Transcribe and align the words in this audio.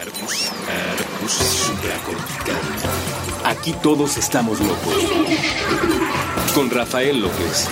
Arcus 0.00 0.50
supracortical. 1.28 2.56
Aquí 3.44 3.74
todos 3.82 4.16
estamos 4.16 4.58
locos. 4.60 4.94
Con 6.54 6.70
Rafael 6.70 7.20
López. 7.20 7.68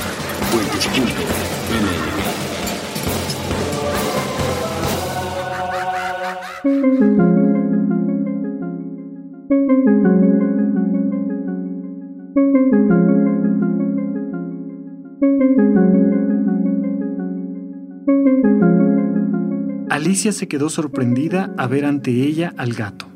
Alicia 19.98 20.30
se 20.30 20.46
quedó 20.46 20.68
sorprendida 20.68 21.52
a 21.58 21.66
ver 21.66 21.84
ante 21.84 22.12
ella 22.12 22.54
al 22.56 22.72
gato, 22.72 23.06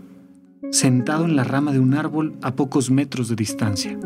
sentado 0.73 1.27
en 1.27 1.37
la 1.37 1.45
rama 1.45 1.71
de 1.71 1.79
un 1.79 1.95
árbol 1.95 2.35
a 2.43 2.57
pocos 2.57 2.91
metros 2.91 3.29
de 3.29 3.37
distancia. 3.37 3.97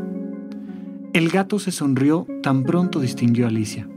El 1.15 1.30
gato 1.30 1.59
se 1.59 1.73
sonrió 1.73 2.27
tan 2.42 2.65
pronto 2.65 3.01
distinguió 3.01 3.46
a 3.46 3.48
Alicia. 3.48 3.88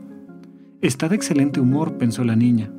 Está 0.82 1.10
de 1.10 1.18
excelente 1.18 1.60
humor, 1.60 1.98
pensó 1.98 2.24
la 2.24 2.38
niña. 2.38 2.72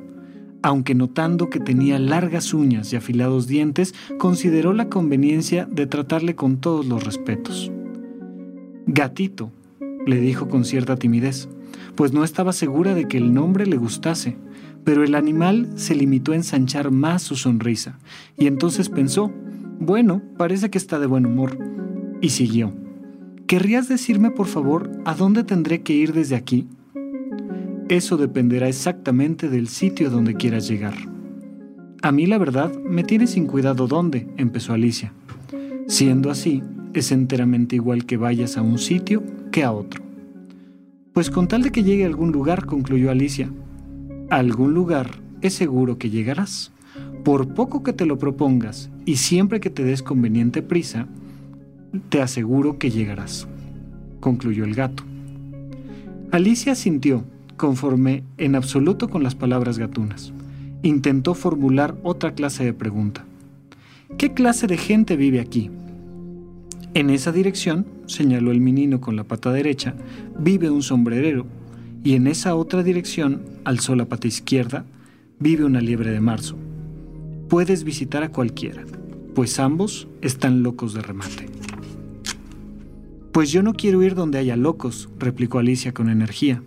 Aunque 0.63 0.95
notando 0.95 1.51
que 1.51 1.61
tenía 1.61 1.99
largas 1.99 2.55
uñas 2.55 2.91
y 2.95 2.97
afilados 2.97 3.47
dientes, 3.47 3.95
consideró 4.19 4.73
la 4.73 4.89
conveniencia 4.89 5.67
de 5.67 5.87
tratarle 5.87 6.35
con 6.35 6.63
todos 6.63 6.87
los 6.87 7.05
respetos. 7.05 7.71
Gatito, 8.87 9.53
le 10.07 10.19
dijo 10.19 10.49
con 10.49 10.65
cierta 10.65 10.97
timidez, 10.97 11.51
pues 11.95 12.15
no 12.15 12.25
estaba 12.25 12.55
segura 12.55 12.95
de 12.95 13.07
que 13.07 13.19
el 13.19 13.35
nombre 13.35 13.67
le 13.67 13.77
gustase, 13.77 14.39
pero 14.85 15.05
el 15.05 15.15
animal 15.15 15.69
se 15.77 15.95
limitó 15.95 16.33
a 16.33 16.37
ensanchar 16.37 16.91
más 16.91 17.23
su 17.23 17.37
sonrisa, 17.37 17.99
y 18.37 18.47
entonces 18.47 18.89
pensó, 18.89 19.33
bueno, 19.79 20.23
parece 20.37 20.71
que 20.71 20.79
está 20.79 20.99
de 20.99 21.07
buen 21.07 21.27
humor, 21.27 21.59
y 22.21 22.31
siguió. 22.31 22.73
¿Querrías 23.47 23.89
decirme, 23.89 24.31
por 24.31 24.47
favor, 24.47 24.91
a 25.05 25.15
dónde 25.15 25.43
tendré 25.43 25.83
que 25.83 25.93
ir 25.93 26.13
desde 26.13 26.37
aquí? 26.37 26.69
Eso 27.89 28.17
dependerá 28.17 28.69
exactamente 28.69 29.49
del 29.49 29.67
sitio 29.67 30.11
donde 30.11 30.35
quieras 30.35 30.69
llegar. 30.69 30.95
A 32.03 32.13
mí, 32.13 32.27
la 32.27 32.39
verdad, 32.39 32.73
me 32.83 33.03
tiene 33.03 33.27
sin 33.27 33.47
cuidado 33.47 33.89
dónde, 33.89 34.29
empezó 34.37 34.73
Alicia. 34.73 35.13
Siendo 35.89 36.31
así, 36.31 36.63
es 36.95 37.11
enteramente 37.11 37.77
igual 37.77 38.07
que 38.07 38.17
vayas 38.17 38.57
a 38.57 38.63
un 38.63 38.79
sitio 38.79 39.23
que 39.51 39.65
a 39.65 39.73
otro. 39.73 40.03
Pues 41.13 41.31
con 41.31 41.49
tal 41.49 41.63
de 41.63 41.73
que 41.73 41.83
llegue 41.83 42.05
a 42.05 42.07
algún 42.07 42.31
lugar, 42.31 42.67
concluyó 42.67 43.11
Alicia, 43.11 43.51
a 44.31 44.37
algún 44.37 44.75
lugar 44.75 45.11
es 45.43 45.55
seguro 45.55 45.99
que 45.99 46.11
llegarás. 46.11 46.73
Por 47.25 47.55
poco 47.55 47.83
que 47.83 47.93
te 47.93 48.07
lo 48.07 48.19
propongas 48.19 48.91
y 49.05 49.17
siempre 49.17 49.61
que 49.61 49.71
te 49.71 49.85
des 49.85 50.03
conveniente 50.03 50.63
prisa, 50.63 51.07
te 52.09 52.23
aseguro 52.23 52.79
que 52.79 52.91
llegarás, 52.91 53.47
concluyó 54.21 54.65
el 54.65 54.75
gato. 54.75 55.03
Alicia 56.31 56.75
sintió, 56.75 57.25
conforme 57.57 58.23
en 58.39 58.55
absoluto 58.55 59.11
con 59.11 59.23
las 59.23 59.35
palabras 59.35 59.79
gatunas. 59.79 60.33
Intentó 60.83 61.35
formular 61.35 61.97
otra 62.03 62.33
clase 62.35 62.65
de 62.65 62.73
pregunta. 62.73 63.25
¿Qué 64.17 64.33
clase 64.33 64.67
de 64.67 64.79
gente 64.79 65.17
vive 65.17 65.41
aquí? 65.41 65.71
En 66.95 67.11
esa 67.11 67.33
dirección, 67.33 67.87
señaló 68.07 68.51
el 68.51 68.61
menino 68.61 69.01
con 69.01 69.15
la 69.15 69.25
pata 69.25 69.53
derecha, 69.53 69.95
vive 70.39 70.71
un 70.71 70.83
sombrerero, 70.83 71.47
y 72.03 72.15
en 72.15 72.27
esa 72.27 72.55
otra 72.55 72.83
dirección, 72.83 73.43
alzó 73.65 73.95
la 73.95 74.07
pata 74.07 74.27
izquierda, 74.27 74.85
vive 75.39 75.65
una 75.65 75.81
liebre 75.81 76.11
de 76.11 76.21
marzo. 76.21 76.57
Puedes 77.49 77.85
visitar 77.85 78.23
a 78.23 78.31
cualquiera, 78.31 78.85
pues 79.35 79.59
ambos 79.59 80.09
están 80.23 80.63
locos 80.63 80.95
de 80.95 81.03
remate. 81.03 81.47
Pues 83.33 83.53
yo 83.53 83.63
no 83.63 83.75
quiero 83.75 84.03
ir 84.03 84.15
donde 84.15 84.39
haya 84.39 84.57
locos, 84.57 85.09
replicó 85.19 85.59
Alicia 85.59 85.93
con 85.93 86.09
energía. 86.09 86.63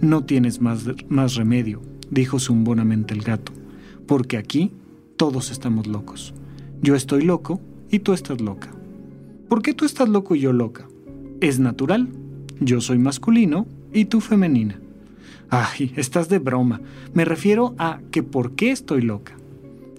No 0.00 0.24
tienes 0.24 0.60
más, 0.60 0.84
más 1.08 1.34
remedio, 1.34 1.82
dijo 2.10 2.38
zumbonamente 2.38 3.14
el 3.14 3.22
gato, 3.22 3.52
porque 4.06 4.36
aquí 4.36 4.72
todos 5.16 5.50
estamos 5.50 5.86
locos. 5.86 6.34
Yo 6.82 6.94
estoy 6.94 7.22
loco 7.22 7.60
y 7.90 8.00
tú 8.00 8.12
estás 8.12 8.40
loca. 8.40 8.70
¿Por 9.48 9.62
qué 9.62 9.72
tú 9.72 9.84
estás 9.84 10.08
loco 10.08 10.34
y 10.34 10.40
yo 10.40 10.52
loca? 10.52 10.86
Es 11.40 11.58
natural. 11.58 12.08
Yo 12.60 12.80
soy 12.80 12.98
masculino 12.98 13.66
y 13.92 14.06
tú 14.06 14.20
femenina. 14.20 14.80
Ay, 15.50 15.92
estás 15.96 16.28
de 16.28 16.38
broma. 16.38 16.80
Me 17.14 17.24
refiero 17.24 17.74
a 17.78 18.00
que 18.10 18.22
por 18.22 18.52
qué 18.52 18.70
estoy 18.70 19.02
loca. 19.02 19.36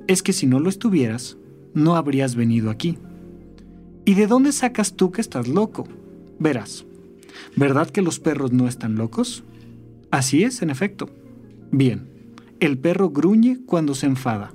Es 0.08 0.22
que 0.22 0.34
si 0.34 0.46
no 0.46 0.60
lo 0.60 0.70
estuvieras, 0.70 1.38
no 1.74 1.96
habrías 1.96 2.36
venido 2.36 2.70
aquí. 2.70 2.98
¿Y 4.06 4.14
de 4.14 4.28
dónde 4.28 4.52
sacas 4.52 4.94
tú 4.94 5.12
que 5.12 5.22
estás 5.22 5.48
loco? 5.48 5.88
Verás, 6.40 6.86
¿verdad 7.56 7.90
que 7.90 8.02
los 8.02 8.20
perros 8.20 8.52
no 8.52 8.68
están 8.68 8.96
locos? 8.96 9.44
Así 10.12 10.44
es, 10.44 10.62
en 10.62 10.70
efecto. 10.70 11.10
Bien, 11.72 12.08
el 12.60 12.78
perro 12.78 13.10
gruñe 13.10 13.60
cuando 13.66 13.94
se 13.96 14.08
enfada. 14.08 14.54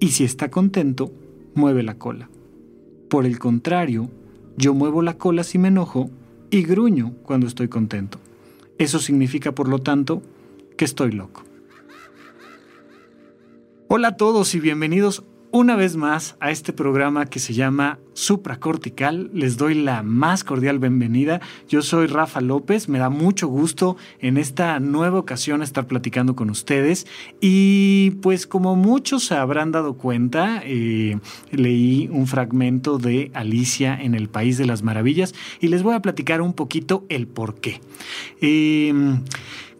Y 0.00 0.08
si 0.08 0.24
está 0.24 0.50
contento, 0.50 1.12
mueve 1.54 1.82
la 1.82 1.98
cola. 1.98 2.28
Por 3.08 3.26
el 3.26 3.38
contrario, 3.38 4.10
yo 4.56 4.74
muevo 4.74 5.02
la 5.02 5.16
cola 5.18 5.44
si 5.44 5.58
me 5.58 5.68
enojo 5.68 6.10
y 6.50 6.62
gruño 6.62 7.14
cuando 7.22 7.46
estoy 7.46 7.68
contento. 7.68 8.18
Eso 8.78 8.98
significa, 8.98 9.52
por 9.52 9.68
lo 9.68 9.78
tanto, 9.78 10.22
que 10.76 10.84
estoy 10.84 11.12
loco. 11.12 11.44
Hola 13.88 14.08
a 14.08 14.16
todos 14.16 14.54
y 14.54 14.60
bienvenidos 14.60 15.24
una 15.54 15.76
vez 15.76 15.94
más 15.94 16.34
a 16.40 16.50
este 16.50 16.72
programa 16.72 17.26
que 17.26 17.38
se 17.38 17.54
llama 17.54 18.00
Supracortical. 18.14 19.30
Les 19.32 19.56
doy 19.56 19.74
la 19.74 20.02
más 20.02 20.42
cordial 20.42 20.80
bienvenida. 20.80 21.40
Yo 21.68 21.80
soy 21.80 22.08
Rafa 22.08 22.40
López. 22.40 22.88
Me 22.88 22.98
da 22.98 23.08
mucho 23.08 23.46
gusto 23.46 23.96
en 24.18 24.36
esta 24.36 24.80
nueva 24.80 25.20
ocasión 25.20 25.62
estar 25.62 25.86
platicando 25.86 26.34
con 26.34 26.50
ustedes. 26.50 27.06
Y 27.40 28.16
pues 28.20 28.48
como 28.48 28.74
muchos 28.74 29.26
se 29.26 29.36
habrán 29.36 29.70
dado 29.70 29.94
cuenta, 29.94 30.60
eh, 30.64 31.20
leí 31.52 32.08
un 32.10 32.26
fragmento 32.26 32.98
de 32.98 33.30
Alicia 33.32 33.94
en 33.94 34.16
el 34.16 34.28
País 34.28 34.58
de 34.58 34.66
las 34.66 34.82
Maravillas 34.82 35.36
y 35.60 35.68
les 35.68 35.84
voy 35.84 35.94
a 35.94 36.02
platicar 36.02 36.42
un 36.42 36.54
poquito 36.54 37.06
el 37.08 37.28
por 37.28 37.60
qué. 37.60 37.80
Eh, 38.40 38.92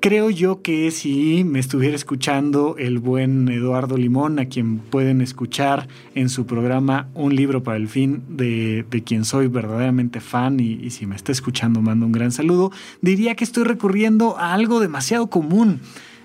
Creo 0.05 0.29
yo 0.29 0.61
que 0.61 0.91
si 0.91 1.45
me 1.45 1.59
estuviera 1.59 1.97
escuchando 1.97 2.77
el 2.77 2.99
buen 2.99 3.49
Eduardo 3.49 3.97
Limón, 3.97 4.39
a 4.39 4.45
quien 4.51 4.79
pueden 4.79 5.23
escuchar 5.23 5.89
en 6.15 6.29
su 6.29 6.45
programa 6.45 7.09
Un 7.15 7.35
libro 7.35 7.63
para 7.63 7.79
el 7.79 7.89
fin, 7.89 8.23
de, 8.29 8.85
quien 9.07 9.25
soy 9.25 9.47
verdaderamente 9.47 10.21
fan 10.21 10.61
y, 10.61 10.91
si 10.91 11.07
me 11.07 11.17
está 11.17 11.33
escuchando 11.33 11.81
mando 11.81 12.05
un 12.05 12.13
gran 12.13 12.33
saludo, 12.33 12.71
diría 13.01 13.35
que 13.35 13.45
estoy 13.45 13.65
recurriendo 13.65 14.37
a 14.37 14.53
algo 14.53 14.79
demasiado 14.79 15.29
común. 15.29 15.81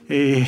Eh, 0.09 0.43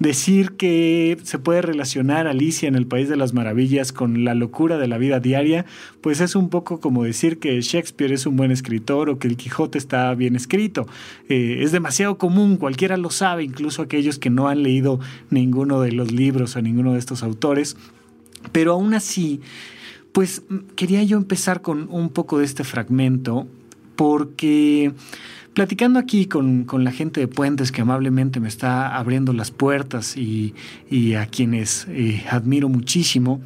decir 0.00 0.52
que 0.52 1.16
se 1.22 1.38
puede 1.38 1.62
relacionar 1.62 2.26
Alicia 2.26 2.68
en 2.68 2.74
el 2.74 2.86
País 2.86 3.08
de 3.08 3.16
las 3.16 3.32
Maravillas 3.32 3.92
con 3.92 4.24
la 4.24 4.34
locura 4.34 4.78
de 4.78 4.88
la 4.88 4.98
vida 4.98 5.20
diaria, 5.20 5.64
pues 6.00 6.20
es 6.20 6.34
un 6.34 6.50
poco 6.50 6.80
como 6.80 7.04
decir 7.04 7.38
que 7.38 7.60
Shakespeare 7.60 8.12
es 8.12 8.26
un 8.26 8.36
buen 8.36 8.50
escritor 8.50 9.08
o 9.08 9.18
que 9.18 9.28
el 9.28 9.36
Quijote 9.36 9.78
está 9.78 10.12
bien 10.14 10.34
escrito. 10.36 10.86
Eh, 11.28 11.58
es 11.60 11.72
demasiado 11.72 12.18
común, 12.18 12.56
cualquiera 12.56 12.96
lo 12.96 13.10
sabe, 13.10 13.44
incluso 13.44 13.80
aquellos 13.80 14.18
que 14.18 14.28
no 14.28 14.48
han 14.48 14.62
leído 14.62 14.98
ninguno 15.30 15.80
de 15.80 15.92
los 15.92 16.10
libros 16.12 16.56
o 16.56 16.62
ninguno 16.62 16.92
de 16.92 16.98
estos 16.98 17.22
autores, 17.22 17.76
pero 18.52 18.72
aún 18.72 18.92
así, 18.92 19.40
pues 20.12 20.42
quería 20.74 21.02
yo 21.04 21.16
empezar 21.16 21.62
con 21.62 21.88
un 21.90 22.10
poco 22.10 22.38
de 22.38 22.44
este 22.44 22.64
fragmento 22.64 23.46
porque 23.96 24.92
platicando 25.54 25.98
aquí 25.98 26.26
con, 26.26 26.66
la 26.84 26.92
gente 26.92 27.20
de 27.20 27.28
Puentes 27.28 27.72
que 27.72 27.80
amablemente 27.80 28.40
me 28.40 28.48
está 28.48 28.94
abriendo 28.94 29.32
las 29.32 29.50
puertas 29.50 30.16
y, 30.16 30.54
a 31.18 31.26
quienes 31.26 31.86
eh, 31.88 32.24
admiro 32.30 32.68
muchísimo, 32.68 33.40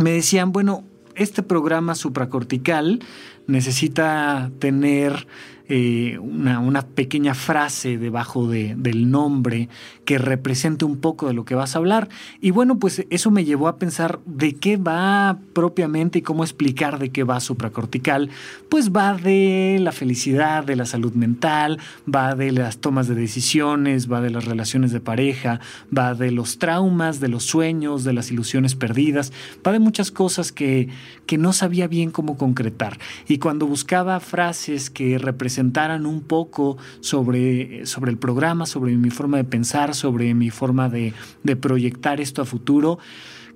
me 0.00 0.12
decían, 0.12 0.52
bueno, 0.52 0.82
este 1.14 1.42
programa 1.42 1.94
supracortical 1.94 3.00
necesita 3.46 4.50
tener 4.58 5.26
eh, 5.74 6.18
una, 6.18 6.82
pequeña 6.82 7.32
frase 7.32 7.96
debajo 7.96 8.46
del 8.46 9.10
nombre 9.10 9.70
que 10.04 10.18
represente 10.18 10.84
un 10.84 10.98
poco 10.98 11.28
de 11.28 11.32
lo 11.32 11.46
que 11.46 11.54
vas 11.54 11.74
a 11.74 11.78
hablar. 11.78 12.10
Y 12.42 12.50
bueno, 12.50 12.78
pues 12.78 13.06
eso 13.08 13.30
me 13.30 13.46
llevó 13.46 13.68
a 13.68 13.78
pensar 13.78 14.20
de 14.26 14.54
qué 14.54 14.76
va 14.76 15.38
propiamente 15.54 16.18
y 16.18 16.22
cómo 16.22 16.44
explicar 16.44 16.98
de 16.98 17.08
qué 17.08 17.24
va 17.24 17.40
supracortical. 17.40 18.28
Pues 18.68 18.90
va 18.90 19.14
de 19.14 19.78
la 19.80 19.92
felicidad, 19.92 20.62
de 20.62 20.76
la 20.76 20.84
salud 20.84 21.14
mental, 21.14 21.78
va 22.12 22.34
de 22.34 22.52
las 22.52 22.76
tomas 22.76 23.08
de 23.08 23.14
decisiones, 23.14 24.12
va 24.12 24.20
de 24.20 24.28
las 24.28 24.44
relaciones 24.44 24.92
de 24.92 25.00
pareja, 25.00 25.60
va 25.96 26.14
de 26.14 26.32
los 26.32 26.58
traumas, 26.58 27.18
de 27.18 27.28
los 27.28 27.44
sueños, 27.44 28.04
de 28.04 28.12
las 28.12 28.30
ilusiones 28.30 28.74
perdidas, 28.74 29.32
va 29.66 29.72
de 29.72 29.78
muchas 29.78 30.10
cosas 30.10 30.52
que, 30.52 30.90
que 31.26 31.38
no 31.38 31.52
sabía 31.52 31.86
bien 31.86 32.10
cómo 32.10 32.36
concretar. 32.36 32.98
Y 33.28 33.38
cuando 33.38 33.66
buscaba 33.66 34.18
frases 34.20 34.90
que 34.90 35.18
representaran 35.18 35.52
presentaran 35.52 36.06
un 36.06 36.22
poco 36.22 36.78
sobre, 37.00 37.84
sobre 37.84 38.10
el 38.10 38.16
programa, 38.16 38.64
sobre 38.64 38.96
mi 38.96 39.10
forma 39.10 39.36
de 39.36 39.44
pensar, 39.44 39.94
sobre 39.94 40.32
mi 40.34 40.50
forma 40.50 40.88
de, 40.88 41.12
proyectar 41.60 42.20
esto 42.20 42.42
a 42.42 42.44
futuro 42.46 42.98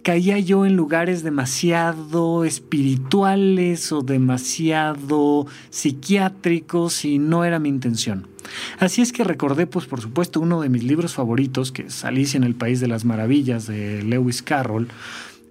caía 0.03 0.39
yo 0.39 0.67
en 0.67 0.77
lugares 0.77 1.25
demasiado 1.25 2.45
espirituales 2.45 3.91
o 3.91 4.03
demasiado 4.03 5.47
psiquiátricos 5.71 7.05
y 7.05 7.19
no 7.19 7.45
era 7.45 7.59
mi 7.59 7.69
intención. 7.71 8.29
Así 8.79 9.03
es 9.03 9.13
que 9.13 9.25
recordé, 9.25 9.67
pues 9.67 9.87
por 9.87 10.01
supuesto, 10.01 10.39
uno 10.39 10.61
de 10.61 10.69
mis 10.69 10.85
libros 10.85 11.15
favoritos, 11.15 11.73
que 11.73 11.83
es 11.83 12.05
Alicia 12.05 12.37
en 12.39 12.45
el 12.45 12.55
País 12.55 12.79
de 12.79 12.87
las 12.87 13.05
Maravillas, 13.05 13.67
de 13.67 14.03
Lewis 14.05 14.43
Carroll, 14.43 14.87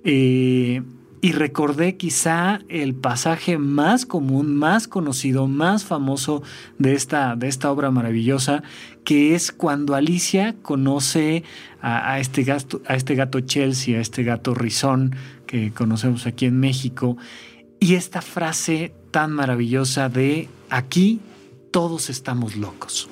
eh, 0.06 0.84
y 1.22 1.32
recordé 1.32 1.98
quizá 1.98 2.60
el 2.70 2.94
pasaje 2.94 3.58
más 3.58 4.06
común, 4.06 4.56
más 4.56 4.88
conocido, 4.88 5.48
más 5.48 5.84
famoso 5.84 6.44
de 6.78 6.94
esta, 6.94 7.36
de 7.36 7.48
esta 7.48 7.72
obra 7.72 7.90
maravillosa, 7.92 8.64
que 9.04 9.36
es 9.36 9.52
cuando 9.52 9.96
Alicia 9.96 10.56
conoce 10.62 11.44
a, 11.82 12.20
este 12.20 12.44
gato, 12.44 12.82
a 12.88 12.96
este 12.96 13.16
gato 13.16 13.40
Chelsea, 13.40 13.98
a 13.98 14.02
este 14.02 14.24
gato 14.24 14.54
Rizón 14.54 15.16
que 15.48 15.72
conocemos 15.72 16.26
aquí 16.26 16.46
en 16.46 16.60
México, 16.60 17.18
y 17.80 17.96
esta 17.96 18.22
frase 18.22 18.94
tan 19.12 19.32
maravillosa 19.32 20.10
de 20.10 20.50
aquí 20.70 21.20
todos 21.72 22.10
estamos 22.10 22.56
locos. 22.56 23.10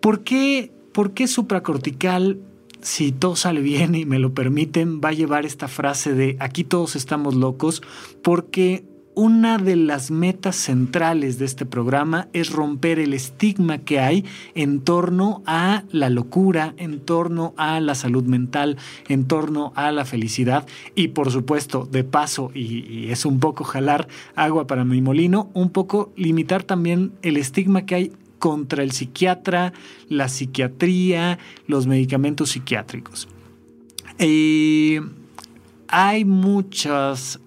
¿Por 0.00 0.22
qué, 0.22 0.72
por 0.92 1.12
qué 1.12 1.26
supracortical 1.26 2.38
si 2.80 3.12
todo 3.12 3.36
sale 3.36 3.60
bien 3.60 3.94
y 3.94 4.04
me 4.04 4.18
lo 4.18 4.34
permiten, 4.34 5.00
va 5.00 5.10
a 5.10 5.12
llevar 5.12 5.46
esta 5.46 5.68
frase 5.68 6.14
de 6.14 6.36
aquí 6.40 6.64
todos 6.64 6.96
estamos 6.96 7.34
locos, 7.34 7.82
porque 8.22 8.84
una 9.18 9.58
de 9.58 9.74
las 9.74 10.12
metas 10.12 10.54
centrales 10.54 11.40
de 11.40 11.44
este 11.44 11.66
programa 11.66 12.28
es 12.32 12.52
romper 12.52 13.00
el 13.00 13.14
estigma 13.14 13.78
que 13.78 13.98
hay 13.98 14.24
en 14.54 14.80
torno 14.80 15.42
a 15.44 15.82
la 15.90 16.08
locura, 16.08 16.72
en 16.76 17.00
torno 17.00 17.52
a 17.56 17.80
la 17.80 17.96
salud 17.96 18.22
mental, 18.22 18.76
en 19.08 19.26
torno 19.26 19.72
a 19.74 19.90
la 19.90 20.04
felicidad. 20.04 20.68
Y 20.94 21.08
por 21.08 21.32
supuesto, 21.32 21.84
de 21.90 22.04
paso, 22.04 22.52
y, 22.54 22.86
y 22.88 23.10
es 23.10 23.26
un 23.26 23.40
poco 23.40 23.64
jalar 23.64 24.06
agua 24.36 24.68
para 24.68 24.84
mi 24.84 25.02
molino, 25.02 25.50
un 25.52 25.70
poco 25.70 26.12
limitar 26.14 26.62
también 26.62 27.10
el 27.22 27.38
estigma 27.38 27.86
que 27.86 27.94
hay 27.96 28.12
contra 28.38 28.82
el 28.82 28.92
psiquiatra, 28.92 29.72
la 30.08 30.28
psiquiatría, 30.28 31.38
los 31.66 31.86
medicamentos 31.86 32.50
psiquiátricos. 32.50 33.28
hay 35.90 36.24
muchas 36.24 37.40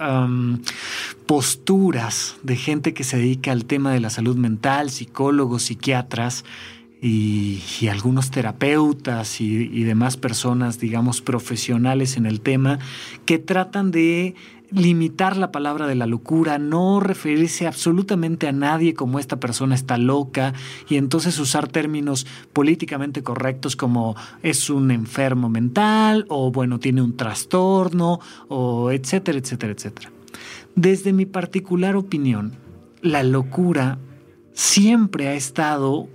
posturas 1.25 2.35
de 2.43 2.55
gente 2.55 2.93
que 2.93 3.03
se 3.03 3.17
dedica 3.17 3.51
al 3.51 3.65
tema 3.65 3.93
de 3.93 3.99
la 3.99 4.09
salud 4.09 4.35
mental, 4.35 4.89
psicólogos, 4.89 5.63
psiquiatras, 5.63 6.43
y, 7.01 7.87
algunos 7.87 8.29
terapeutas 8.29 9.41
y, 9.41 9.83
demás 9.83 10.17
personas, 10.17 10.79
digamos, 10.79 11.21
profesionales 11.21 12.15
en 12.15 12.27
el 12.27 12.41
tema, 12.41 12.77
que 13.25 13.39
tratan 13.39 13.89
de 13.89 14.35
limitar 14.71 15.37
la 15.37 15.51
palabra 15.51 15.87
de 15.87 15.95
la 15.95 16.05
locura, 16.05 16.57
no 16.57 16.99
referirse 16.99 17.67
absolutamente 17.67 18.47
a 18.47 18.51
nadie 18.51 18.93
como 18.93 19.19
esta 19.19 19.39
persona 19.39 19.75
está 19.75 19.97
loca 19.97 20.53
y 20.89 20.95
entonces 20.95 21.37
usar 21.39 21.67
términos 21.67 22.25
políticamente 22.53 23.23
correctos 23.23 23.75
como 23.75 24.15
es 24.43 24.69
un 24.69 24.91
enfermo 24.91 25.49
mental 25.49 26.25
o 26.29 26.51
bueno, 26.51 26.79
tiene 26.79 27.01
un 27.01 27.17
trastorno 27.17 28.19
o 28.47 28.91
etcétera, 28.91 29.37
etcétera, 29.37 29.73
etcétera. 29.73 30.11
Desde 30.75 31.11
mi 31.11 31.25
particular 31.25 31.95
opinión, 31.95 32.53
la 33.01 33.23
locura 33.23 33.99
siempre 34.53 35.27
ha 35.27 35.33
estado 35.33 36.07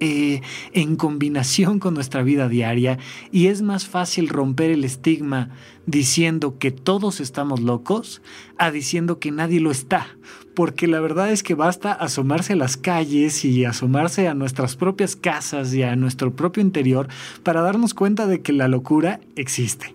eh, 0.00 0.42
en 0.72 0.94
combinación 0.94 1.80
con 1.80 1.94
nuestra 1.94 2.22
vida 2.22 2.48
diaria 2.48 2.98
y 3.32 3.48
es 3.48 3.62
más 3.62 3.86
fácil 3.86 4.28
romper 4.28 4.70
el 4.70 4.84
estigma 4.84 5.50
diciendo 5.88 6.58
que 6.58 6.70
todos 6.70 7.18
estamos 7.18 7.60
locos 7.60 8.20
a 8.58 8.70
diciendo 8.70 9.18
que 9.18 9.30
nadie 9.30 9.58
lo 9.58 9.70
está. 9.70 10.06
Porque 10.54 10.86
la 10.86 11.00
verdad 11.00 11.32
es 11.32 11.42
que 11.42 11.54
basta 11.54 11.92
asomarse 11.92 12.52
a 12.52 12.56
las 12.56 12.76
calles 12.76 13.42
y 13.44 13.64
asomarse 13.64 14.28
a 14.28 14.34
nuestras 14.34 14.76
propias 14.76 15.16
casas 15.16 15.72
y 15.72 15.82
a 15.82 15.96
nuestro 15.96 16.36
propio 16.36 16.62
interior 16.62 17.08
para 17.42 17.62
darnos 17.62 17.94
cuenta 17.94 18.26
de 18.26 18.42
que 18.42 18.52
la 18.52 18.68
locura 18.68 19.20
existe. 19.34 19.94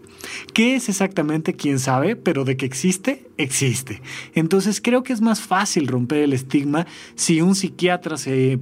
¿Qué 0.54 0.75
es 0.75 0.90
exactamente? 0.90 1.54
¿Quién 1.54 1.78
sabe? 1.78 2.16
Pero 2.16 2.44
de 2.44 2.57
que 2.57 2.66
existe, 2.66 3.30
existe. 3.38 4.01
Entonces 4.34 4.81
creo 4.81 5.04
que 5.04 5.13
es 5.13 5.22
más 5.22 5.42
fácil 5.42 5.88
romper 5.88 6.19
el 6.19 6.34
estigma 6.34 6.88
si 7.13 7.42
un 7.42 7.54
psiquiatra 7.54 8.18
se 8.18 8.57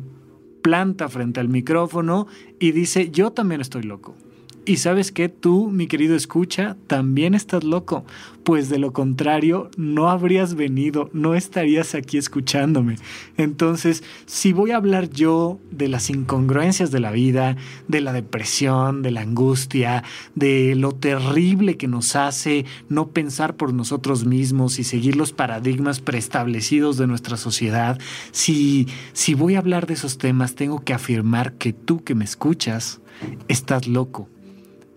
planta 0.62 1.08
frente 1.08 1.40
al 1.40 1.48
micrófono 1.48 2.28
y 2.60 2.74
dice, 2.74 3.10
yo 3.10 3.32
también 3.32 3.62
estoy 3.62 3.84
loco. 3.84 4.16
Y 4.64 4.78
sabes 4.78 5.12
que 5.12 5.28
tú, 5.28 5.72
mi 5.72 5.88
querido 5.88 6.16
escucha, 6.16 6.78
también 6.86 7.34
estás 7.34 7.64
loco, 7.64 8.06
pues 8.44 8.70
de 8.70 8.78
lo 8.78 8.94
contrario 8.94 9.72
no 9.76 10.08
habrías 10.08 10.54
venido, 10.54 11.10
no 11.14 11.34
estarías 11.34 11.96
aquí 11.96 12.20
escuchándome. 12.20 12.98
Entonces, 13.38 14.04
si 14.28 14.54
voy 14.54 14.70
a 14.70 14.76
hablar 14.78 15.10
yo 15.10 15.60
de 15.72 15.88
las 15.88 16.12
incongruencias 16.12 16.92
de 16.92 17.00
la 17.00 17.10
vida, 17.10 17.58
de 17.88 18.02
la 18.02 18.14
depresión, 18.14 19.02
de 19.02 19.10
la 19.10 19.22
angustia, 19.22 20.04
de 20.36 20.76
lo 20.76 20.92
terrible 20.92 21.78
que 21.78 21.88
nos 21.88 22.16
hace 22.16 22.66
no 22.88 23.08
pensar 23.08 23.56
por 23.56 23.74
nosotros 23.74 24.26
mismos 24.26 24.78
y 24.78 24.84
seguir 24.84 25.16
los 25.16 25.34
paradigmas 25.34 26.02
preestablecidos 26.02 26.98
de 26.98 27.08
nuestra 27.08 27.36
sociedad, 27.36 28.00
si, 28.32 28.88
si 29.14 29.34
voy 29.34 29.56
a 29.56 29.60
hablar 29.60 29.88
de 29.88 29.96
esos 29.96 30.20
temas, 30.20 30.54
tengo 30.54 30.84
que 30.84 30.94
afirmar 30.94 31.54
que 31.54 31.74
tú 31.74 32.04
que 32.04 32.14
me 32.14 32.26
escuchas, 32.26 33.02
estás 33.48 33.88
loco 33.88 34.30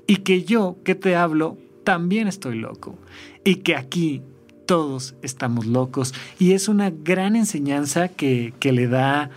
y 0.06 0.16
que 0.16 0.44
yo 0.44 0.76
que 0.84 0.94
te 0.94 1.16
hablo 1.16 1.58
también 1.84 2.28
estoy 2.28 2.58
loco 2.58 2.98
y 3.44 3.56
que 3.56 3.76
aquí 3.76 4.22
todos 4.66 5.14
estamos 5.22 5.66
locos 5.66 6.14
y 6.38 6.52
es 6.52 6.68
una 6.68 6.90
gran 6.90 7.36
enseñanza 7.36 8.08
que, 8.08 8.54
que 8.58 8.72
le 8.72 8.88
da 8.88 9.30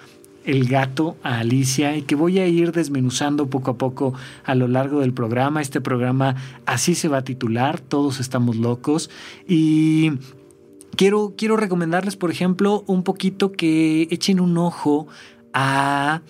el 0.48 0.66
gato 0.66 1.18
a 1.24 1.40
Alicia 1.40 1.98
y 1.98 2.04
que 2.04 2.16
voy 2.16 2.40
a 2.40 2.48
ir 2.48 2.72
desmenuzando 2.72 3.50
poco 3.50 3.72
a 3.72 3.78
poco 3.78 4.14
a 4.46 4.56
lo 4.56 4.70
largo 4.70 5.02
del 5.02 5.14
programa. 5.14 5.62
Este 5.62 5.82
programa 5.82 6.36
así 6.66 6.96
se 6.96 7.10
va 7.10 7.18
a 7.18 7.24
titular, 7.26 7.82
Todos 7.82 8.22
estamos 8.22 8.56
locos. 8.56 9.10
Y 9.46 10.14
quiero, 10.96 11.34
quiero 11.38 11.58
recomendarles, 11.58 12.16
por 12.16 12.32
ejemplo, 12.32 12.86
un 12.88 13.04
poquito 13.04 13.52
que 13.52 14.08
echen 14.10 14.40
un 14.40 14.58
ojo 14.58 15.08
a 15.54 16.22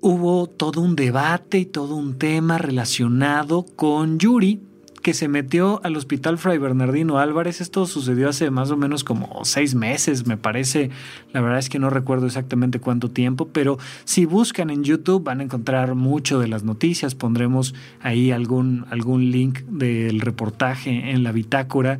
hubo 0.00 0.46
todo 0.46 0.80
un 0.80 0.96
debate 0.96 1.58
y 1.58 1.66
todo 1.66 1.94
un 1.96 2.18
tema 2.18 2.58
relacionado 2.58 3.66
con 3.76 4.18
Yuri, 4.18 4.60
que 5.02 5.14
se 5.14 5.28
metió 5.28 5.80
al 5.82 5.96
hospital 5.96 6.36
Fray 6.36 6.58
Bernardino 6.58 7.18
Álvarez. 7.18 7.60
Esto 7.60 7.86
sucedió 7.86 8.28
hace 8.28 8.50
más 8.50 8.70
o 8.70 8.76
menos 8.76 9.02
como 9.02 9.44
seis 9.44 9.74
meses, 9.74 10.26
me 10.26 10.36
parece. 10.36 10.90
La 11.32 11.40
verdad 11.40 11.58
es 11.58 11.70
que 11.70 11.78
no 11.78 11.88
recuerdo 11.88 12.26
exactamente 12.26 12.80
cuánto 12.80 13.10
tiempo, 13.10 13.48
pero 13.48 13.78
si 14.04 14.26
buscan 14.26 14.68
en 14.68 14.84
YouTube 14.84 15.24
van 15.24 15.40
a 15.40 15.44
encontrar 15.44 15.94
mucho 15.94 16.38
de 16.38 16.48
las 16.48 16.64
noticias. 16.64 17.14
Pondremos 17.14 17.74
ahí 18.00 18.30
algún, 18.30 18.84
algún 18.90 19.30
link 19.30 19.60
del 19.60 20.20
reportaje 20.20 21.10
en 21.10 21.22
la 21.22 21.32
bitácora. 21.32 21.98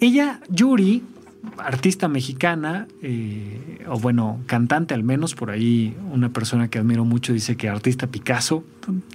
Ella, 0.00 0.40
Yuri, 0.50 1.04
artista 1.58 2.08
mexicana, 2.08 2.86
eh, 3.02 3.84
o 3.88 3.98
bueno, 3.98 4.40
cantante 4.46 4.94
al 4.94 5.02
menos, 5.02 5.34
por 5.34 5.50
ahí 5.50 5.96
una 6.12 6.30
persona 6.30 6.68
que 6.68 6.78
admiro 6.78 7.04
mucho 7.04 7.32
dice 7.32 7.56
que 7.56 7.68
artista 7.68 8.06
Picasso, 8.08 8.64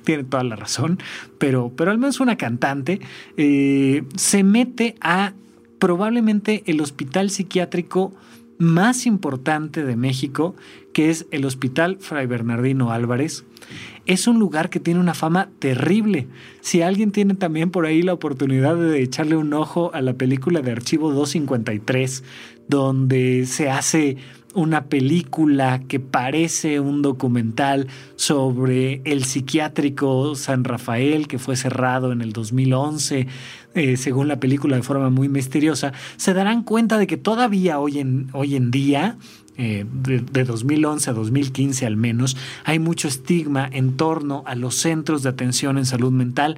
tiene 0.03 0.23
toda 0.23 0.43
la 0.43 0.55
razón, 0.55 0.99
pero, 1.37 1.71
pero 1.75 1.91
al 1.91 1.97
menos 1.97 2.19
una 2.19 2.37
cantante, 2.37 2.99
eh, 3.37 4.03
se 4.15 4.43
mete 4.43 4.95
a 5.01 5.33
probablemente 5.79 6.63
el 6.67 6.81
hospital 6.81 7.29
psiquiátrico 7.29 8.13
más 8.57 9.07
importante 9.07 9.83
de 9.83 9.95
México, 9.95 10.55
que 10.93 11.09
es 11.09 11.25
el 11.31 11.45
Hospital 11.45 11.97
Fray 11.99 12.27
Bernardino 12.27 12.91
Álvarez. 12.91 13.43
Es 14.11 14.27
un 14.27 14.39
lugar 14.39 14.69
que 14.69 14.81
tiene 14.81 14.99
una 14.99 15.13
fama 15.13 15.47
terrible. 15.59 16.27
Si 16.59 16.81
alguien 16.81 17.13
tiene 17.13 17.33
también 17.33 17.71
por 17.71 17.85
ahí 17.85 18.01
la 18.01 18.11
oportunidad 18.11 18.75
de 18.75 19.01
echarle 19.01 19.37
un 19.37 19.53
ojo 19.53 19.89
a 19.93 20.01
la 20.01 20.15
película 20.15 20.59
de 20.59 20.73
Archivo 20.73 21.13
253, 21.13 22.21
donde 22.67 23.45
se 23.45 23.69
hace 23.69 24.17
una 24.53 24.87
película 24.87 25.79
que 25.87 26.01
parece 26.01 26.81
un 26.81 27.01
documental 27.01 27.87
sobre 28.17 29.01
el 29.05 29.23
psiquiátrico 29.23 30.35
San 30.35 30.65
Rafael 30.65 31.29
que 31.29 31.39
fue 31.39 31.55
cerrado 31.55 32.11
en 32.11 32.19
el 32.19 32.33
2011, 32.33 33.27
eh, 33.75 33.95
según 33.95 34.27
la 34.27 34.41
película 34.41 34.75
de 34.75 34.83
forma 34.83 35.09
muy 35.09 35.29
misteriosa, 35.29 35.93
se 36.17 36.33
darán 36.33 36.63
cuenta 36.63 36.97
de 36.97 37.07
que 37.07 37.15
todavía 37.15 37.79
hoy 37.79 37.99
en, 37.99 38.27
hoy 38.33 38.57
en 38.57 38.71
día 38.71 39.17
eh, 39.61 39.85
de, 39.91 40.19
de, 40.19 40.43
2011 40.43 41.09
a 41.09 41.13
2015 41.13 41.85
al 41.85 41.97
menos, 41.97 42.35
hay 42.63 42.79
mucho 42.79 43.07
estigma 43.07 43.69
en 43.71 43.95
torno 43.95 44.43
a 44.47 44.55
los 44.55 44.75
centros 44.75 45.23
de 45.23 45.29
atención 45.29 45.77
en 45.77 45.85
salud 45.85 46.11
mental 46.11 46.57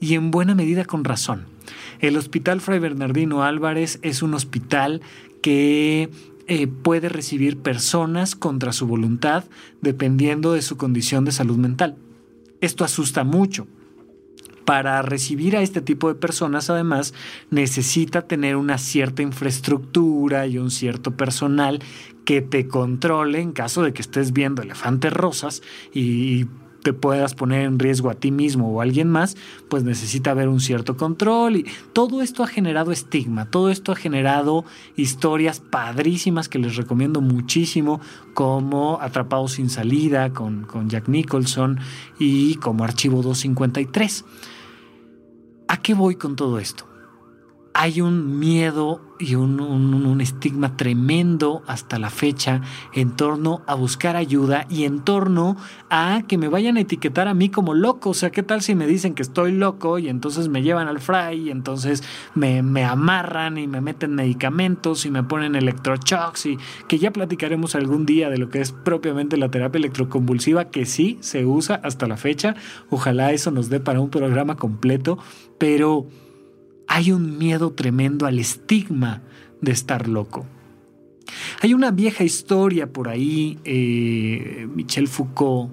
y 0.00 0.14
en 0.14 0.30
buena 0.30 0.54
medida 0.54 0.84
con 0.84 1.04
razón. 1.04 1.44
El 2.00 2.16
Hospital 2.16 2.60
Fray 2.60 2.78
Bernardino 2.78 3.44
Álvarez 3.44 3.98
es 4.02 4.22
un 4.22 4.34
hospital 4.34 5.02
que 5.42 6.10
eh, 6.46 6.66
puede 6.66 7.08
recibir 7.08 7.58
personas 7.58 8.34
contra 8.34 8.72
su 8.72 8.86
voluntad 8.86 9.44
dependiendo 9.82 10.52
de 10.52 10.62
su 10.62 10.76
condición 10.76 11.24
de 11.24 11.32
salud 11.32 11.56
mental. 11.56 11.96
Esto 12.60 12.84
asusta 12.84 13.22
mucho 13.22 13.68
Para 14.64 15.02
recibir 15.02 15.56
a 15.56 15.62
este 15.62 15.80
tipo 15.80 16.08
de 16.08 16.14
personas, 16.14 16.70
además, 16.70 17.12
necesita 17.50 18.22
tener 18.22 18.56
una 18.56 18.78
cierta 18.78 19.22
infraestructura 19.22 20.46
y 20.46 20.58
un 20.58 20.70
cierto 20.70 21.16
personal 21.16 21.80
que 22.24 22.42
te 22.42 22.68
controle 22.68 23.40
en 23.40 23.52
caso 23.52 23.82
de 23.82 23.92
que 23.92 24.02
estés 24.02 24.32
viendo 24.32 24.62
elefantes 24.62 25.12
rosas 25.12 25.62
y 25.92 26.46
te 26.82 26.92
puedas 26.92 27.34
poner 27.34 27.62
en 27.62 27.78
riesgo 27.78 28.10
a 28.10 28.14
ti 28.14 28.30
mismo 28.30 28.70
o 28.70 28.80
a 28.80 28.84
alguien 28.84 29.08
más, 29.08 29.36
pues 29.68 29.84
necesita 29.84 30.30
haber 30.30 30.48
un 30.48 30.60
cierto 30.60 30.96
control 30.96 31.56
y 31.56 31.66
todo 31.92 32.22
esto 32.22 32.42
ha 32.42 32.46
generado 32.46 32.92
estigma, 32.92 33.46
todo 33.46 33.70
esto 33.70 33.92
ha 33.92 33.96
generado 33.96 34.64
historias 34.96 35.60
padrísimas 35.60 36.48
que 36.48 36.58
les 36.58 36.76
recomiendo 36.76 37.20
muchísimo, 37.20 38.00
como 38.34 38.98
Atrapados 39.00 39.52
sin 39.52 39.70
salida 39.70 40.32
con, 40.32 40.64
con 40.64 40.88
Jack 40.88 41.08
Nicholson 41.08 41.78
y 42.18 42.54
como 42.56 42.84
Archivo 42.84 43.22
253. 43.22 44.24
¿A 45.68 45.76
qué 45.76 45.94
voy 45.94 46.16
con 46.16 46.36
todo 46.36 46.58
esto? 46.58 46.89
Hay 47.80 48.02
un 48.02 48.38
miedo 48.38 49.00
y 49.18 49.36
un, 49.36 50.20
estigma 50.20 50.76
tremendo 50.76 51.62
hasta 51.66 51.98
la 51.98 52.10
fecha 52.10 52.60
en 52.92 53.16
torno 53.16 53.62
a 53.66 53.74
buscar 53.74 54.16
ayuda 54.16 54.66
y 54.68 54.84
en 54.84 55.00
torno 55.00 55.56
a 55.88 56.24
que 56.28 56.36
me 56.36 56.48
vayan 56.48 56.76
a 56.76 56.80
etiquetar 56.80 57.26
a 57.26 57.32
mí 57.32 57.48
como 57.48 57.72
loco. 57.72 58.10
O 58.10 58.14
sea, 58.14 58.28
¿qué 58.28 58.42
tal 58.42 58.60
si 58.60 58.74
me 58.74 58.86
dicen 58.86 59.14
que 59.14 59.22
estoy 59.22 59.52
loco 59.52 59.98
y 59.98 60.10
entonces 60.10 60.48
me 60.48 60.60
llevan 60.60 60.88
al 60.88 61.00
fray 61.00 61.48
y 61.48 61.50
entonces 61.50 62.02
me, 62.34 62.62
me 62.62 62.84
amarran 62.84 63.56
y 63.56 63.66
me 63.66 63.80
meten 63.80 64.14
medicamentos 64.14 65.06
y 65.06 65.10
me 65.10 65.22
ponen 65.22 65.54
electroshocks 65.54 66.44
y 66.44 66.58
que 66.86 66.98
ya 66.98 67.12
platicaremos 67.12 67.74
algún 67.74 68.04
día 68.04 68.28
de 68.28 68.36
lo 68.36 68.50
que 68.50 68.60
es 68.60 68.72
propiamente 68.72 69.38
la 69.38 69.50
terapia 69.50 69.78
electroconvulsiva 69.78 70.66
que 70.66 70.84
sí 70.84 71.16
se 71.22 71.46
usa 71.46 71.80
hasta 71.82 72.06
la 72.06 72.18
fecha. 72.18 72.56
Ojalá 72.90 73.32
eso 73.32 73.50
nos 73.50 73.70
dé 73.70 73.80
para 73.80 74.00
un 74.00 74.10
programa 74.10 74.56
completo, 74.56 75.16
pero 75.56 76.08
hay 76.90 77.12
un 77.12 77.38
miedo 77.38 77.70
tremendo 77.70 78.26
al 78.26 78.40
estigma 78.40 79.22
de 79.60 79.70
estar 79.70 80.08
loco. 80.08 80.44
Hay 81.62 81.72
una 81.72 81.92
vieja 81.92 82.24
historia 82.24 82.92
por 82.92 83.08
ahí, 83.08 83.58
eh, 83.64 84.66
Michel 84.74 85.06
Foucault 85.06 85.70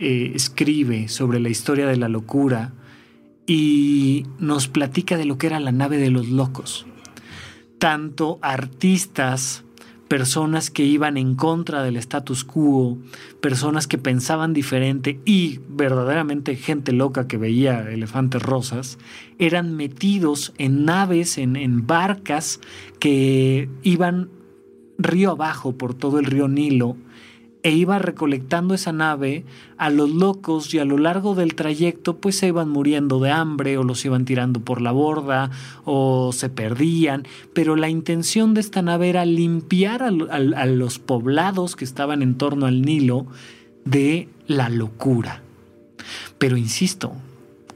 eh, 0.00 0.32
escribe 0.34 1.08
sobre 1.08 1.38
la 1.38 1.50
historia 1.50 1.86
de 1.86 1.98
la 1.98 2.08
locura 2.08 2.72
y 3.46 4.24
nos 4.38 4.66
platica 4.66 5.18
de 5.18 5.26
lo 5.26 5.36
que 5.36 5.48
era 5.48 5.60
la 5.60 5.70
nave 5.70 5.98
de 5.98 6.10
los 6.10 6.30
locos. 6.30 6.86
Tanto 7.78 8.38
artistas 8.40 9.63
personas 10.14 10.70
que 10.70 10.84
iban 10.84 11.16
en 11.16 11.34
contra 11.34 11.82
del 11.82 11.96
status 11.96 12.44
quo, 12.44 12.98
personas 13.40 13.88
que 13.88 13.98
pensaban 13.98 14.52
diferente 14.52 15.18
y 15.24 15.58
verdaderamente 15.68 16.54
gente 16.54 16.92
loca 16.92 17.26
que 17.26 17.36
veía 17.36 17.90
elefantes 17.90 18.40
rosas, 18.40 18.96
eran 19.40 19.74
metidos 19.74 20.52
en 20.56 20.84
naves, 20.84 21.36
en, 21.36 21.56
en 21.56 21.88
barcas 21.88 22.60
que 23.00 23.68
iban 23.82 24.30
río 24.98 25.32
abajo 25.32 25.76
por 25.76 25.94
todo 25.94 26.20
el 26.20 26.26
río 26.26 26.46
Nilo 26.46 26.96
e 27.64 27.70
iba 27.70 27.98
recolectando 27.98 28.74
esa 28.74 28.92
nave 28.92 29.44
a 29.78 29.88
los 29.88 30.10
locos 30.10 30.72
y 30.74 30.78
a 30.78 30.84
lo 30.84 30.98
largo 30.98 31.34
del 31.34 31.54
trayecto 31.54 32.18
pues 32.18 32.36
se 32.36 32.48
iban 32.48 32.68
muriendo 32.68 33.20
de 33.20 33.30
hambre 33.30 33.78
o 33.78 33.84
los 33.84 34.04
iban 34.04 34.26
tirando 34.26 34.60
por 34.60 34.82
la 34.82 34.92
borda 34.92 35.50
o 35.84 36.30
se 36.32 36.50
perdían, 36.50 37.26
pero 37.54 37.74
la 37.74 37.88
intención 37.88 38.52
de 38.52 38.60
esta 38.60 38.82
nave 38.82 39.08
era 39.08 39.24
limpiar 39.24 40.02
a, 40.02 40.08
a 40.08 40.66
los 40.66 40.98
poblados 40.98 41.74
que 41.74 41.86
estaban 41.86 42.20
en 42.20 42.36
torno 42.36 42.66
al 42.66 42.82
Nilo 42.82 43.26
de 43.86 44.28
la 44.46 44.68
locura. 44.68 45.40
Pero 46.36 46.58
insisto, 46.58 47.14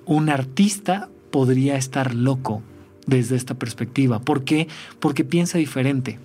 un 0.05 0.29
artista 0.29 1.09
podría 1.31 1.77
estar 1.77 2.15
loco 2.15 2.63
desde 3.09 3.35
esta 3.35 3.55
perspectiva. 3.55 4.21
¿Por 4.21 4.45
qué? 4.45 4.69
Porque 5.01 5.25
piensa 5.25 5.59
diferente 5.59 6.19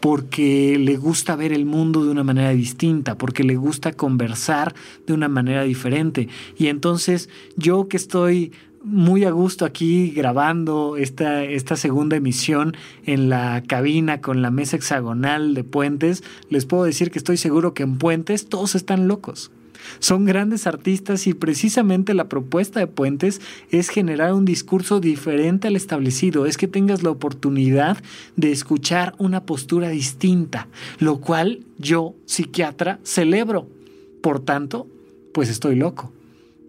porque 0.00 0.76
le 0.78 0.98
gusta 0.98 1.34
ver 1.34 1.54
el 1.54 1.64
mundo 1.64 2.04
de 2.04 2.10
una 2.10 2.22
manera 2.22 2.50
distinta, 2.50 3.16
porque 3.16 3.42
le 3.42 3.56
gusta 3.56 3.94
conversar 3.94 4.74
de 5.06 5.14
una 5.14 5.28
manera 5.28 5.62
diferente. 5.62 6.28
Y 6.58 6.66
entonces 6.66 7.30
yo 7.56 7.88
que 7.88 7.96
estoy 7.96 8.52
muy 8.82 9.24
a 9.24 9.30
gusto 9.30 9.64
aquí 9.64 10.10
grabando 10.10 10.98
esta, 10.98 11.42
esta 11.44 11.76
segunda 11.76 12.16
emisión 12.16 12.76
en 13.06 13.30
la 13.30 13.62
cabina 13.66 14.20
con 14.20 14.42
la 14.42 14.50
mesa 14.50 14.76
hexagonal 14.76 15.54
de 15.54 15.64
Puentes, 15.64 16.22
les 16.50 16.66
puedo 16.66 16.84
decir 16.84 17.10
que 17.10 17.18
estoy 17.18 17.38
seguro 17.38 17.72
que 17.72 17.82
en 17.82 17.96
Puentes 17.96 18.46
todos 18.50 18.74
están 18.74 19.08
locos. 19.08 19.50
Son 19.98 20.24
grandes 20.24 20.66
artistas 20.66 21.26
y 21.26 21.34
precisamente 21.34 22.14
la 22.14 22.28
propuesta 22.28 22.80
de 22.80 22.86
Puentes 22.86 23.40
es 23.70 23.88
generar 23.88 24.32
un 24.32 24.44
discurso 24.44 25.00
diferente 25.00 25.68
al 25.68 25.76
establecido, 25.76 26.46
es 26.46 26.56
que 26.56 26.68
tengas 26.68 27.02
la 27.02 27.10
oportunidad 27.10 27.98
de 28.36 28.52
escuchar 28.52 29.14
una 29.18 29.44
postura 29.44 29.88
distinta, 29.88 30.68
lo 30.98 31.20
cual 31.20 31.60
yo, 31.78 32.14
psiquiatra, 32.26 32.98
celebro. 33.02 33.68
Por 34.22 34.40
tanto, 34.40 34.86
pues 35.32 35.48
estoy 35.48 35.76
loco. 35.76 36.12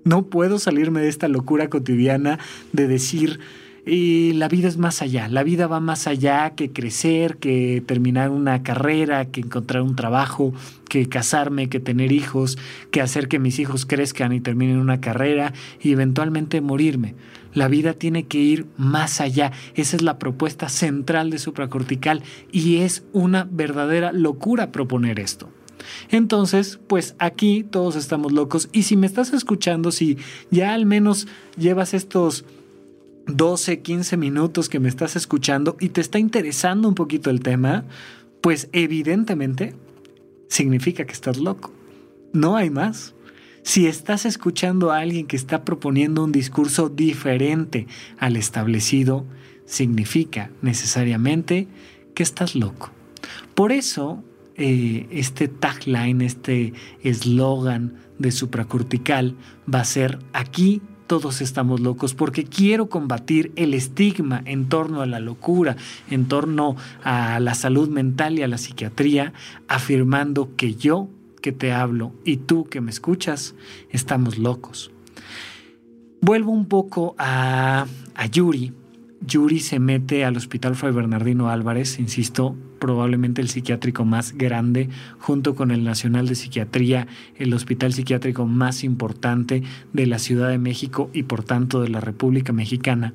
No 0.04 0.28
puedo 0.28 0.60
salirme 0.60 1.02
de 1.02 1.10
esta 1.10 1.28
locura 1.28 1.70
cotidiana 1.70 2.40
de 2.74 2.88
decir, 2.88 3.40
y 3.86 4.34
la 4.34 4.48
vida 4.48 4.68
es 4.68 4.78
más 4.78 5.04
allá, 5.04 5.28
la 5.28 5.44
vida 5.44 5.68
va 5.68 5.80
más 5.80 6.08
allá 6.08 6.56
que 6.56 6.72
crecer, 6.72 7.38
que 7.38 7.84
terminar 7.86 8.32
una 8.32 8.64
carrera, 8.64 9.26
que 9.26 9.42
encontrar 9.42 9.84
un 9.84 9.96
trabajo, 9.96 10.54
que 10.90 11.08
casarme, 11.08 11.70
que 11.70 11.80
tener 11.80 12.12
hijos, 12.12 12.58
que 12.90 13.02
hacer 13.02 13.28
que 13.28 13.38
mis 13.38 13.60
hijos 13.60 13.86
crezcan 13.86 14.34
y 14.34 14.42
terminen 14.42 14.78
una 14.78 15.02
carrera 15.02 15.54
y 15.80 15.92
eventualmente 15.92 16.62
morirme. 16.62 17.14
La 17.54 17.68
vida 17.68 17.94
tiene 17.94 18.26
que 18.26 18.40
ir 18.40 18.66
más 18.76 19.22
allá. 19.22 19.52
Esa 19.76 19.96
es 19.96 20.02
la 20.02 20.18
propuesta 20.18 20.68
central 20.68 21.30
de 21.30 21.38
supracortical 21.38 22.24
y 22.52 22.78
es 22.78 23.04
una 23.14 23.48
verdadera 23.50 24.12
locura 24.12 24.72
proponer 24.72 25.20
esto. 25.20 25.50
Entonces, 26.10 26.80
pues 26.88 27.16
aquí 27.20 27.64
todos 27.64 27.96
estamos 27.96 28.32
locos 28.32 28.68
y 28.74 28.84
si 28.84 28.98
me 28.98 29.06
estás 29.06 29.32
escuchando, 29.32 29.92
si 29.92 30.18
ya 30.50 30.74
al 30.74 30.86
menos 30.86 31.28
llevas 31.58 31.94
estos 31.94 32.46
12, 33.28 33.82
15 33.82 34.18
minutos 34.18 34.70
que 34.70 34.80
me 34.80 34.90
estás 34.90 35.16
escuchando 35.16 35.78
y 35.80 35.90
te 35.90 36.02
está 36.02 36.20
interesando 36.20 36.88
un 36.88 36.96
poquito 36.96 37.30
el 37.30 37.42
tema, 37.42 37.86
pues 38.42 38.70
evidentemente 38.72 39.76
significa 40.48 41.06
que 41.06 41.14
estás 41.14 41.38
loco. 41.38 41.74
No 42.34 42.56
hay 42.56 42.70
más. 42.70 43.16
Si 43.64 43.88
estás 43.88 44.26
escuchando 44.26 44.92
a 44.92 45.00
alguien 45.00 45.26
que 45.26 45.36
está 45.36 45.66
proponiendo 45.66 46.24
un 46.24 46.32
discurso 46.32 46.90
diferente 46.90 47.88
al 48.20 48.38
establecido, 48.38 49.26
significa 49.66 50.52
necesariamente 50.62 51.68
que 52.14 52.22
estás 52.22 52.54
loco. 52.54 52.92
Por 53.56 53.72
eso, 53.72 54.24
eh, 54.56 55.08
este 55.10 55.48
tagline, 55.48 56.22
este 56.22 56.74
eslogan 57.02 57.96
de 58.20 58.32
supracortical 58.32 59.36
va 59.72 59.82
a 59.82 59.86
ser 59.86 60.20
aquí 60.32 60.82
todos 61.08 61.42
estamos 61.42 61.80
locos 61.80 62.14
porque 62.14 62.44
quiero 62.44 62.90
combatir 62.90 63.52
el 63.56 63.74
estigma 63.74 64.42
en 64.46 64.70
torno 64.70 65.02
a 65.02 65.06
la 65.06 65.20
locura, 65.20 65.76
en 66.10 66.28
torno 66.28 66.76
a 67.04 67.40
la 67.40 67.56
salud 67.56 67.90
mental 67.90 68.40
y 68.40 68.44
a 68.44 68.48
la 68.48 68.58
psiquiatría, 68.58 69.34
afirmando 69.68 70.56
que 70.56 70.76
yo 70.76 71.10
que 71.42 71.52
te 71.52 71.72
hablo 71.72 72.12
y 72.24 72.38
tú 72.38 72.66
que 72.66 72.82
me 72.82 72.90
escuchas 72.90 73.54
estamos 73.92 74.38
locos. 74.40 74.92
Vuelvo 76.22 76.52
un 76.52 76.66
poco 76.66 77.16
a, 77.20 77.86
a 78.16 78.26
Yuri, 78.26 78.74
Yuri 79.22 79.60
se 79.60 79.80
mete 79.80 80.26
al 80.26 80.38
Hospital 80.38 80.76
Fray 80.76 80.94
Bernardino 80.94 81.50
Álvarez, 81.50 82.00
insisto, 82.00 82.56
probablemente 82.80 83.42
el 83.42 83.50
psiquiátrico 83.50 84.06
más 84.06 84.34
grande, 84.38 84.90
junto 85.18 85.56
con 85.56 85.72
el 85.72 85.84
Nacional 85.84 86.28
de 86.28 86.36
Psiquiatría, 86.36 87.08
el 87.38 87.54
hospital 87.54 87.94
psiquiátrico 87.94 88.46
más 88.46 88.84
importante 88.84 89.64
de 89.94 90.06
la 90.06 90.20
Ciudad 90.20 90.50
de 90.50 90.58
México 90.58 91.10
y 91.14 91.24
por 91.24 91.44
tanto 91.44 91.82
de 91.82 91.90
la 91.90 92.02
República 92.02 92.54
Mexicana. 92.54 93.14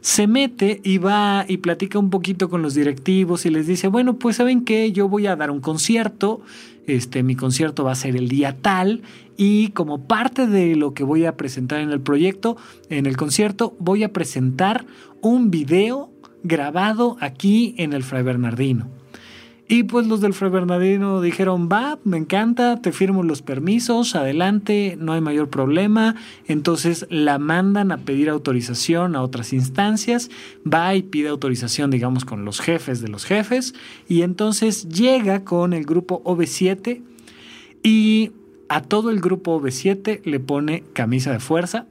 Se 0.00 0.26
mete 0.26 0.80
y 0.82 0.98
va 0.98 1.44
y 1.48 1.58
platica 1.58 1.98
un 1.98 2.10
poquito 2.10 2.48
con 2.48 2.62
los 2.62 2.74
directivos 2.74 3.44
y 3.44 3.50
les 3.50 3.66
dice, 3.66 3.88
bueno, 3.88 4.18
pues 4.18 4.36
saben 4.36 4.64
que 4.64 4.92
yo 4.92 5.08
voy 5.08 5.26
a 5.26 5.36
dar 5.36 5.50
un 5.50 5.60
concierto, 5.60 6.40
este, 6.86 7.22
mi 7.22 7.36
concierto 7.36 7.84
va 7.84 7.92
a 7.92 7.96
ser 7.96 8.16
el 8.16 8.28
día 8.28 8.56
tal 8.60 9.02
y 9.36 9.68
como 9.68 10.06
parte 10.06 10.46
de 10.46 10.76
lo 10.76 10.92
que 10.92 11.04
voy 11.04 11.24
a 11.24 11.36
presentar 11.36 11.80
en 11.80 11.90
el 11.90 12.00
proyecto, 12.00 12.56
en 12.88 13.06
el 13.06 13.16
concierto, 13.16 13.76
voy 13.78 14.02
a 14.02 14.12
presentar 14.12 14.84
un 15.20 15.50
video 15.50 16.10
grabado 16.42 17.16
aquí 17.20 17.74
en 17.78 17.92
el 17.92 18.02
Fray 18.02 18.22
Bernardino. 18.22 18.88
Y 19.72 19.84
pues 19.84 20.08
los 20.08 20.20
del 20.20 20.34
Fray 20.34 20.50
Bernardino 20.50 21.20
dijeron, 21.20 21.68
va, 21.70 22.00
me 22.02 22.16
encanta, 22.16 22.82
te 22.82 22.90
firmo 22.90 23.22
los 23.22 23.40
permisos, 23.40 24.16
adelante, 24.16 24.96
no 24.98 25.12
hay 25.12 25.20
mayor 25.20 25.48
problema. 25.48 26.16
Entonces 26.48 27.06
la 27.08 27.38
mandan 27.38 27.92
a 27.92 27.98
pedir 27.98 28.30
autorización 28.30 29.14
a 29.14 29.22
otras 29.22 29.52
instancias, 29.52 30.28
va 30.66 30.96
y 30.96 31.04
pide 31.04 31.28
autorización, 31.28 31.92
digamos, 31.92 32.24
con 32.24 32.44
los 32.44 32.60
jefes 32.60 33.00
de 33.00 33.06
los 33.10 33.24
jefes. 33.24 33.72
Y 34.08 34.22
entonces 34.22 34.88
llega 34.88 35.44
con 35.44 35.72
el 35.72 35.84
grupo 35.84 36.20
OV7 36.24 37.02
y 37.84 38.32
a 38.68 38.82
todo 38.82 39.10
el 39.10 39.20
grupo 39.20 39.60
OV7 39.60 40.24
le 40.24 40.40
pone 40.40 40.82
camisa 40.94 41.30
de 41.30 41.38
fuerza, 41.38 41.86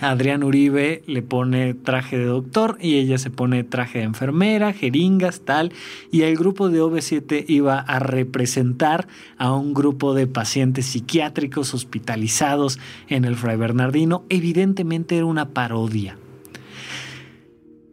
Adrián 0.00 0.42
Uribe 0.42 1.02
le 1.06 1.22
pone 1.22 1.72
traje 1.72 2.18
de 2.18 2.24
doctor 2.24 2.76
y 2.80 2.96
ella 2.96 3.16
se 3.16 3.30
pone 3.30 3.62
traje 3.62 3.98
de 4.00 4.04
enfermera, 4.04 4.72
jeringas, 4.72 5.42
tal, 5.42 5.72
y 6.10 6.22
el 6.22 6.36
grupo 6.36 6.68
de 6.68 6.82
OV7 6.82 7.44
iba 7.48 7.78
a 7.78 8.00
representar 8.00 9.06
a 9.38 9.52
un 9.52 9.72
grupo 9.72 10.12
de 10.14 10.26
pacientes 10.26 10.86
psiquiátricos 10.86 11.74
hospitalizados 11.74 12.80
en 13.08 13.24
el 13.24 13.36
Fray 13.36 13.56
Bernardino. 13.56 14.24
Evidentemente 14.30 15.16
era 15.16 15.26
una 15.26 15.50
parodia. 15.50 16.18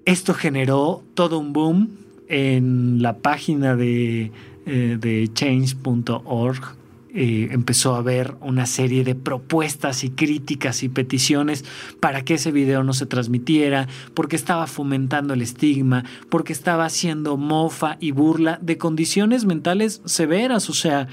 Esto 0.06 0.34
generó 0.34 1.04
todo 1.14 1.38
un 1.38 1.54
boom 1.54 1.90
en 2.28 3.02
la 3.04 3.18
página 3.18 3.76
de, 3.76 4.32
eh, 4.66 4.98
de 5.00 5.30
change.org 5.32 6.81
empezó 7.14 7.96
a 7.96 8.00
haber 8.00 8.36
una 8.42 8.66
serie 8.66 9.04
de 9.04 9.16
propuestas 9.16 10.04
y 10.04 10.10
críticas 10.10 10.84
y 10.84 10.90
peticiones 10.90 11.66
para 12.00 12.24
que 12.24 12.36
ese 12.36 12.52
video 12.52 12.84
no 12.84 12.94
se 12.94 13.06
transmitiera, 13.06 13.88
porque 14.14 14.36
estaba 14.36 14.68
fomentando 14.68 15.34
el 15.34 15.42
estigma, 15.42 16.06
porque 16.30 16.54
estaba 16.54 16.86
haciendo 16.86 17.38
mofa 17.38 17.98
y 18.00 18.12
burla 18.12 18.60
de 18.62 18.78
condiciones 18.78 19.46
mentales 19.46 20.02
severas. 20.06 20.70
O 20.70 20.74
sea, 20.74 21.08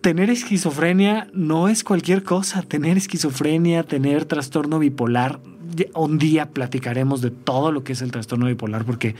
tener 0.00 0.30
esquizofrenia 0.30 1.28
no 1.32 1.68
es 1.68 1.84
cualquier 1.84 2.22
cosa. 2.22 2.62
Tener 2.62 2.96
esquizofrenia, 2.96 3.82
tener 3.82 4.24
trastorno 4.24 4.78
bipolar. 4.78 5.40
Un 5.94 6.18
día 6.18 6.50
platicaremos 6.50 7.20
de 7.20 7.30
todo 7.30 7.72
lo 7.72 7.84
que 7.84 7.92
es 7.92 8.02
el 8.02 8.10
trastorno 8.10 8.46
bipolar, 8.46 8.84
porque 8.84 9.14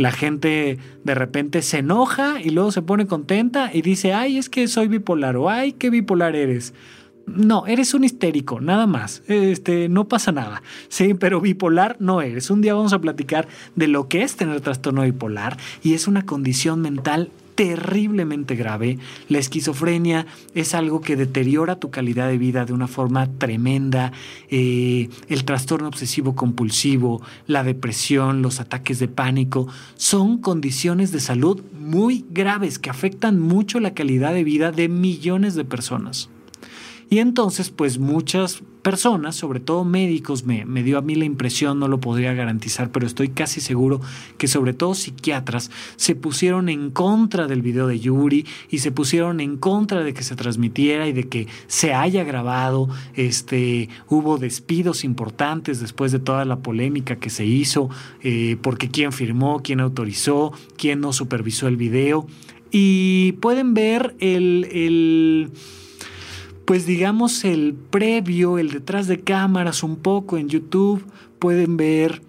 la 0.00 0.12
gente 0.12 0.78
de 1.04 1.14
repente 1.14 1.60
se 1.60 1.78
enoja 1.78 2.40
y 2.40 2.50
luego 2.50 2.72
se 2.72 2.80
pone 2.80 3.06
contenta 3.06 3.70
y 3.72 3.82
dice, 3.82 4.14
ay, 4.14 4.38
es 4.38 4.48
que 4.48 4.66
soy 4.66 4.88
bipolar 4.88 5.36
o 5.36 5.50
ay, 5.50 5.72
qué 5.72 5.90
bipolar 5.90 6.36
eres. 6.36 6.72
No, 7.26 7.66
eres 7.66 7.92
un 7.92 8.02
histérico, 8.02 8.62
nada 8.62 8.86
más. 8.86 9.22
Este, 9.28 9.90
no 9.90 10.08
pasa 10.08 10.32
nada. 10.32 10.62
Sí, 10.88 11.12
pero 11.12 11.42
bipolar 11.42 11.96
no 12.00 12.22
eres. 12.22 12.50
Un 12.50 12.62
día 12.62 12.72
vamos 12.72 12.94
a 12.94 12.98
platicar 12.98 13.46
de 13.76 13.88
lo 13.88 14.08
que 14.08 14.22
es 14.22 14.36
tener 14.36 14.62
trastorno 14.62 15.02
bipolar 15.02 15.58
y 15.82 15.92
es 15.92 16.08
una 16.08 16.24
condición 16.24 16.80
mental 16.80 17.30
terriblemente 17.60 18.56
grave. 18.56 18.96
La 19.28 19.36
esquizofrenia 19.36 20.24
es 20.54 20.74
algo 20.74 21.02
que 21.02 21.14
deteriora 21.14 21.76
tu 21.76 21.90
calidad 21.90 22.26
de 22.26 22.38
vida 22.38 22.64
de 22.64 22.72
una 22.72 22.88
forma 22.88 23.26
tremenda. 23.36 24.12
Eh, 24.48 25.10
el 25.28 25.44
trastorno 25.44 25.88
obsesivo 25.88 26.34
compulsivo, 26.34 27.20
la 27.46 27.62
depresión, 27.62 28.40
los 28.40 28.60
ataques 28.60 28.98
de 28.98 29.08
pánico, 29.08 29.68
son 29.96 30.38
condiciones 30.38 31.12
de 31.12 31.20
salud 31.20 31.60
muy 31.78 32.24
graves 32.30 32.78
que 32.78 32.88
afectan 32.88 33.38
mucho 33.38 33.78
la 33.78 33.92
calidad 33.92 34.32
de 34.32 34.42
vida 34.42 34.72
de 34.72 34.88
millones 34.88 35.54
de 35.54 35.66
personas. 35.66 36.30
Y 37.10 37.18
entonces, 37.18 37.70
pues 37.70 37.98
muchas 37.98 38.62
personas, 38.82 39.34
sobre 39.34 39.58
todo 39.58 39.84
médicos, 39.84 40.44
me, 40.44 40.64
me, 40.64 40.84
dio 40.84 40.96
a 40.96 41.02
mí 41.02 41.16
la 41.16 41.24
impresión, 41.24 41.80
no 41.80 41.88
lo 41.88 41.98
podría 41.98 42.34
garantizar, 42.34 42.92
pero 42.92 43.04
estoy 43.04 43.30
casi 43.30 43.60
seguro 43.60 44.00
que 44.38 44.46
sobre 44.46 44.74
todo 44.74 44.94
psiquiatras 44.94 45.72
se 45.96 46.14
pusieron 46.14 46.68
en 46.68 46.92
contra 46.92 47.48
del 47.48 47.62
video 47.62 47.88
de 47.88 47.98
Yuri 47.98 48.46
y 48.70 48.78
se 48.78 48.92
pusieron 48.92 49.40
en 49.40 49.56
contra 49.56 50.04
de 50.04 50.14
que 50.14 50.22
se 50.22 50.36
transmitiera 50.36 51.08
y 51.08 51.12
de 51.12 51.28
que 51.28 51.48
se 51.66 51.94
haya 51.94 52.22
grabado. 52.22 52.88
Este, 53.14 53.88
hubo 54.08 54.38
despidos 54.38 55.02
importantes 55.02 55.80
después 55.80 56.12
de 56.12 56.20
toda 56.20 56.44
la 56.44 56.60
polémica 56.60 57.16
que 57.16 57.28
se 57.28 57.44
hizo, 57.44 57.90
eh, 58.22 58.56
porque 58.62 58.88
quién 58.88 59.10
firmó, 59.10 59.62
quién 59.64 59.80
autorizó, 59.80 60.52
quién 60.76 61.00
no 61.00 61.12
supervisó 61.12 61.66
el 61.66 61.76
video. 61.76 62.28
Y 62.70 63.32
pueden 63.40 63.74
ver 63.74 64.14
el, 64.20 64.68
el 64.70 65.50
pues 66.70 66.86
digamos 66.86 67.44
el 67.44 67.74
previo, 67.74 68.56
el 68.56 68.70
detrás 68.70 69.08
de 69.08 69.18
cámaras 69.18 69.82
un 69.82 69.96
poco 69.96 70.38
en 70.38 70.48
YouTube, 70.48 71.04
pueden 71.40 71.76
ver 71.76 72.22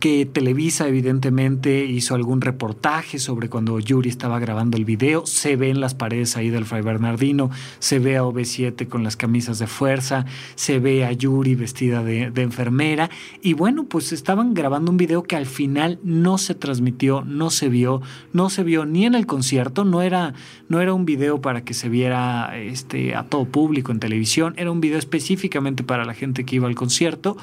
que 0.00 0.24
Televisa 0.24 0.88
evidentemente 0.88 1.84
hizo 1.84 2.14
algún 2.14 2.40
reportaje 2.40 3.18
sobre 3.18 3.50
cuando 3.50 3.78
Yuri 3.78 4.08
estaba 4.08 4.38
grabando 4.38 4.78
el 4.78 4.86
video. 4.86 5.26
Se 5.26 5.56
ve 5.56 5.68
en 5.68 5.80
las 5.80 5.94
paredes 5.94 6.38
ahí 6.38 6.48
del 6.48 6.64
Fray 6.64 6.80
Bernardino, 6.80 7.50
se 7.80 7.98
ve 7.98 8.16
a 8.16 8.24
OB7 8.24 8.88
con 8.88 9.04
las 9.04 9.16
camisas 9.16 9.58
de 9.58 9.66
fuerza, 9.66 10.24
se 10.54 10.78
ve 10.78 11.04
a 11.04 11.12
Yuri 11.12 11.54
vestida 11.54 12.02
de, 12.02 12.30
de, 12.30 12.42
enfermera. 12.42 13.10
Y 13.42 13.52
bueno, 13.52 13.84
pues 13.84 14.12
estaban 14.12 14.54
grabando 14.54 14.90
un 14.90 14.96
video 14.96 15.22
que 15.22 15.36
al 15.36 15.44
final 15.44 15.98
no 16.02 16.38
se 16.38 16.54
transmitió, 16.54 17.22
no 17.26 17.50
se 17.50 17.68
vio, 17.68 18.00
no 18.32 18.48
se 18.48 18.64
vio 18.64 18.86
ni 18.86 19.04
en 19.04 19.14
el 19.14 19.26
concierto, 19.26 19.84
no 19.84 20.00
era, 20.00 20.32
no 20.70 20.80
era 20.80 20.94
un 20.94 21.04
video 21.04 21.42
para 21.42 21.62
que 21.62 21.74
se 21.74 21.90
viera 21.90 22.56
este, 22.56 23.14
a 23.14 23.24
todo 23.24 23.44
público 23.44 23.92
en 23.92 24.00
televisión, 24.00 24.54
era 24.56 24.70
un 24.70 24.80
video 24.80 24.98
específicamente 24.98 25.84
para 25.84 26.06
la 26.06 26.14
gente 26.14 26.44
que 26.44 26.56
iba 26.56 26.68
al 26.68 26.74
concierto. 26.74 27.36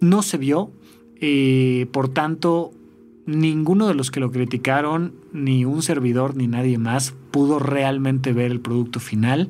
No 0.00 0.22
se 0.22 0.38
vio, 0.38 0.70
por 1.92 2.08
tanto, 2.08 2.72
ninguno 3.26 3.88
de 3.88 3.94
los 3.94 4.10
que 4.10 4.20
lo 4.20 4.30
criticaron, 4.30 5.14
ni 5.32 5.64
un 5.64 5.82
servidor, 5.82 6.36
ni 6.36 6.46
nadie 6.46 6.78
más, 6.78 7.14
pudo 7.30 7.58
realmente 7.58 8.32
ver 8.32 8.50
el 8.50 8.60
producto 8.60 9.00
final. 9.00 9.48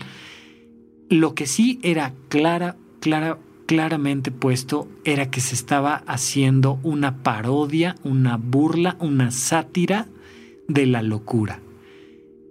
Lo 1.08 1.34
que 1.34 1.46
sí 1.46 1.78
era 1.82 2.12
clara, 2.28 2.76
clara, 3.00 3.38
claramente 3.66 4.30
puesto 4.30 4.88
era 5.04 5.30
que 5.30 5.40
se 5.40 5.54
estaba 5.54 6.02
haciendo 6.06 6.78
una 6.82 7.22
parodia, 7.22 7.94
una 8.02 8.36
burla, 8.36 8.96
una 9.00 9.30
sátira 9.30 10.08
de 10.68 10.86
la 10.86 11.02
locura. 11.02 11.60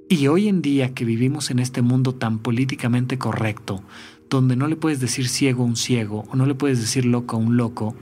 Y 0.09 0.27
hoy 0.27 0.47
en 0.47 0.61
día 0.61 0.93
que 0.93 1.05
vivimos 1.05 1.51
en 1.51 1.59
este 1.59 1.81
mundo 1.81 2.15
tan 2.15 2.39
políticamente 2.39 3.17
correcto, 3.17 3.83
donde 4.29 4.55
no 4.55 4.67
le 4.67 4.75
puedes 4.75 4.99
decir 4.99 5.27
ciego 5.27 5.63
a 5.63 5.67
un 5.67 5.75
ciego 5.75 6.25
o 6.31 6.35
no 6.35 6.45
le 6.45 6.55
puedes 6.55 6.79
decir 6.79 7.05
loco 7.05 7.35
a 7.35 7.39
un 7.39 7.57
loco, 7.57 7.95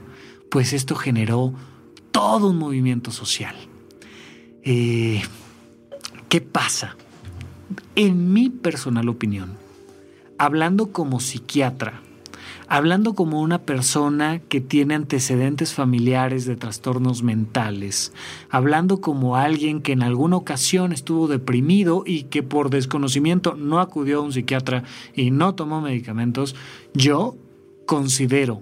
pues 0.50 0.72
esto 0.72 0.94
generó 0.94 1.54
todo 2.10 2.50
un 2.50 2.58
movimiento 2.58 3.10
social. 3.10 3.54
Eh, 4.62 5.22
¿Qué 6.28 6.40
pasa? 6.40 6.96
En 7.94 8.32
mi 8.32 8.50
personal 8.50 9.08
opinión, 9.08 9.56
hablando 10.38 10.92
como 10.92 11.20
psiquiatra, 11.20 12.00
hablando 12.68 13.14
como 13.14 13.40
una 13.40 13.62
persona 13.62 14.40
que 14.40 14.60
tiene 14.60 14.94
antecedentes 14.94 15.72
familiares 15.72 16.44
de 16.44 16.56
trastornos 16.56 17.22
mentales, 17.22 18.12
hablando 18.50 19.00
como 19.00 19.36
alguien 19.36 19.80
que 19.80 19.92
en 19.92 20.02
alguna 20.02 20.36
ocasión 20.36 20.92
estuvo 20.92 21.28
deprimido 21.28 22.02
y 22.06 22.24
que 22.24 22.42
por 22.42 22.68
desconocimiento 22.68 23.54
no 23.54 23.80
acudió 23.80 24.18
a 24.18 24.22
un 24.22 24.32
psiquiatra 24.32 24.84
y 25.14 25.30
no 25.30 25.54
tomó 25.54 25.80
medicamentos, 25.80 26.54
yo 26.92 27.36
considero 27.86 28.60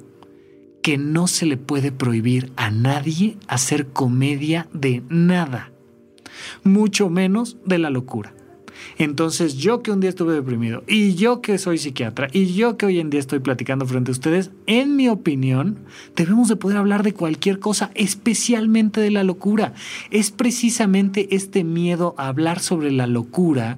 que 0.87 0.99
no 0.99 1.27
se 1.27 1.47
le 1.47 1.57
puede 1.57 1.91
prohibir 1.91 2.53
a 2.55 2.71
nadie 2.71 3.39
hacer 3.49 3.89
comedia 3.89 4.69
de 4.73 5.03
nada, 5.09 5.73
mucho 6.63 7.11
menos 7.11 7.57
de 7.67 7.79
la 7.79 7.91
locura. 7.91 8.33
Entonces 8.97 9.57
yo 9.57 9.83
que 9.83 9.91
un 9.91 9.99
día 9.99 10.11
estuve 10.11 10.35
deprimido 10.35 10.85
y 10.87 11.17
yo 11.17 11.43
que 11.43 11.59
soy 11.59 11.79
psiquiatra 11.79 12.29
y 12.33 12.55
yo 12.55 12.77
que 12.77 12.87
hoy 12.87 13.01
en 13.01 13.11
día 13.11 13.19
estoy 13.19 13.41
platicando 13.41 13.85
frente 13.85 14.13
a 14.13 14.13
ustedes, 14.13 14.53
en 14.69 14.95
mi 14.95 15.09
opinión, 15.09 15.81
debemos 16.15 16.47
de 16.47 16.55
poder 16.55 16.77
hablar 16.77 17.03
de 17.03 17.15
cualquier 17.15 17.59
cosa, 17.59 17.91
especialmente 17.97 19.01
de 19.01 19.11
la 19.11 19.25
locura. 19.25 19.75
Es 20.13 20.31
precisamente 20.31 21.35
este 21.35 21.65
miedo 21.65 22.15
a 22.17 22.29
hablar 22.29 22.61
sobre 22.61 22.93
la 22.93 23.09
locura 23.09 23.77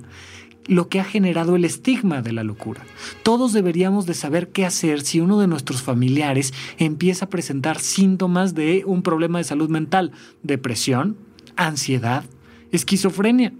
lo 0.69 0.89
que 0.89 1.01
ha 1.01 1.05
generado 1.05 1.57
el 1.57 1.65
estigma 1.65 2.23
de 2.23 2.33
la 2.33 2.45
locura. 2.45 2.85
Todos 3.25 3.53
deberíamos 3.53 4.07
de 4.07 4.15
saber 4.15 4.51
qué 4.51 4.65
hacer 4.65 5.01
si 5.01 5.19
uno 5.19 5.41
de 5.41 5.49
nuestros 5.49 5.83
familiares 5.83 6.53
empieza 6.79 7.25
a 7.25 7.31
presentar 7.31 7.81
síntomas 7.81 8.55
de 8.55 8.85
un 8.87 9.03
problema 9.03 9.39
de 9.39 9.45
salud 9.45 9.71
mental, 9.71 10.13
depresión, 10.43 11.17
ansiedad, 11.57 12.25
esquizofrenia. 12.71 13.53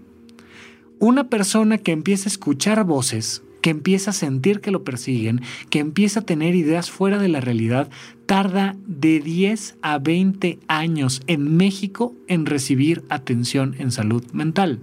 Una 0.99 1.29
persona 1.29 1.77
que 1.77 1.91
empieza 1.91 2.27
a 2.27 2.31
escuchar 2.31 2.83
voces, 2.83 3.41
que 3.61 3.69
empieza 3.69 4.11
a 4.11 4.13
sentir 4.13 4.61
que 4.61 4.71
lo 4.71 4.83
persiguen, 4.83 5.41
que 5.69 5.79
empieza 5.79 6.21
a 6.21 6.25
tener 6.25 6.55
ideas 6.55 6.91
fuera 6.91 7.17
de 7.17 7.29
la 7.29 7.41
realidad, 7.41 7.89
tarda 8.25 8.75
de 8.85 9.19
10 9.19 9.77
a 9.81 9.97
20 9.97 10.59
años 10.67 11.21
en 11.27 11.57
México 11.57 12.15
en 12.27 12.45
recibir 12.45 13.03
atención 13.09 13.75
en 13.79 13.91
salud 13.91 14.23
mental. 14.31 14.79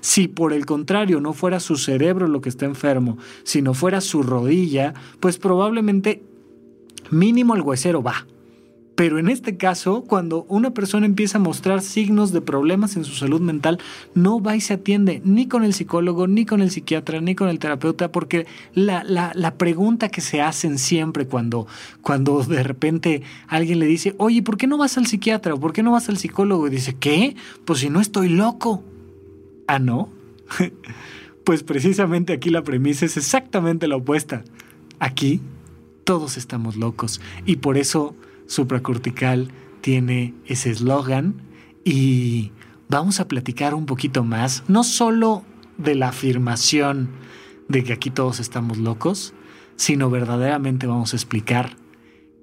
Si 0.00 0.28
por 0.28 0.52
el 0.52 0.66
contrario 0.66 1.20
no 1.20 1.32
fuera 1.32 1.60
su 1.60 1.76
cerebro 1.76 2.28
lo 2.28 2.40
que 2.40 2.48
está 2.48 2.66
enfermo, 2.66 3.18
sino 3.42 3.74
fuera 3.74 4.00
su 4.00 4.22
rodilla, 4.22 4.94
pues 5.20 5.38
probablemente 5.38 6.22
mínimo 7.10 7.54
el 7.54 7.62
huesero 7.62 8.02
va. 8.02 8.26
Pero 8.98 9.20
en 9.20 9.28
este 9.28 9.56
caso, 9.56 10.02
cuando 10.02 10.44
una 10.48 10.74
persona 10.74 11.06
empieza 11.06 11.38
a 11.38 11.40
mostrar 11.40 11.82
signos 11.82 12.32
de 12.32 12.40
problemas 12.40 12.96
en 12.96 13.04
su 13.04 13.14
salud 13.14 13.40
mental, 13.40 13.78
no 14.14 14.40
va 14.40 14.56
y 14.56 14.60
se 14.60 14.74
atiende 14.74 15.22
ni 15.24 15.46
con 15.46 15.62
el 15.62 15.72
psicólogo, 15.72 16.26
ni 16.26 16.44
con 16.44 16.62
el 16.62 16.72
psiquiatra, 16.72 17.20
ni 17.20 17.36
con 17.36 17.48
el 17.48 17.60
terapeuta, 17.60 18.10
porque 18.10 18.48
la, 18.74 19.04
la, 19.04 19.30
la 19.36 19.54
pregunta 19.54 20.08
que 20.08 20.20
se 20.20 20.40
hacen 20.40 20.78
siempre 20.78 21.28
cuando, 21.28 21.68
cuando 22.02 22.42
de 22.42 22.64
repente 22.64 23.22
alguien 23.46 23.78
le 23.78 23.86
dice, 23.86 24.16
oye, 24.18 24.42
¿por 24.42 24.56
qué 24.56 24.66
no 24.66 24.78
vas 24.78 24.98
al 24.98 25.06
psiquiatra? 25.06 25.54
¿Por 25.54 25.72
qué 25.72 25.84
no 25.84 25.92
vas 25.92 26.08
al 26.08 26.16
psicólogo? 26.16 26.66
Y 26.66 26.70
dice, 26.70 26.96
¿qué? 26.98 27.36
Pues 27.64 27.78
si 27.78 27.90
no 27.90 28.00
estoy 28.00 28.28
loco. 28.28 28.82
Ah, 29.68 29.78
no. 29.78 30.08
pues 31.44 31.62
precisamente 31.62 32.32
aquí 32.32 32.50
la 32.50 32.64
premisa 32.64 33.04
es 33.04 33.16
exactamente 33.16 33.86
la 33.86 33.96
opuesta. 33.96 34.42
Aquí 34.98 35.40
todos 36.04 36.36
estamos 36.36 36.76
locos 36.76 37.20
y 37.46 37.56
por 37.56 37.76
eso 37.76 38.16
supracortical 38.46 39.50
tiene 39.82 40.34
ese 40.46 40.70
eslogan 40.70 41.34
y 41.84 42.50
vamos 42.88 43.20
a 43.20 43.28
platicar 43.28 43.74
un 43.74 43.84
poquito 43.86 44.24
más, 44.24 44.64
no 44.68 44.84
solo 44.84 45.44
de 45.76 45.94
la 45.94 46.08
afirmación 46.08 47.10
de 47.68 47.84
que 47.84 47.92
aquí 47.92 48.10
todos 48.10 48.40
estamos 48.40 48.78
locos, 48.78 49.34
sino 49.76 50.08
verdaderamente 50.08 50.86
vamos 50.86 51.12
a 51.12 51.16
explicar 51.16 51.76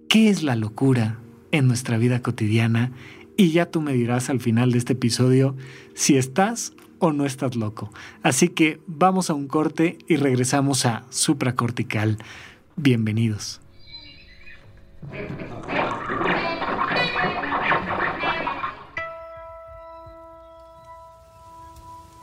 qué 0.08 0.30
es 0.30 0.44
la 0.44 0.56
locura 0.56 1.20
en 1.52 1.68
nuestra 1.68 1.98
vida 1.98 2.22
cotidiana 2.22 2.92
y 3.36 3.50
ya 3.50 3.66
tú 3.66 3.82
me 3.82 3.94
dirás 3.94 4.30
al 4.30 4.40
final 4.40 4.72
de 4.72 4.78
este 4.78 4.94
episodio 4.94 5.56
si 5.96 6.18
estás 6.18 6.74
o 7.00 7.12
no 7.12 7.26
estás 7.26 7.56
loco. 7.56 7.92
Así 8.24 8.50
que 8.50 8.80
vamos 8.88 9.30
a 9.30 9.34
un 9.34 9.48
corte 9.48 9.98
y 10.08 10.16
regresamos 10.16 10.86
a 10.86 11.06
supracortical. 11.10 12.18
Bienvenidos. 12.76 13.62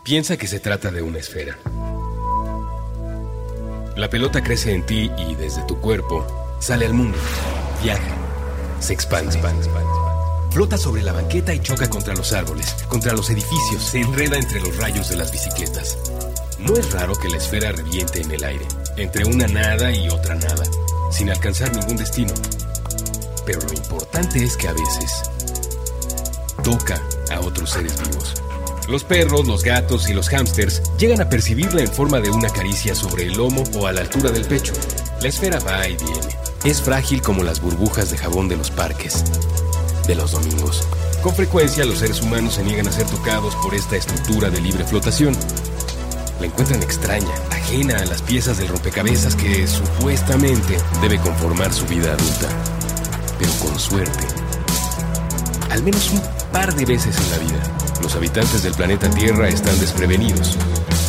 Piensa 0.05 0.37
que 0.37 0.47
se 0.49 0.59
trata 0.59 0.91
de 0.91 1.03
una 1.03 1.19
esfera. 1.19 1.57
La 3.97 4.09
pelota 4.11 4.43
crece 4.43 4.75
en 4.75 4.85
ti 4.85 5.11
y 5.17 5.35
desde 5.37 5.63
tu 5.65 5.79
cuerpo 5.79 6.27
sale 6.61 6.87
al 6.87 6.95
mundo, 6.95 7.19
viaja, 7.83 8.15
se 8.81 8.95
expande, 8.95 9.39
Flota 10.53 10.77
sobre 10.77 11.03
la 11.03 11.13
banqueta 11.13 11.55
y 11.55 11.61
choca 11.61 11.89
contra 11.89 12.15
los 12.15 12.35
árboles, 12.35 12.77
contra 12.87 13.15
los 13.15 13.31
edificios, 13.31 13.83
se 13.83 14.01
enreda 14.01 14.37
entre 14.37 14.61
los 14.61 14.77
rayos 14.77 15.09
de 15.09 15.17
las 15.17 15.33
bicicletas. 15.33 15.97
No 16.59 16.77
es 16.77 16.93
raro 16.93 17.15
que 17.15 17.31
la 17.31 17.39
esfera 17.39 17.73
reviente 17.73 18.21
en 18.21 18.31
el 18.31 18.45
aire, 18.45 18.69
entre 18.99 19.25
una 19.25 19.47
nada 19.47 19.91
y 19.91 20.11
otra 20.11 20.35
nada, 20.35 20.63
sin 21.11 21.31
alcanzar 21.31 21.75
ningún 21.75 21.97
destino. 21.97 22.35
Pero 23.47 23.63
lo 23.63 23.73
importante 23.73 24.45
es 24.45 24.59
que 24.59 24.69
a 24.69 24.75
veces 24.75 25.23
toca 26.63 27.01
a 27.31 27.41
otros 27.41 27.71
seres 27.71 27.99
vivos. 28.03 28.35
Los 28.89 29.05
perros, 29.05 29.47
los 29.47 29.65
gatos 29.65 30.11
y 30.11 30.13
los 30.13 30.29
hámsters 30.29 30.83
llegan 30.99 31.23
a 31.23 31.31
percibirla 31.31 31.81
en 31.81 31.91
forma 31.91 32.21
de 32.21 32.29
una 32.29 32.51
caricia 32.51 32.95
sobre 32.95 33.25
el 33.25 33.39
lomo 33.39 33.65
o 33.75 33.87
a 33.87 33.93
la 33.93 34.03
altura 34.03 34.31
del 34.31 34.45
pecho. 34.45 34.75
La 35.23 35.29
esfera 35.29 35.61
va 35.61 35.89
y 35.89 35.97
viene. 35.97 36.43
Es 36.65 36.83
frágil 36.83 37.23
como 37.23 37.43
las 37.43 37.63
burbujas 37.63 38.11
de 38.11 38.19
jabón 38.19 38.49
de 38.49 38.57
los 38.57 38.71
parques, 38.71 39.25
de 40.07 40.15
los 40.15 40.33
domingos. 40.33 40.87
Con 41.23 41.35
frecuencia 41.35 41.85
los 41.85 41.99
seres 41.99 42.21
humanos 42.21 42.55
se 42.55 42.65
niegan 42.65 42.89
a 42.89 42.93
ser 42.93 43.07
tocados 43.07 43.55
por 43.57 43.75
esta 43.75 43.97
estructura 43.97 44.51
de 44.51 44.61
libre 44.61 44.85
flotación. 44.85 45.37
La 46.41 46.47
encuentran 46.47 46.83
extraña, 46.83 47.33
ajena 47.51 47.97
a 47.99 48.07
las 48.07 48.23
piezas 48.23 48.59
del 48.59 48.69
rompecabezas 48.69 49.37
que 49.37 49.67
supuestamente 49.67 50.77
debe 51.01 51.19
conformar 51.19 51.73
su 51.73 51.87
vida 51.87 52.13
adulta. 52.13 52.49
Pero 53.39 53.53
con 53.61 53.79
suerte. 53.79 54.27
Al 55.71 55.83
menos 55.83 56.11
un 56.11 56.23
par 56.51 56.75
de 56.75 56.85
veces 56.85 57.17
en 57.17 57.31
la 57.31 57.39
vida 57.39 57.83
los 58.03 58.17
habitantes 58.17 58.65
del 58.65 58.75
planeta 58.75 59.09
Tierra 59.11 59.49
están 59.49 59.79
desprevenidos, 59.79 60.57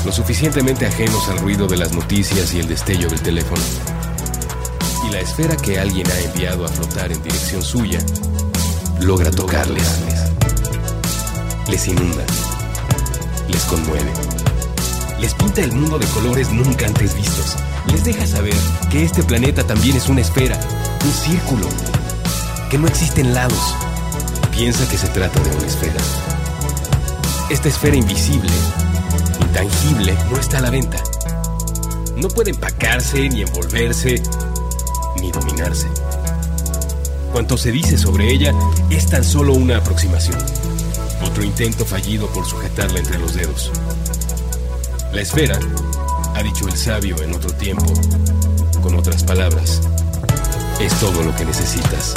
lo 0.05 0.11
suficientemente 0.11 0.85
ajenos 0.85 1.27
al 1.29 1.39
ruido 1.39 1.65
de 1.65 1.77
las 1.77 1.91
noticias 1.91 2.53
y 2.53 2.59
el 2.59 2.67
destello 2.67 3.09
del 3.09 3.21
teléfono. 3.21 3.61
Y 5.07 5.11
la 5.11 5.19
esfera 5.19 5.57
que 5.57 5.79
alguien 5.79 6.05
ha 6.09 6.19
enviado 6.19 6.65
a 6.65 6.67
flotar 6.67 7.11
en 7.11 7.21
dirección 7.23 7.63
suya 7.63 7.99
logra 9.03 9.31
tocarles. 9.31 9.99
Les 11.67 11.87
inunda, 11.87 12.23
les 13.47 13.63
conmueve, 13.65 14.11
les 15.19 15.33
pinta 15.33 15.61
el 15.61 15.71
mundo 15.71 15.99
de 15.99 16.05
colores 16.07 16.51
nunca 16.51 16.85
antes 16.85 17.15
vistos. 17.15 17.55
Les 17.87 18.03
deja 18.03 18.25
saber 18.25 18.55
que 18.89 19.03
este 19.03 19.23
planeta 19.23 19.63
también 19.63 19.95
es 19.97 20.07
una 20.09 20.21
esfera, 20.21 20.59
un 21.05 21.11
círculo, 21.11 21.67
que 22.69 22.77
no 22.77 22.87
existen 22.87 23.33
lados. 23.33 23.75
Piensa 24.51 24.87
que 24.89 24.97
se 24.97 25.07
trata 25.07 25.39
de 25.39 25.55
una 25.55 25.65
esfera 25.65 25.99
esta 27.53 27.69
esfera 27.69 27.95
invisible, 27.95 28.51
intangible, 29.39 30.17
no 30.31 30.37
está 30.37 30.57
a 30.57 30.61
la 30.61 30.69
venta. 30.71 30.97
No 32.15 32.27
puede 32.29 32.49
empacarse, 32.51 33.29
ni 33.29 33.41
envolverse, 33.41 34.23
ni 35.21 35.31
dominarse. 35.31 35.87
Cuanto 37.33 37.57
se 37.57 37.71
dice 37.71 37.97
sobre 37.97 38.31
ella 38.31 38.53
es 38.91 39.07
tan 39.07 39.23
solo 39.23 39.53
una 39.53 39.77
aproximación, 39.77 40.37
otro 41.25 41.43
intento 41.43 41.83
fallido 41.83 42.27
por 42.27 42.45
sujetarla 42.45 42.99
entre 42.99 43.17
los 43.17 43.33
dedos. 43.33 43.71
La 45.11 45.21
esfera, 45.21 45.59
ha 46.35 46.43
dicho 46.43 46.67
el 46.67 46.77
sabio 46.77 47.19
en 47.23 47.33
otro 47.33 47.51
tiempo, 47.53 47.91
con 48.83 48.93
otras 48.95 49.23
palabras, 49.23 49.81
es 50.79 50.93
todo 50.99 51.23
lo 51.23 51.35
que 51.35 51.45
necesitas. 51.45 52.13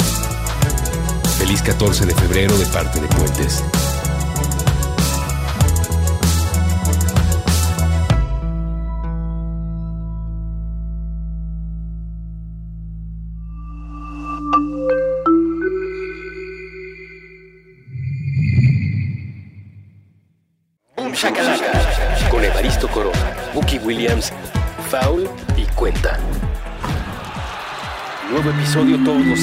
Feliz 1.39 1.63
14 1.63 2.05
de 2.05 2.13
febrero 2.13 2.55
de 2.55 2.65
parte 2.67 3.01
de 3.01 3.07
Puentes. 3.07 3.63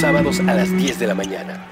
Sábados 0.05 0.39
a 0.41 0.53
las 0.53 0.71
10 0.77 0.99
de 0.99 1.07
la 1.07 1.15
mañana. 1.15 1.65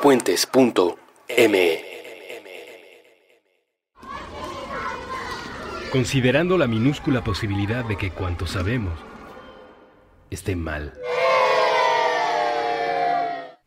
Puentes.me 0.00 1.84
Considerando 5.90 6.56
la 6.56 6.68
minúscula 6.68 7.24
posibilidad 7.24 7.84
de 7.84 7.96
que 7.96 8.12
cuanto 8.12 8.46
sabemos 8.46 8.96
esté 10.30 10.54
mal. 10.54 10.94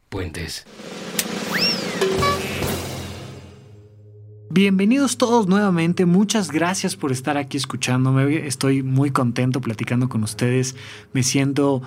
Puentes. 0.07 0.65
Bienvenidos 4.49 5.17
todos 5.17 5.47
nuevamente, 5.47 6.05
muchas 6.05 6.51
gracias 6.51 6.95
por 6.95 7.11
estar 7.11 7.35
aquí 7.35 7.57
escuchándome, 7.57 8.45
estoy 8.45 8.83
muy 8.83 9.09
contento 9.09 9.59
platicando 9.59 10.07
con 10.07 10.21
ustedes, 10.21 10.75
me 11.13 11.23
siento 11.23 11.81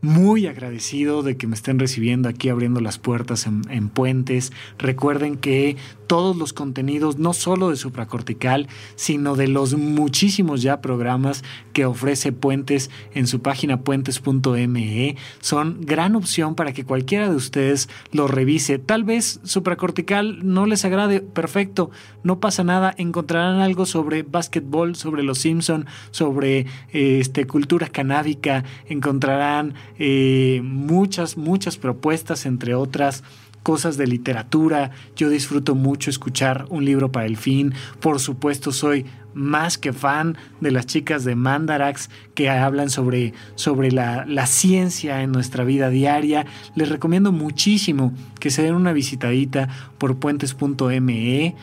muy 0.00 0.46
agradecido 0.46 1.22
de 1.22 1.36
que 1.36 1.46
me 1.46 1.54
estén 1.54 1.78
recibiendo 1.78 2.28
aquí 2.28 2.48
abriendo 2.48 2.80
las 2.80 2.98
puertas 2.98 3.46
en, 3.46 3.88
puentes. 3.88 4.52
Recuerden 4.78 5.36
que 5.36 5.76
todos 6.06 6.36
los 6.36 6.52
contenidos, 6.52 7.18
no 7.18 7.34
solo 7.34 7.70
de 7.70 7.76
supracortical, 7.76 8.68
sino 8.96 9.36
de 9.36 9.48
los 9.48 9.74
muchísimos 9.76 10.62
ya 10.62 10.80
programas 10.80 11.44
que 11.72 11.84
ofrece 11.84 12.32
Puentes 12.32 12.90
en 13.14 13.26
su 13.26 13.42
página 13.42 13.82
puentes.me, 13.82 15.16
son 15.40 15.78
gran 15.82 16.16
opción 16.16 16.54
para 16.54 16.72
que 16.72 16.84
cualquiera 16.84 17.28
de 17.28 17.36
ustedes 17.36 17.88
lo 18.10 18.26
revise. 18.26 18.78
Tal 18.78 19.04
vez 19.04 19.40
supracortical 19.44 20.46
no 20.46 20.66
les 20.66 20.84
agrade, 20.84 21.20
perfecto, 21.20 21.90
no 22.22 22.40
pasa 22.40 22.64
nada, 22.64 22.94
encontrarán 22.96 23.60
algo 23.60 23.84
sobre 23.84 24.22
básquetbol, 24.22 24.96
sobre 24.96 25.22
los 25.22 25.38
Simpson, 25.38 25.86
sobre 26.10 26.66
este, 26.92 27.46
cultura 27.46 27.88
canábica, 27.88 28.64
encontrarán 28.88 29.74
eh, 29.98 30.60
muchas, 30.62 31.36
muchas 31.36 31.76
propuestas, 31.76 32.46
entre 32.46 32.74
otras 32.74 33.24
cosas 33.62 33.96
de 33.96 34.06
literatura. 34.06 34.92
Yo 35.16 35.28
disfruto 35.28 35.74
mucho 35.74 36.10
escuchar 36.10 36.66
un 36.70 36.84
libro 36.84 37.12
para 37.12 37.26
el 37.26 37.36
fin. 37.36 37.74
Por 38.00 38.20
supuesto, 38.20 38.72
soy 38.72 39.04
más 39.34 39.78
que 39.78 39.92
fan 39.92 40.36
de 40.60 40.70
las 40.70 40.86
chicas 40.86 41.24
de 41.24 41.34
Mandarax 41.34 42.10
que 42.34 42.48
hablan 42.50 42.90
sobre, 42.90 43.34
sobre 43.54 43.92
la, 43.92 44.24
la, 44.26 44.46
ciencia 44.46 45.22
en 45.22 45.32
nuestra 45.32 45.64
vida 45.64 45.90
diaria. 45.90 46.46
Les 46.74 46.88
recomiendo 46.88 47.30
muchísimo 47.30 48.12
que 48.40 48.50
se 48.50 48.62
den 48.62 48.74
una 48.74 48.92
visitadita 48.92 49.68
por 49.98 50.16
puentes.me 50.18 51.54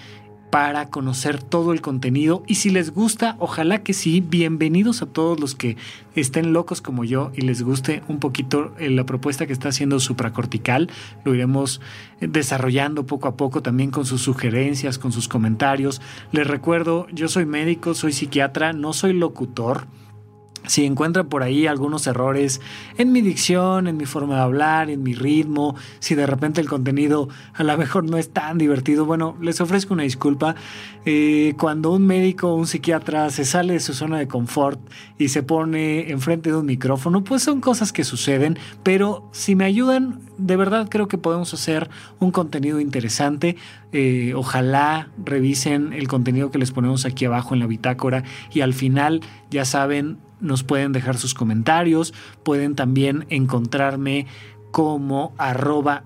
para 0.49 0.89
conocer 0.89 1.43
todo 1.43 1.73
el 1.73 1.81
contenido. 1.81 2.43
Y 2.47 2.55
si 2.55 2.69
les 2.69 2.91
gusta, 2.91 3.35
ojalá 3.39 3.83
que 3.83 3.93
sí, 3.93 4.21
bienvenidos 4.21 5.01
a 5.01 5.05
todos 5.05 5.39
los 5.39 5.55
que 5.55 5.77
estén 6.15 6.53
locos 6.53 6.81
como 6.81 7.03
yo 7.03 7.31
y 7.35 7.41
les 7.41 7.61
guste 7.61 8.03
un 8.07 8.19
poquito 8.19 8.73
eh, 8.79 8.89
la 8.89 9.05
propuesta 9.05 9.47
que 9.47 9.53
está 9.53 9.69
haciendo 9.69 9.99
supracortical, 9.99 10.89
lo 11.23 11.35
iremos 11.35 11.81
eh, 12.21 12.27
desarrollando 12.27 13.05
poco 13.05 13.27
a 13.27 13.35
poco 13.35 13.61
también 13.61 13.91
con 13.91 14.05
sus 14.05 14.21
sugerencias, 14.21 14.97
con 14.97 15.11
sus 15.11 15.27
comentarios. 15.27 16.01
Les 16.31 16.47
recuerdo, 16.47 17.07
yo 17.11 17.27
soy 17.27 17.45
médico, 17.45 17.93
soy 17.93 18.13
psiquiatra, 18.13 18.73
no 18.73 18.93
soy 18.93 19.13
locutor 19.13 19.87
si 20.67 20.85
encuentran 20.85 21.27
por 21.27 21.43
ahí 21.43 21.67
algunos 21.67 22.07
errores 22.07 22.61
en 22.97 23.11
mi 23.11 23.21
dicción, 23.21 23.87
en 23.87 23.97
mi 23.97 24.05
forma 24.05 24.35
de 24.35 24.41
hablar, 24.41 24.89
en 24.89 25.03
mi 25.03 25.13
ritmo, 25.13 25.75
si 25.99 26.15
de 26.15 26.25
repente 26.25 26.61
el 26.61 26.67
contenido 26.67 27.29
a 27.53 27.63
lo 27.63 27.77
mejor 27.77 28.03
no 28.03 28.17
es 28.17 28.29
tan 28.29 28.57
divertido, 28.57 29.05
bueno, 29.05 29.35
les 29.41 29.61
ofrezco 29.61 29.93
una 29.93 30.03
disculpa. 30.03 30.55
Eh, 31.05 31.53
cuando 31.59 31.91
un 31.91 32.05
médico 32.05 32.49
o 32.49 32.55
un 32.55 32.67
psiquiatra 32.67 33.29
se 33.29 33.45
sale 33.45 33.73
de 33.73 33.79
su 33.79 33.93
zona 33.93 34.17
de 34.17 34.27
confort 34.27 34.79
y 35.17 35.29
se 35.29 35.43
pone 35.43 36.09
enfrente 36.09 36.49
de 36.49 36.57
un 36.57 36.65
micrófono, 36.65 37.23
pues 37.23 37.43
son 37.43 37.61
cosas 37.61 37.93
que 37.93 38.03
suceden, 38.03 38.57
pero 38.83 39.29
si 39.31 39.55
me 39.55 39.65
ayudan, 39.65 40.19
de 40.37 40.55
verdad 40.55 40.87
creo 40.89 41.07
que 41.07 41.17
podemos 41.17 41.53
hacer 41.53 41.89
un 42.19 42.31
contenido 42.31 42.79
interesante. 42.79 43.55
Eh, 43.91 44.33
ojalá 44.35 45.09
revisen 45.23 45.93
el 45.93 46.07
contenido 46.07 46.51
que 46.51 46.57
les 46.57 46.71
ponemos 46.71 47.05
aquí 47.05 47.25
abajo 47.25 47.53
en 47.53 47.59
la 47.59 47.67
bitácora 47.67 48.23
y 48.53 48.61
al 48.61 48.73
final, 48.73 49.21
ya 49.49 49.63
saben, 49.63 50.17
nos 50.39 50.63
pueden 50.63 50.91
dejar 50.91 51.17
sus 51.17 51.33
comentarios, 51.33 52.13
pueden 52.43 52.75
también 52.75 53.25
encontrarme 53.29 54.27
como 54.75 55.33
arroba 55.37 56.03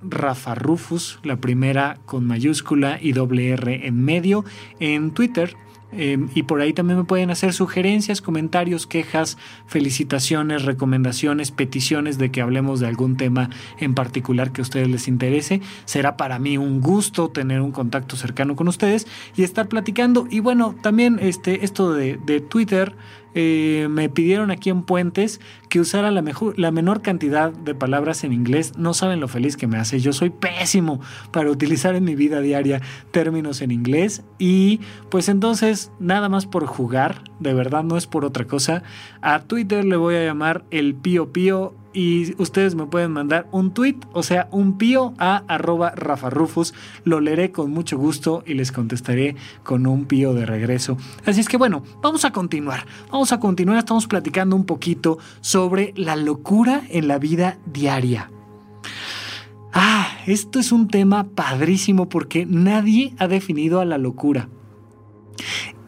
la 1.23 1.37
primera 1.37 1.97
con 2.05 2.27
mayúscula 2.27 2.99
y 3.01 3.13
doble 3.13 3.49
R 3.49 3.87
en 3.87 4.05
medio, 4.05 4.45
en 4.79 5.09
Twitter. 5.09 5.55
Em, 5.91 6.29
y 6.35 6.43
por 6.43 6.61
ahí 6.61 6.71
también 6.71 6.99
me 6.99 7.05
pueden 7.05 7.31
hacer 7.31 7.51
sugerencias, 7.53 8.21
comentarios, 8.21 8.85
quejas, 8.85 9.39
felicitaciones, 9.65 10.65
recomendaciones, 10.65 11.49
peticiones 11.49 12.19
de 12.19 12.29
que 12.29 12.41
hablemos 12.41 12.79
de 12.79 12.85
algún 12.85 13.17
tema 13.17 13.49
en 13.79 13.95
particular 13.95 14.51
que 14.51 14.61
a 14.61 14.63
ustedes 14.63 14.87
les 14.87 15.07
interese. 15.07 15.61
Será 15.85 16.15
para 16.15 16.37
mí 16.37 16.59
un 16.59 16.79
gusto 16.79 17.29
tener 17.29 17.61
un 17.61 17.71
contacto 17.71 18.15
cercano 18.17 18.55
con 18.55 18.67
ustedes 18.67 19.07
y 19.35 19.41
estar 19.41 19.67
platicando. 19.67 20.27
Y 20.29 20.41
bueno, 20.41 20.75
también 20.79 21.17
este, 21.19 21.65
esto 21.65 21.91
de, 21.91 22.19
de 22.23 22.39
Twitter 22.39 22.93
eh, 23.35 23.87
me 23.89 24.09
pidieron 24.09 24.51
aquí 24.51 24.69
en 24.69 24.83
Puentes 24.83 25.39
que 25.69 25.79
usara 25.79 26.11
la, 26.11 26.21
mejor, 26.21 26.57
la 26.57 26.71
menor 26.71 27.01
cantidad 27.01 27.51
de 27.51 27.75
palabras 27.75 28.23
en 28.23 28.33
inglés. 28.33 28.77
No 28.77 28.93
saben 28.93 29.19
lo 29.19 29.27
feliz 29.27 29.55
que 29.55 29.67
me 29.67 29.77
hace. 29.77 29.99
Yo 29.99 30.13
soy 30.13 30.29
pésimo 30.29 30.99
para 31.31 31.51
utilizar 31.51 31.95
en 31.95 32.03
mi 32.03 32.15
vida 32.15 32.41
diaria 32.41 32.81
términos 33.11 33.61
en 33.61 33.71
inglés. 33.71 34.23
Y 34.37 34.81
pues 35.09 35.29
entonces, 35.29 35.91
nada 35.99 36.29
más 36.29 36.45
por 36.45 36.65
jugar, 36.65 37.23
de 37.39 37.53
verdad 37.53 37.83
no 37.83 37.97
es 37.97 38.07
por 38.07 38.25
otra 38.25 38.45
cosa. 38.45 38.83
A 39.21 39.41
Twitter 39.41 39.85
le 39.85 39.95
voy 39.95 40.15
a 40.15 40.25
llamar 40.25 40.65
el 40.71 40.95
Pío 40.95 41.31
Pío 41.31 41.73
y 41.93 42.39
ustedes 42.41 42.75
me 42.75 42.85
pueden 42.85 43.11
mandar 43.11 43.47
un 43.51 43.73
tweet, 43.73 43.97
o 44.13 44.23
sea, 44.23 44.47
un 44.51 44.77
pío 44.77 45.13
a 45.17 45.43
arroba. 45.47 45.93
Lo 47.03 47.19
leeré 47.19 47.51
con 47.51 47.71
mucho 47.71 47.97
gusto 47.97 48.43
y 48.45 48.53
les 48.53 48.71
contestaré 48.71 49.35
con 49.63 49.87
un 49.87 50.05
pío 50.05 50.33
de 50.33 50.45
regreso. 50.45 50.97
Así 51.25 51.39
es 51.39 51.47
que 51.47 51.57
bueno, 51.57 51.83
vamos 52.01 52.25
a 52.25 52.31
continuar. 52.31 52.85
Vamos 53.11 53.31
a 53.31 53.39
continuar. 53.39 53.79
Estamos 53.79 54.07
platicando 54.07 54.55
un 54.55 54.65
poquito 54.65 55.17
sobre 55.41 55.93
la 55.95 56.15
locura 56.15 56.83
en 56.89 57.07
la 57.07 57.17
vida 57.17 57.57
diaria. 57.65 58.29
Ah, 59.73 60.07
esto 60.25 60.59
es 60.59 60.71
un 60.71 60.87
tema 60.87 61.23
padrísimo 61.23 62.09
porque 62.09 62.45
nadie 62.45 63.13
ha 63.19 63.27
definido 63.27 63.79
a 63.79 63.85
la 63.85 63.97
locura. 63.97 64.49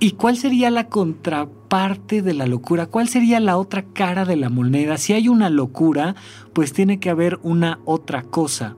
¿Y 0.04 0.14
cuál 0.14 0.36
sería 0.36 0.72
la 0.72 0.88
contraparte 0.88 2.24
de 2.24 2.34
la 2.34 2.48
locura? 2.48 2.88
¿Cuál 2.88 3.08
sería 3.08 3.40
la 3.40 3.56
otra 3.56 3.84
cara 3.84 4.26
de 4.26 4.36
la 4.36 4.50
moneda? 4.50 4.98
Si 4.98 5.14
hay 5.14 5.28
una 5.28 5.52
locura, 5.52 6.16
pues 6.54 6.74
tiene 6.74 7.00
que 7.00 7.12
haber 7.12 7.40
una 7.44 7.78
otra 7.86 8.24
cosa. 8.24 8.76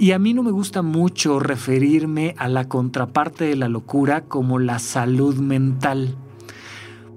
Y 0.00 0.10
a 0.10 0.18
mí 0.18 0.34
no 0.34 0.42
me 0.42 0.50
gusta 0.50 0.82
mucho 0.82 1.38
referirme 1.38 2.34
a 2.38 2.48
la 2.48 2.66
contraparte 2.68 3.44
de 3.44 3.54
la 3.54 3.68
locura 3.68 4.24
como 4.24 4.58
la 4.58 4.80
salud 4.80 5.36
mental. 5.36 6.16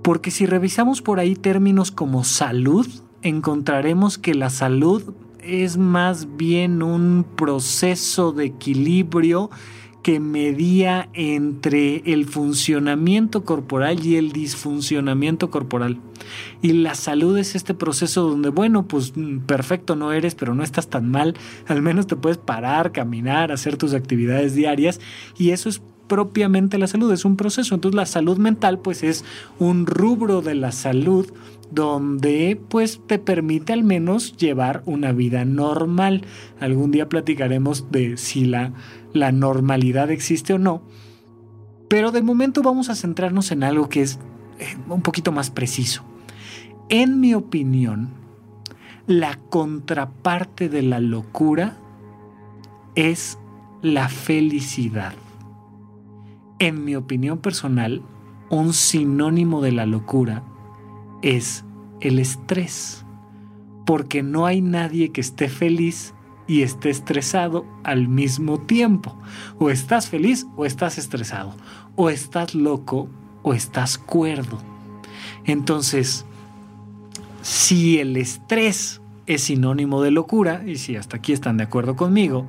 Porque 0.04 0.30
si 0.30 0.46
revisamos 0.46 1.02
por 1.02 1.20
ahí 1.20 1.36
términos 1.36 1.90
como 1.90 2.24
salud, 2.24 2.88
encontraremos 3.24 4.20
que 4.20 4.36
la 4.36 4.52
salud 4.52 5.16
es 5.42 5.78
más 5.78 6.38
bien 6.38 6.84
un 6.84 7.26
proceso 7.36 8.34
de 8.34 8.46
equilibrio 8.46 9.50
que 10.02 10.20
medía 10.20 11.10
entre 11.14 11.98
el 12.12 12.26
funcionamiento 12.26 13.44
corporal 13.44 14.06
y 14.06 14.16
el 14.16 14.32
disfuncionamiento 14.32 15.52
corporal. 15.52 15.98
Y 16.62 16.74
la 16.74 16.96
salud 16.96 17.38
es 17.38 17.56
este 17.56 17.74
proceso 17.74 18.24
donde, 18.28 18.50
bueno, 18.50 18.88
pues 18.88 19.14
mm, 19.16 19.40
perfecto 19.40 19.96
no 19.96 20.12
eres, 20.12 20.36
pero 20.36 20.56
no 20.56 20.64
estás 20.64 20.88
tan 20.88 21.10
mal, 21.10 21.36
al 21.68 21.82
menos 21.82 22.08
te 22.08 22.16
puedes 22.16 22.38
parar, 22.38 22.92
caminar, 22.92 23.52
hacer 23.52 23.78
tus 23.78 23.94
actividades 23.94 24.56
diarias 24.56 25.00
y 25.38 25.52
eso 25.52 25.70
es 25.70 25.82
propiamente 26.08 26.78
la 26.78 26.88
salud, 26.88 27.12
es 27.14 27.24
un 27.24 27.38
proceso. 27.38 27.76
Entonces 27.76 27.96
la 27.96 28.06
salud 28.06 28.38
mental 28.38 28.80
pues 28.80 29.04
es 29.04 29.24
un 29.60 29.86
rubro 29.86 30.42
de 30.42 30.56
la 30.56 30.72
salud 30.72 31.32
donde 31.72 32.62
pues 32.70 33.02
te 33.08 33.18
permite 33.18 33.74
al 33.74 33.84
menos 33.84 34.36
llevar 34.38 34.84
una 34.86 35.12
vida 35.14 35.46
normal. 35.46 36.26
Algún 36.60 36.92
día 36.92 37.10
platicaremos 37.10 37.92
de 37.92 38.18
si 38.18 38.46
la, 38.46 38.74
la 39.14 39.32
normalidad 39.32 40.12
existe 40.12 40.54
o 40.54 40.60
no. 40.60 40.84
Pero 41.88 42.12
de 42.12 42.22
momento 42.22 42.62
vamos 42.62 42.90
a 42.90 42.96
centrarnos 42.96 43.52
en 43.52 43.64
algo 43.64 43.90
que 43.90 44.02
es 44.02 44.20
eh, 44.60 44.78
un 44.88 45.02
poquito 45.02 45.32
más 45.32 45.50
preciso. 45.50 46.04
En 46.90 47.20
mi 47.20 47.34
opinión, 47.34 48.10
la 49.08 49.40
contraparte 49.50 50.70
de 50.70 50.82
la 50.82 51.00
locura 51.00 51.78
es 52.96 53.38
la 53.82 54.10
felicidad. 54.10 55.14
En 56.60 56.86
mi 56.86 56.96
opinión 56.96 57.40
personal, 57.40 58.04
un 58.50 58.74
sinónimo 58.74 59.62
de 59.62 59.72
la 59.72 59.86
locura 59.86 60.44
es 61.22 61.66
el 62.00 62.20
estrés, 62.20 63.06
porque 63.86 64.24
no 64.24 64.46
hay 64.46 64.62
nadie 64.62 65.12
que 65.12 65.22
esté 65.22 65.50
feliz 65.50 66.14
y 66.48 66.64
esté 66.64 66.90
estresado 66.90 67.66
al 67.84 68.08
mismo 68.08 68.60
tiempo. 68.60 69.18
O 69.60 69.70
estás 69.70 70.10
feliz 70.10 70.48
o 70.58 70.66
estás 70.66 70.98
estresado, 70.98 71.56
o 71.96 72.10
estás 72.10 72.56
loco 72.56 73.08
o 73.44 73.54
estás 73.54 73.98
cuerdo. 73.98 74.60
Entonces, 75.46 76.26
si 77.42 78.00
el 78.00 78.18
estrés 78.18 79.02
es 79.28 79.44
sinónimo 79.44 80.02
de 80.02 80.12
locura, 80.12 80.64
y 80.66 80.78
si 80.78 80.96
hasta 80.96 81.18
aquí 81.18 81.34
están 81.34 81.58
de 81.58 81.64
acuerdo 81.64 81.96
conmigo, 81.96 82.48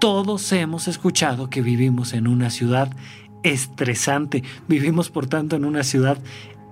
todos 0.00 0.52
hemos 0.52 0.88
escuchado 0.88 1.50
que 1.50 1.62
vivimos 1.62 2.12
en 2.12 2.28
una 2.28 2.50
ciudad 2.50 2.94
estresante, 3.42 4.42
vivimos 4.68 5.10
por 5.10 5.26
tanto 5.26 5.56
en 5.56 5.64
una 5.64 5.82
ciudad 5.84 6.18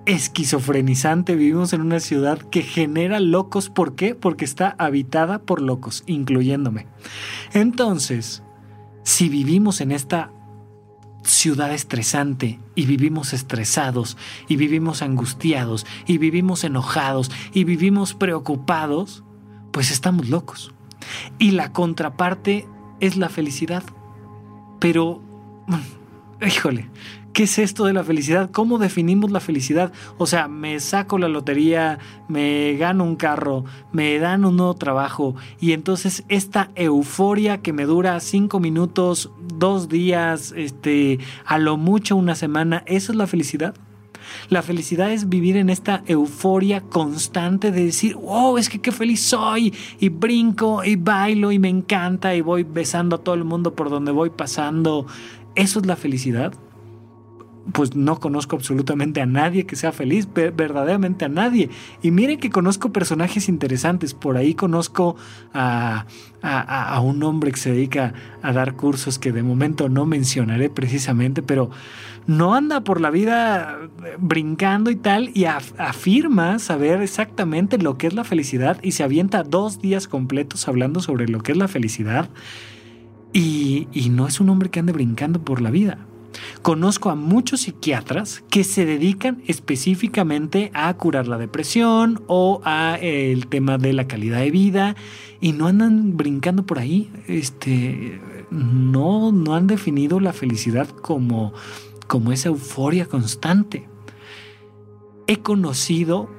esquizofrenizante. 0.05 1.35
Vivimos 1.35 1.73
en 1.73 1.81
una 1.81 1.99
ciudad 1.99 2.37
que 2.37 2.61
genera 2.61 3.19
locos. 3.19 3.69
¿Por 3.69 3.95
qué? 3.95 4.15
Porque 4.15 4.45
está 4.45 4.75
habitada 4.77 5.39
por 5.39 5.61
locos, 5.61 6.03
incluyéndome. 6.05 6.87
Entonces, 7.53 8.43
si 9.03 9.29
vivimos 9.29 9.81
en 9.81 9.91
esta 9.91 10.31
ciudad 11.23 11.73
estresante 11.73 12.59
y 12.75 12.85
vivimos 12.85 13.33
estresados 13.33 14.17
y 14.47 14.57
vivimos 14.57 15.01
angustiados 15.01 15.85
y 16.05 16.19
vivimos 16.19 16.63
enojados 16.63 17.31
y 17.51 17.63
vivimos 17.63 18.13
preocupados, 18.13 19.23
pues 19.71 19.91
estamos 19.91 20.29
locos. 20.29 20.73
Y 21.39 21.51
la 21.51 21.71
contraparte 21.71 22.67
es 22.99 23.17
la 23.17 23.29
felicidad. 23.29 23.83
Pero, 24.79 25.21
híjole, 26.45 26.89
¿Qué 27.35 27.43
es 27.43 27.59
esto 27.59 27.83
de 27.83 27.91
la 27.91 28.05
felicidad? 28.05 28.49
¿Cómo 28.49 28.77
definimos 28.77 29.29
la 29.29 29.41
felicidad? 29.41 29.91
O 30.17 30.25
sea, 30.25 30.47
me 30.47 30.79
saco 30.79 31.17
la 31.17 31.27
lotería, 31.27 31.99
me 32.29 32.77
gano 32.77 33.03
un 33.03 33.17
carro, 33.17 33.65
me 33.91 34.17
dan 34.19 34.45
un 34.45 34.55
nuevo 34.55 34.73
trabajo 34.75 35.35
y 35.59 35.73
entonces 35.73 36.23
esta 36.29 36.71
euforia 36.75 37.57
que 37.57 37.73
me 37.73 37.83
dura 37.83 38.17
cinco 38.21 38.61
minutos, 38.61 39.31
dos 39.53 39.89
días, 39.89 40.53
este, 40.55 41.19
a 41.45 41.57
lo 41.57 41.75
mucho 41.75 42.15
una 42.15 42.35
semana, 42.35 42.83
¿eso 42.85 43.11
es 43.11 43.17
la 43.17 43.27
felicidad? 43.27 43.75
La 44.47 44.61
felicidad 44.61 45.11
es 45.11 45.27
vivir 45.27 45.57
en 45.57 45.69
esta 45.69 46.03
euforia 46.07 46.79
constante 46.79 47.73
de 47.73 47.83
decir, 47.83 48.15
wow, 48.15 48.57
es 48.57 48.69
que 48.69 48.79
qué 48.79 48.93
feliz 48.93 49.21
soy, 49.21 49.73
y 49.99 50.07
brinco, 50.07 50.85
y 50.85 50.95
bailo, 50.95 51.51
y 51.51 51.59
me 51.59 51.67
encanta, 51.67 52.33
y 52.33 52.39
voy 52.39 52.63
besando 52.63 53.17
a 53.17 53.19
todo 53.19 53.35
el 53.35 53.43
mundo 53.43 53.75
por 53.75 53.89
donde 53.89 54.13
voy 54.13 54.29
pasando. 54.29 55.05
¿Eso 55.53 55.79
es 55.79 55.85
la 55.85 55.97
felicidad? 55.97 56.53
Pues 57.71 57.95
no 57.95 58.19
conozco 58.19 58.55
absolutamente 58.55 59.21
a 59.21 59.25
nadie 59.25 59.65
que 59.65 59.75
sea 59.75 59.91
feliz, 59.91 60.27
verdaderamente 60.33 61.25
a 61.25 61.29
nadie. 61.29 61.69
Y 62.01 62.11
miren 62.11 62.39
que 62.39 62.49
conozco 62.49 62.91
personajes 62.91 63.49
interesantes. 63.49 64.13
Por 64.13 64.37
ahí 64.37 64.53
conozco 64.53 65.15
a, 65.53 66.05
a, 66.41 66.99
un 66.99 67.23
hombre 67.23 67.51
que 67.51 67.57
se 67.57 67.71
dedica 67.71 68.13
a 68.41 68.53
dar 68.53 68.75
cursos 68.75 69.17
que 69.17 69.31
de 69.31 69.41
momento 69.41 69.89
no 69.89 70.05
mencionaré 70.05 70.69
precisamente, 70.69 71.41
pero 71.41 71.71
no 72.27 72.53
anda 72.53 72.81
por 72.81 73.01
la 73.01 73.09
vida 73.09 73.77
brincando 74.19 74.91
y 74.91 74.95
tal 74.95 75.31
y 75.33 75.45
afirma 75.45 76.59
saber 76.59 77.01
exactamente 77.01 77.77
lo 77.77 77.97
que 77.97 78.07
es 78.07 78.13
la 78.13 78.23
felicidad 78.23 78.79
y 78.81 78.91
se 78.91 79.03
avienta 79.03 79.43
dos 79.43 79.81
días 79.81 80.07
completos 80.07 80.67
hablando 80.67 81.01
sobre 81.01 81.27
lo 81.27 81.39
que 81.41 81.51
es 81.51 81.57
la 81.57 81.67
felicidad. 81.67 82.29
Y, 83.33 83.89
y 83.91 84.09
no 84.09 84.27
es 84.27 84.39
un 84.39 84.49
hombre 84.49 84.69
que 84.69 84.79
ande 84.79 84.93
brincando 84.93 85.43
por 85.43 85.61
la 85.61 85.69
vida. 85.69 85.97
Conozco 86.61 87.09
a 87.09 87.15
muchos 87.15 87.61
psiquiatras 87.61 88.43
que 88.49 88.63
se 88.63 88.85
dedican 88.85 89.41
específicamente 89.47 90.71
a 90.73 90.93
curar 90.95 91.27
la 91.27 91.37
depresión 91.37 92.23
o 92.27 92.61
a 92.63 92.97
eh, 93.01 93.31
el 93.31 93.47
tema 93.47 93.77
de 93.77 93.93
la 93.93 94.07
calidad 94.07 94.39
de 94.39 94.51
vida 94.51 94.95
y 95.41 95.53
no 95.53 95.67
andan 95.67 96.17
brincando 96.17 96.65
por 96.65 96.79
ahí. 96.79 97.11
Este, 97.27 98.19
no, 98.49 99.31
no 99.31 99.55
han 99.55 99.67
definido 99.67 100.19
la 100.19 100.33
felicidad 100.33 100.89
como, 100.89 101.53
como 102.07 102.31
esa 102.31 102.49
euforia 102.49 103.05
constante. 103.05 103.87
He 105.27 105.37
conocido 105.37 106.29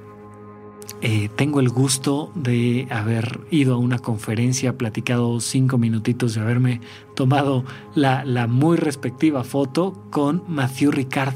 eh, 1.02 1.28
tengo 1.36 1.60
el 1.60 1.68
gusto 1.68 2.30
de 2.34 2.86
haber 2.90 3.40
ido 3.50 3.74
a 3.74 3.78
una 3.78 3.98
conferencia, 3.98 4.78
platicado 4.78 5.40
cinco 5.40 5.78
minutitos 5.78 6.34
de 6.34 6.40
haberme 6.40 6.80
tomado 7.14 7.64
la, 7.94 8.24
muy 8.46 8.76
respectiva 8.76 9.44
foto 9.44 9.92
con 10.10 10.42
Matthew 10.48 10.92
Ricard, 10.92 11.34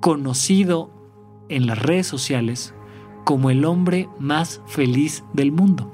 conocido 0.00 0.90
en 1.48 1.66
las 1.66 1.78
redes 1.78 2.06
sociales 2.06 2.74
como 3.24 3.50
el 3.50 3.64
hombre 3.64 4.08
más 4.18 4.60
feliz 4.66 5.22
del 5.32 5.52
mundo. 5.52 5.92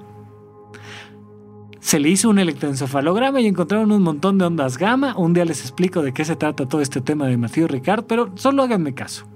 Se 1.81 1.99
le 1.99 2.09
hizo 2.09 2.31
un 2.31 2.39
electroencefalograma 2.39 3.41
y 3.41 3.49
encontraron 3.49 3.93
un 3.93 4.03
montón 4.03 4.39
de 4.39 4.47
ondas 4.47 4.79
gamma. 4.79 5.17
Un 5.17 5.35
día 5.35 5.45
les 5.45 5.61
explico 5.61 6.01
de 6.01 6.13
qué 6.13 6.25
se 6.25 6.37
trata 6.37 6.69
todo 6.69 6.81
este 6.81 7.01
tema 7.01 7.27
de 7.27 7.37
Matthew 7.37 7.67
Ricard, 7.67 8.05
pero 8.05 8.31
solo 8.37 8.63
háganme 8.63 8.95
caso. 8.95 9.27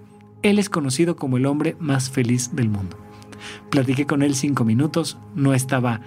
Él 0.42 0.58
es 0.58 0.70
conocido 0.70 1.16
como 1.16 1.36
el 1.36 1.46
hombre 1.46 1.76
más 1.80 2.08
feliz 2.08 2.54
del 2.54 2.68
mundo. 2.68 2.96
Platiqué 3.70 4.07
con 4.07 4.22
él 4.22 4.35
cinco 4.35 4.64
minutos, 4.64 5.18
no 5.35 5.52
estaba 5.52 6.00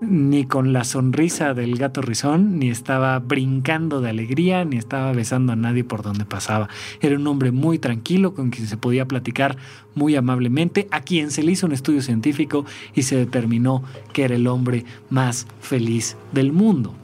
ni 0.00 0.44
con 0.44 0.74
la 0.74 0.84
sonrisa 0.84 1.54
del 1.54 1.76
gato 1.76 2.02
rizón, 2.02 2.58
ni 2.58 2.68
estaba 2.68 3.18
brincando 3.18 4.00
de 4.00 4.10
alegría, 4.10 4.64
ni 4.64 4.76
estaba 4.76 5.12
besando 5.12 5.52
a 5.52 5.56
nadie 5.56 5.84
por 5.84 6.02
donde 6.02 6.26
pasaba. 6.26 6.68
Era 7.00 7.16
un 7.16 7.26
hombre 7.26 7.50
muy 7.50 7.78
tranquilo, 7.78 8.34
con 8.34 8.50
quien 8.50 8.66
se 8.66 8.76
podía 8.76 9.08
platicar 9.08 9.56
muy 9.94 10.14
amablemente, 10.14 10.86
a 10.90 11.00
quien 11.00 11.30
se 11.30 11.42
le 11.42 11.52
hizo 11.52 11.66
un 11.66 11.72
estudio 11.72 12.02
científico 12.02 12.66
y 12.94 13.02
se 13.02 13.16
determinó 13.16 13.82
que 14.12 14.24
era 14.24 14.34
el 14.34 14.46
hombre 14.46 14.84
más 15.08 15.46
feliz 15.60 16.16
del 16.32 16.52
mundo. 16.52 16.94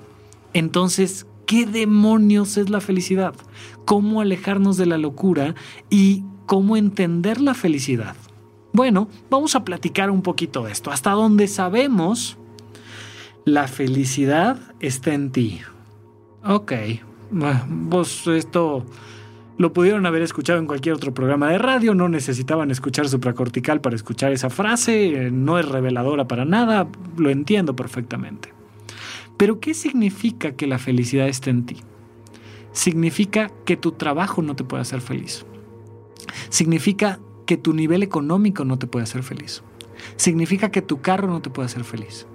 Entonces, 0.53 1.27
¿qué 1.47 1.65
demonios 1.65 2.59
es 2.59 2.69
la 2.69 2.83
felicidad? 2.83 3.35
¿Cómo 3.87 4.21
alejarnos 4.21 4.77
de 4.77 4.87
la 4.87 4.99
locura 4.99 5.55
y 5.89 6.25
cómo 6.45 6.77
entender 6.77 7.41
la 7.41 7.55
felicidad? 7.55 8.17
Bueno, 8.73 9.09
vamos 9.29 9.55
a 9.55 9.65
platicar 9.65 10.11
un 10.11 10.23
poquito 10.23 10.65
de 10.65 10.73
esto. 10.73 10.91
Hasta 10.91 11.11
donde 11.11 11.47
sabemos, 11.47 12.39
la 13.45 13.69
felicidad 13.69 14.59
está 14.81 15.13
en 15.13 15.31
ti. 15.31 15.61
Ok, 16.45 16.73
pues 17.91 18.27
esto 18.27 18.85
lo 19.59 19.73
pudieron 19.73 20.07
haber 20.07 20.23
escuchado 20.23 20.59
en 20.59 20.67
cualquier 20.67 20.95
otro 20.95 21.15
programa 21.15 21.51
de 21.51 21.59
radio, 21.59 21.95
no 21.95 22.09
necesitaban 22.09 22.71
escuchar 22.71 23.09
supracortical 23.09 23.81
para 23.81 23.95
escuchar 23.95 24.33
esa 24.33 24.51
frase, 24.51 25.31
no 25.31 25.59
es 25.59 25.69
reveladora 25.69 26.27
para 26.27 26.45
nada, 26.45 26.89
lo 27.17 27.31
entiendo 27.31 27.77
perfectamente. 27.77 28.53
Pero 29.37 29.61
¿qué 29.61 29.75
significa 29.75 30.53
que 30.53 30.67
la 30.67 30.79
felicidad 30.79 31.29
esté 31.29 31.51
en 31.51 31.67
ti? 31.67 31.77
Significa 32.73 33.51
que 33.65 33.77
tu 33.77 33.93
trabajo 33.93 34.43
no 34.43 34.57
te 34.57 34.65
puede 34.65 34.83
hacer 34.83 35.01
feliz. 35.01 35.45
Significa 36.49 37.21
que 37.53 37.59
tu 37.59 37.75
nivel 37.75 38.03
económico 38.03 38.65
no 38.65 38.79
te 38.79 38.87
puede 38.87 39.03
hacer 39.03 39.23
feliz. 39.23 39.63
Significa 40.17 40.71
que 40.71 40.81
tu 40.81 41.03
carro 41.03 41.29
no 41.29 41.43
te 41.43 41.51
puede 41.51 41.67
hacer 41.67 41.85
feliz. 41.85 42.27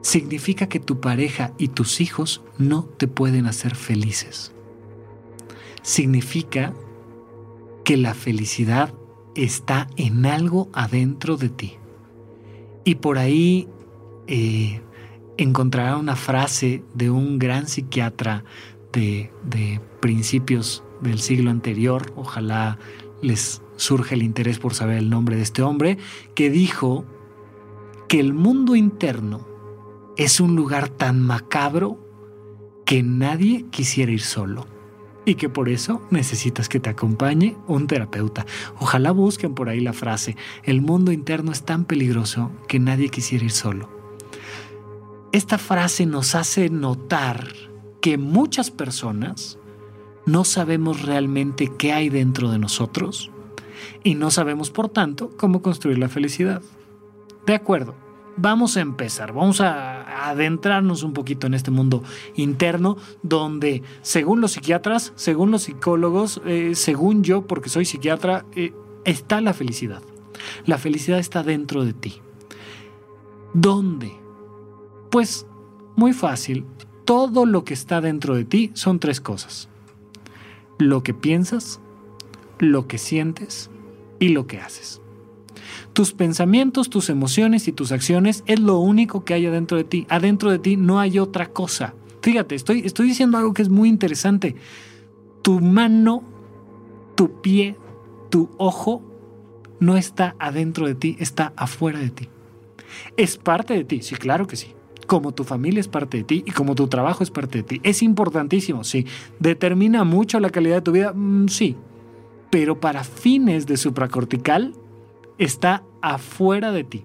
Significa 0.00 0.68
que 0.68 0.80
tu 0.80 1.00
pareja 1.00 1.52
y 1.56 1.68
tus 1.68 2.00
hijos 2.00 2.42
no 2.58 2.82
te 2.82 3.06
pueden 3.06 3.46
hacer 3.46 3.76
felices. 3.76 4.52
Significa 5.82 6.74
que 7.84 7.96
la 7.96 8.12
felicidad 8.12 8.92
está 9.36 9.86
en 9.94 10.26
algo 10.26 10.68
adentro 10.72 11.36
de 11.36 11.48
ti. 11.48 11.74
Y 12.82 12.96
por 12.96 13.18
ahí 13.18 13.68
eh, 14.26 14.80
encontrará 15.36 15.96
una 15.96 16.16
frase 16.16 16.82
de 16.92 17.08
un 17.08 17.38
gran 17.38 17.68
psiquiatra 17.68 18.42
de, 18.92 19.30
de 19.44 19.80
principios 20.00 20.82
del 21.02 21.20
siglo 21.20 21.52
anterior, 21.52 22.12
ojalá 22.16 22.78
les 23.22 23.62
surge 23.76 24.14
el 24.14 24.22
interés 24.22 24.58
por 24.58 24.74
saber 24.74 24.98
el 24.98 25.10
nombre 25.10 25.36
de 25.36 25.42
este 25.42 25.62
hombre, 25.62 25.98
que 26.34 26.50
dijo 26.50 27.04
que 28.08 28.20
el 28.20 28.34
mundo 28.34 28.76
interno 28.76 29.46
es 30.16 30.40
un 30.40 30.56
lugar 30.56 30.88
tan 30.88 31.20
macabro 31.20 31.98
que 32.84 33.02
nadie 33.02 33.66
quisiera 33.70 34.12
ir 34.12 34.22
solo 34.22 34.66
y 35.24 35.34
que 35.34 35.48
por 35.48 35.68
eso 35.68 36.00
necesitas 36.10 36.68
que 36.68 36.78
te 36.78 36.88
acompañe 36.88 37.56
un 37.66 37.88
terapeuta. 37.88 38.46
Ojalá 38.78 39.10
busquen 39.10 39.54
por 39.54 39.68
ahí 39.68 39.80
la 39.80 39.92
frase, 39.92 40.36
el 40.62 40.80
mundo 40.80 41.10
interno 41.10 41.52
es 41.52 41.64
tan 41.64 41.84
peligroso 41.84 42.52
que 42.68 42.78
nadie 42.78 43.08
quisiera 43.08 43.44
ir 43.44 43.50
solo. 43.50 43.90
Esta 45.32 45.58
frase 45.58 46.06
nos 46.06 46.34
hace 46.34 46.70
notar 46.70 47.52
que 48.00 48.16
muchas 48.16 48.70
personas 48.70 49.58
no 50.24 50.44
sabemos 50.44 51.02
realmente 51.02 51.72
qué 51.76 51.92
hay 51.92 52.08
dentro 52.08 52.50
de 52.50 52.58
nosotros 52.58 53.32
y 54.04 54.14
no 54.14 54.30
sabemos, 54.30 54.70
por 54.70 54.88
tanto, 54.88 55.30
cómo 55.36 55.62
construir 55.62 55.98
la 55.98 56.08
felicidad. 56.08 56.62
De 57.46 57.54
acuerdo, 57.54 57.94
vamos 58.36 58.76
a 58.76 58.80
empezar, 58.80 59.32
vamos 59.32 59.60
a 59.60 60.28
adentrarnos 60.28 61.02
un 61.02 61.12
poquito 61.12 61.46
en 61.46 61.54
este 61.54 61.70
mundo 61.70 62.02
interno 62.34 62.96
donde, 63.22 63.82
según 64.02 64.40
los 64.40 64.52
psiquiatras, 64.52 65.12
según 65.16 65.50
los 65.50 65.62
psicólogos, 65.62 66.40
eh, 66.44 66.72
según 66.74 67.22
yo, 67.22 67.46
porque 67.46 67.68
soy 67.68 67.84
psiquiatra, 67.84 68.44
eh, 68.54 68.72
está 69.04 69.40
la 69.40 69.52
felicidad. 69.52 70.02
La 70.64 70.78
felicidad 70.78 71.18
está 71.18 71.42
dentro 71.42 71.84
de 71.84 71.92
ti. 71.92 72.20
¿Dónde? 73.54 74.12
Pues 75.10 75.46
muy 75.96 76.12
fácil. 76.12 76.66
Todo 77.04 77.46
lo 77.46 77.64
que 77.64 77.74
está 77.74 78.00
dentro 78.00 78.34
de 78.34 78.44
ti 78.44 78.70
son 78.74 78.98
tres 78.98 79.20
cosas. 79.20 79.68
Lo 80.78 81.02
que 81.02 81.14
piensas, 81.14 81.80
lo 82.58 82.86
que 82.86 82.98
sientes 82.98 83.70
y 84.18 84.28
lo 84.28 84.46
que 84.46 84.58
haces. 84.58 85.00
Tus 85.92 86.12
pensamientos, 86.12 86.90
tus 86.90 87.08
emociones 87.08 87.68
y 87.68 87.72
tus 87.72 87.92
acciones 87.92 88.44
es 88.46 88.60
lo 88.60 88.78
único 88.78 89.24
que 89.24 89.34
hay 89.34 89.46
adentro 89.46 89.78
de 89.78 89.84
ti. 89.84 90.06
Adentro 90.10 90.50
de 90.50 90.58
ti 90.58 90.76
no 90.76 91.00
hay 91.00 91.18
otra 91.18 91.46
cosa. 91.46 91.94
Fíjate, 92.22 92.54
estoy, 92.54 92.80
estoy 92.80 93.08
diciendo 93.08 93.38
algo 93.38 93.54
que 93.54 93.62
es 93.62 93.68
muy 93.68 93.88
interesante. 93.88 94.56
Tu 95.42 95.60
mano, 95.60 96.22
tu 97.14 97.40
pie, 97.40 97.76
tu 98.30 98.50
ojo 98.58 99.02
no 99.80 99.96
está 99.96 100.36
adentro 100.38 100.86
de 100.86 100.94
ti, 100.94 101.16
está 101.18 101.52
afuera 101.56 101.98
de 101.98 102.10
ti. 102.10 102.28
Es 103.16 103.36
parte 103.36 103.74
de 103.74 103.84
ti, 103.84 104.02
sí, 104.02 104.16
claro 104.16 104.46
que 104.46 104.56
sí. 104.56 104.68
Como 105.06 105.32
tu 105.32 105.44
familia 105.44 105.80
es 105.80 105.88
parte 105.88 106.18
de 106.18 106.24
ti 106.24 106.42
y 106.44 106.50
como 106.50 106.74
tu 106.74 106.88
trabajo 106.88 107.22
es 107.22 107.30
parte 107.30 107.58
de 107.58 107.64
ti. 107.64 107.80
Es 107.84 108.02
importantísimo, 108.02 108.82
sí. 108.82 109.06
¿Determina 109.38 110.04
mucho 110.04 110.40
la 110.40 110.50
calidad 110.50 110.76
de 110.76 110.82
tu 110.82 110.92
vida? 110.92 111.12
Mm, 111.14 111.48
sí, 111.48 111.76
pero 112.50 112.80
para 112.80 113.04
fines 113.04 113.66
de 113.66 113.76
supracortical 113.76 114.74
está 115.38 115.82
afuera 116.00 116.72
de 116.72 116.84
ti. 116.84 117.04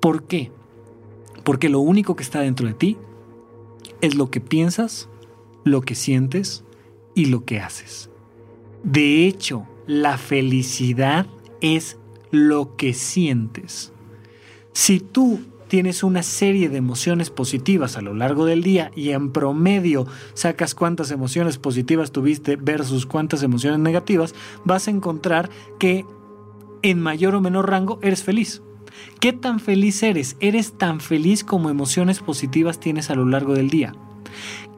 ¿Por 0.00 0.24
qué? 0.24 0.50
Porque 1.44 1.68
lo 1.68 1.80
único 1.80 2.16
que 2.16 2.22
está 2.22 2.40
dentro 2.40 2.66
de 2.66 2.74
ti 2.74 2.96
es 4.00 4.14
lo 4.14 4.30
que 4.30 4.40
piensas, 4.40 5.08
lo 5.64 5.80
que 5.82 5.94
sientes 5.94 6.64
y 7.14 7.26
lo 7.26 7.44
que 7.44 7.60
haces. 7.60 8.10
De 8.82 9.26
hecho, 9.26 9.66
la 9.86 10.18
felicidad 10.18 11.26
es 11.60 11.98
lo 12.30 12.76
que 12.76 12.94
sientes. 12.94 13.92
Si 14.72 15.00
tú 15.00 15.40
tienes 15.68 16.02
una 16.02 16.22
serie 16.22 16.68
de 16.68 16.78
emociones 16.78 17.30
positivas 17.30 17.96
a 17.96 18.00
lo 18.00 18.14
largo 18.14 18.46
del 18.46 18.62
día 18.62 18.90
y 18.96 19.10
en 19.10 19.32
promedio 19.32 20.06
sacas 20.34 20.74
cuántas 20.74 21.10
emociones 21.10 21.58
positivas 21.58 22.10
tuviste 22.10 22.56
versus 22.56 23.06
cuántas 23.06 23.42
emociones 23.42 23.78
negativas, 23.78 24.34
vas 24.64 24.88
a 24.88 24.90
encontrar 24.90 25.50
que 25.78 26.04
en 26.82 27.00
mayor 27.00 27.34
o 27.34 27.40
menor 27.40 27.70
rango 27.70 27.98
eres 28.02 28.22
feliz. 28.22 28.62
¿Qué 29.20 29.32
tan 29.32 29.60
feliz 29.60 30.02
eres? 30.02 30.36
¿Eres 30.40 30.76
tan 30.78 31.00
feliz 31.00 31.44
como 31.44 31.70
emociones 31.70 32.20
positivas 32.20 32.80
tienes 32.80 33.10
a 33.10 33.14
lo 33.14 33.26
largo 33.26 33.54
del 33.54 33.70
día? 33.70 33.94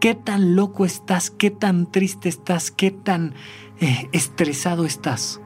¿Qué 0.00 0.14
tan 0.14 0.56
loco 0.56 0.84
estás? 0.84 1.30
¿Qué 1.30 1.50
tan 1.50 1.90
triste 1.90 2.28
estás? 2.28 2.70
¿Qué 2.70 2.90
tan 2.90 3.34
eh, 3.80 4.08
estresado 4.12 4.84
estás? 4.84 5.40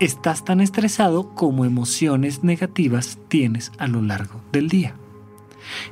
Estás 0.00 0.44
tan 0.44 0.60
estresado 0.60 1.34
como 1.34 1.64
emociones 1.64 2.42
negativas 2.42 3.18
tienes 3.28 3.70
a 3.78 3.86
lo 3.86 4.02
largo 4.02 4.40
del 4.50 4.68
día. 4.68 4.96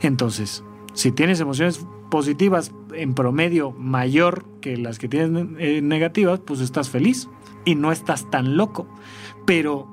Entonces, 0.01 0.65
si 0.95 1.13
tienes 1.13 1.41
emociones 1.41 1.87
positivas 2.11 2.73
en 2.95 3.15
promedio 3.15 3.71
mayor 3.73 4.45
que 4.61 4.77
las 4.79 4.99
que 4.99 5.09
tienes 5.09 5.47
eh, 5.59 5.83
negativas, 5.83 6.41
pues 6.41 6.61
estás 6.61 6.89
feliz 6.89 7.29
y 7.65 7.75
no 7.75 7.93
estás 7.93 8.31
tan 8.31 8.57
loco. 8.57 8.89
Pero 9.45 9.87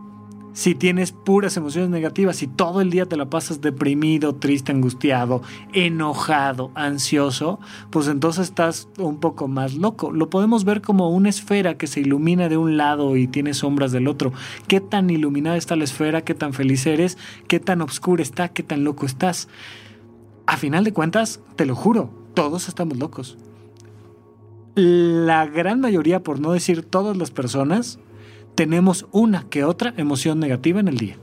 si 0.56 0.74
tienes 0.74 1.12
puras 1.12 1.58
emociones 1.58 1.90
negativas, 1.90 2.38
si 2.38 2.48
todo 2.48 2.80
el 2.80 2.90
día 2.90 3.06
te 3.06 3.18
la 3.18 3.30
pasas 3.30 3.60
deprimido, 3.60 4.36
triste, 4.36 4.72
angustiado, 4.72 5.42
enojado, 5.74 6.72
ansioso, 6.76 7.60
pues 7.90 8.08
entonces 8.08 8.46
estás 8.46 8.88
un 8.98 9.20
poco 9.20 9.50
más 9.50 9.76
loco. 9.76 10.14
Lo 10.14 10.30
podemos 10.30 10.64
ver 10.64 10.82
como 10.82 11.10
una 11.10 11.28
esfera 11.28 11.78
que 11.78 11.88
se 11.88 12.00
ilumina 12.00 12.48
de 12.48 12.56
un 12.56 12.78
lado 12.78 13.18
y 13.18 13.28
tiene 13.28 13.54
sombras 13.54 13.92
del 13.92 14.08
otro. 14.08 14.32
¿Qué 14.70 14.80
tan 14.80 15.10
iluminada 15.10 15.58
está 15.58 15.76
la 15.76 15.84
esfera? 15.84 16.22
¿Qué 16.22 16.34
tan 16.34 16.54
feliz 16.54 16.86
eres? 16.86 17.18
¿Qué 17.50 17.60
tan 17.60 17.82
oscura 17.82 18.24
está? 18.24 18.48
¿Qué 18.48 18.64
tan 18.64 18.86
loco 18.86 19.06
estás? 19.06 19.50
A 20.46 20.56
final 20.56 20.86
de 20.86 20.94
cuentas, 20.94 21.42
te 21.58 21.66
lo 21.66 21.76
juro, 21.76 22.12
todos 22.34 22.70
estamos 22.70 22.98
locos. 22.98 23.38
La 24.76 25.48
gran 25.48 25.82
mayoría, 25.82 26.24
por 26.24 26.40
no 26.40 26.54
decir 26.54 26.82
todas 26.82 27.18
las 27.18 27.32
personas, 27.32 28.00
tenemos 28.56 29.06
una 29.12 29.48
que 29.50 29.64
otra 29.64 29.94
emoción 29.98 30.40
negativa 30.40 30.80
en 30.80 30.88
el 30.88 30.98
día. 30.98 31.18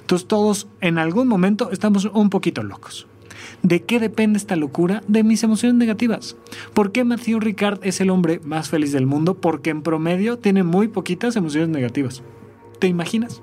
Entonces 0.00 0.26
todos 0.26 0.68
en 0.80 0.98
algún 0.98 1.28
momento 1.28 1.70
estamos 1.70 2.06
un 2.06 2.30
poquito 2.30 2.62
locos. 2.62 3.06
¿De 3.62 3.82
qué 3.82 4.00
depende 4.00 4.38
esta 4.38 4.56
locura? 4.56 5.02
De 5.06 5.22
mis 5.22 5.42
emociones 5.42 5.76
negativas. 5.76 6.36
¿Por 6.74 6.92
qué 6.92 7.04
Matthew 7.04 7.40
Ricard 7.40 7.80
es 7.82 8.00
el 8.00 8.10
hombre 8.10 8.40
más 8.42 8.70
feliz 8.70 8.92
del 8.92 9.06
mundo? 9.06 9.34
Porque 9.34 9.70
en 9.70 9.82
promedio 9.82 10.38
tiene 10.38 10.62
muy 10.62 10.88
poquitas 10.88 11.36
emociones 11.36 11.68
negativas. 11.68 12.22
¿Te 12.78 12.86
imaginas? 12.86 13.42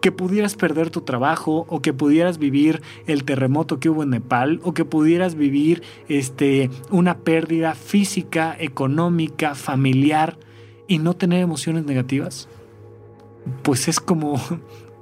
que 0.00 0.10
pudieras 0.10 0.56
perder 0.56 0.90
tu 0.90 1.02
trabajo 1.02 1.64
o 1.68 1.80
que 1.80 1.92
pudieras 1.92 2.38
vivir 2.38 2.82
el 3.06 3.22
terremoto 3.22 3.78
que 3.78 3.88
hubo 3.88 4.02
en 4.02 4.10
Nepal 4.10 4.60
o 4.64 4.74
que 4.74 4.84
pudieras 4.84 5.36
vivir 5.36 5.84
este, 6.08 6.70
una 6.90 7.18
pérdida 7.18 7.76
física, 7.76 8.56
económica, 8.58 9.54
familiar 9.54 10.38
y 10.88 10.98
no 10.98 11.14
tener 11.14 11.40
emociones 11.40 11.84
negativas 11.84 12.48
pues 13.62 13.88
es 13.88 14.00
como 14.00 14.40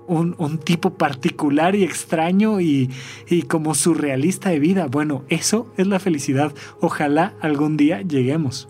un, 0.07 0.59
tipo 0.59 0.91
particular 0.95 1.77
y 1.77 1.85
extraño 1.85 2.61
y, 2.61 2.91
y, 3.29 3.43
como 3.43 3.75
surrealista 3.75 4.51
de 4.51 4.59
vida. 4.59 4.87
Bueno, 4.87 5.25
eso 5.29 5.73
es 5.77 5.87
la 5.87 6.01
felicidad. 6.01 6.53
Ojalá 6.81 7.35
algún 7.41 7.77
día 7.77 8.03
lleguemos. 8.03 8.69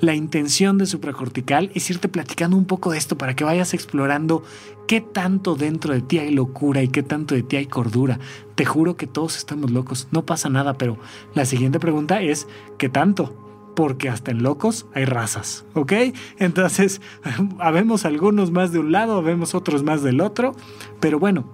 La 0.00 0.14
intención 0.14 0.78
de 0.78 0.86
supracortical 0.86 1.70
es 1.74 1.90
irte 1.90 2.08
platicando 2.08 2.56
un 2.56 2.64
poco 2.64 2.92
de 2.92 2.98
esto 2.98 3.18
para 3.18 3.34
que 3.34 3.44
vayas 3.44 3.74
explorando 3.74 4.42
qué 4.86 5.00
tanto 5.00 5.56
dentro 5.56 5.92
de 5.92 6.00
ti 6.00 6.18
hay 6.18 6.30
locura 6.30 6.82
y 6.82 6.88
qué 6.88 7.02
tanto 7.02 7.34
de 7.34 7.42
ti 7.42 7.56
hay 7.56 7.66
cordura. 7.66 8.18
Te 8.54 8.64
juro 8.64 8.96
que 8.96 9.06
todos 9.06 9.36
estamos 9.36 9.70
locos, 9.70 10.08
no 10.10 10.24
pasa 10.24 10.48
nada, 10.48 10.74
pero 10.74 10.98
la 11.34 11.44
siguiente 11.44 11.80
pregunta 11.80 12.22
es, 12.22 12.46
¿qué 12.78 12.88
tanto? 12.88 13.47
Porque 13.78 14.08
hasta 14.08 14.32
en 14.32 14.42
locos 14.42 14.86
hay 14.92 15.04
razas, 15.04 15.64
¿ok? 15.74 15.92
Entonces, 16.40 17.00
habemos 17.60 18.04
algunos 18.04 18.50
más 18.50 18.72
de 18.72 18.80
un 18.80 18.90
lado, 18.90 19.16
habemos 19.16 19.54
otros 19.54 19.84
más 19.84 20.02
del 20.02 20.20
otro, 20.20 20.56
pero 20.98 21.20
bueno, 21.20 21.48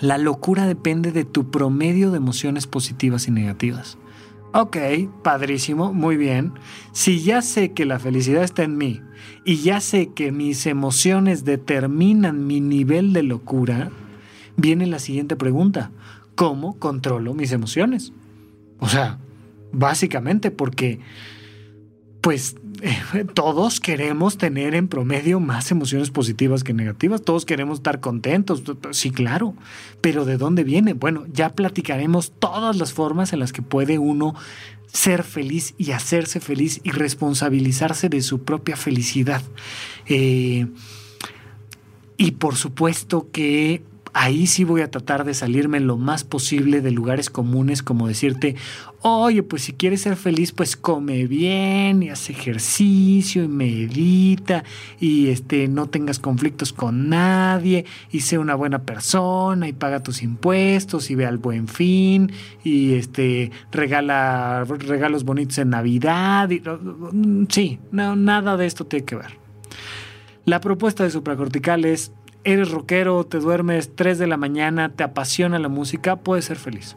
la 0.00 0.18
locura 0.18 0.66
depende 0.66 1.12
de 1.12 1.24
tu 1.24 1.52
promedio 1.52 2.10
de 2.10 2.16
emociones 2.16 2.66
positivas 2.66 3.28
y 3.28 3.30
negativas. 3.30 3.96
Ok, 4.52 4.76
padrísimo, 5.22 5.94
muy 5.94 6.16
bien. 6.16 6.52
Si 6.90 7.22
ya 7.22 7.42
sé 7.42 7.70
que 7.70 7.86
la 7.86 8.00
felicidad 8.00 8.42
está 8.42 8.64
en 8.64 8.76
mí 8.76 9.00
y 9.44 9.58
ya 9.58 9.78
sé 9.78 10.08
que 10.08 10.32
mis 10.32 10.66
emociones 10.66 11.44
determinan 11.44 12.44
mi 12.44 12.60
nivel 12.60 13.12
de 13.12 13.22
locura, 13.22 13.92
viene 14.56 14.88
la 14.88 14.98
siguiente 14.98 15.36
pregunta. 15.36 15.92
¿Cómo 16.34 16.76
controlo 16.80 17.34
mis 17.34 17.52
emociones? 17.52 18.12
O 18.80 18.88
sea, 18.88 19.20
básicamente 19.70 20.50
porque 20.50 20.98
pues 22.22 22.54
todos 23.34 23.80
queremos 23.80 24.38
tener 24.38 24.76
en 24.76 24.86
promedio 24.86 25.40
más 25.40 25.70
emociones 25.72 26.10
positivas 26.10 26.62
que 26.62 26.72
negativas, 26.72 27.22
todos 27.22 27.44
queremos 27.44 27.78
estar 27.78 27.98
contentos, 27.98 28.62
sí, 28.92 29.10
claro, 29.10 29.54
pero 30.00 30.24
¿de 30.24 30.38
dónde 30.38 30.62
viene? 30.62 30.94
Bueno, 30.94 31.26
ya 31.32 31.50
platicaremos 31.50 32.32
todas 32.38 32.76
las 32.76 32.92
formas 32.92 33.32
en 33.32 33.40
las 33.40 33.52
que 33.52 33.60
puede 33.60 33.98
uno 33.98 34.36
ser 34.86 35.24
feliz 35.24 35.74
y 35.78 35.90
hacerse 35.90 36.38
feliz 36.38 36.80
y 36.84 36.92
responsabilizarse 36.92 38.08
de 38.08 38.22
su 38.22 38.44
propia 38.44 38.76
felicidad. 38.76 39.42
Eh, 40.06 40.68
y 42.16 42.30
por 42.32 42.54
supuesto 42.54 43.30
que 43.32 43.82
ahí 44.14 44.46
sí 44.46 44.64
voy 44.64 44.82
a 44.82 44.90
tratar 44.90 45.24
de 45.24 45.34
salirme 45.34 45.80
lo 45.80 45.96
más 45.96 46.24
posible 46.24 46.80
de 46.80 46.90
lugares 46.90 47.30
comunes 47.30 47.82
como 47.82 48.08
decirte, 48.08 48.56
oye, 49.00 49.42
pues 49.42 49.62
si 49.62 49.72
quieres 49.72 50.02
ser 50.02 50.16
feliz, 50.16 50.52
pues 50.52 50.76
come 50.76 51.26
bien 51.26 52.02
y 52.02 52.10
haz 52.10 52.30
ejercicio 52.30 53.44
y 53.44 53.48
medita 53.48 54.64
y 55.00 55.28
este, 55.28 55.66
no 55.68 55.88
tengas 55.88 56.18
conflictos 56.18 56.72
con 56.72 57.08
nadie 57.08 57.84
y 58.10 58.20
sé 58.20 58.38
una 58.38 58.54
buena 58.54 58.82
persona 58.82 59.68
y 59.68 59.72
paga 59.72 60.02
tus 60.02 60.22
impuestos 60.22 61.10
y 61.10 61.14
ve 61.14 61.26
al 61.26 61.38
buen 61.38 61.68
fin 61.68 62.30
y 62.64 62.94
este, 62.94 63.50
regala 63.70 64.64
regalos 64.64 65.24
bonitos 65.24 65.58
en 65.58 65.70
Navidad. 65.70 66.50
Y, 66.50 66.62
sí, 67.48 67.78
no, 67.90 68.14
nada 68.16 68.56
de 68.56 68.66
esto 68.66 68.84
tiene 68.84 69.04
que 69.04 69.16
ver. 69.16 69.42
La 70.44 70.60
propuesta 70.60 71.04
de 71.04 71.10
supracortical 71.10 71.84
es 71.84 72.12
eres 72.44 72.70
rockero, 72.70 73.24
te 73.24 73.38
duermes 73.38 73.94
3 73.94 74.18
de 74.18 74.26
la 74.26 74.36
mañana, 74.36 74.90
te 74.90 75.04
apasiona 75.04 75.58
la 75.58 75.68
música, 75.68 76.16
puedes 76.16 76.46
ser 76.46 76.56
feliz. 76.56 76.96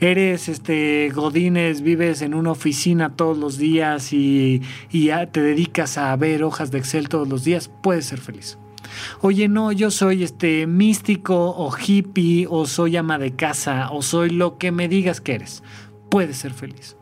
Eres 0.00 0.48
este 0.48 1.10
Godines, 1.14 1.82
vives 1.82 2.22
en 2.22 2.34
una 2.34 2.50
oficina 2.50 3.14
todos 3.14 3.38
los 3.38 3.58
días 3.58 4.12
y, 4.12 4.62
y 4.90 5.10
te 5.30 5.42
dedicas 5.42 5.98
a 5.98 6.14
ver 6.16 6.42
hojas 6.42 6.70
de 6.70 6.78
Excel 6.78 7.08
todos 7.08 7.28
los 7.28 7.44
días, 7.44 7.70
puedes 7.82 8.06
ser 8.06 8.20
feliz. 8.20 8.58
Oye, 9.20 9.48
no, 9.48 9.72
yo 9.72 9.90
soy 9.90 10.22
este 10.22 10.66
místico 10.66 11.50
o 11.50 11.74
hippie 11.76 12.46
o 12.48 12.66
soy 12.66 12.96
ama 12.96 13.18
de 13.18 13.34
casa 13.34 13.90
o 13.90 14.02
soy 14.02 14.30
lo 14.30 14.58
que 14.58 14.72
me 14.72 14.88
digas 14.88 15.20
que 15.20 15.34
eres. 15.34 15.62
Puedes 16.10 16.36
ser 16.36 16.52
feliz. 16.52 16.96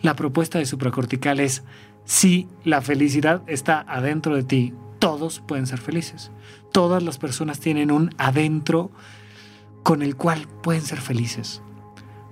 La 0.00 0.14
propuesta 0.14 0.58
de 0.58 0.66
supracortical 0.66 1.40
es 1.40 1.64
si 2.04 2.48
la 2.64 2.80
felicidad 2.80 3.42
está 3.46 3.80
adentro 3.88 4.36
de 4.36 4.44
ti, 4.44 4.72
todos 4.98 5.40
pueden 5.40 5.66
ser 5.66 5.80
felices 5.80 6.30
todas 6.74 7.04
las 7.04 7.18
personas 7.18 7.60
tienen 7.60 7.92
un 7.92 8.12
adentro 8.18 8.90
con 9.84 10.02
el 10.02 10.16
cual 10.16 10.48
pueden 10.60 10.82
ser 10.82 11.00
felices. 11.00 11.62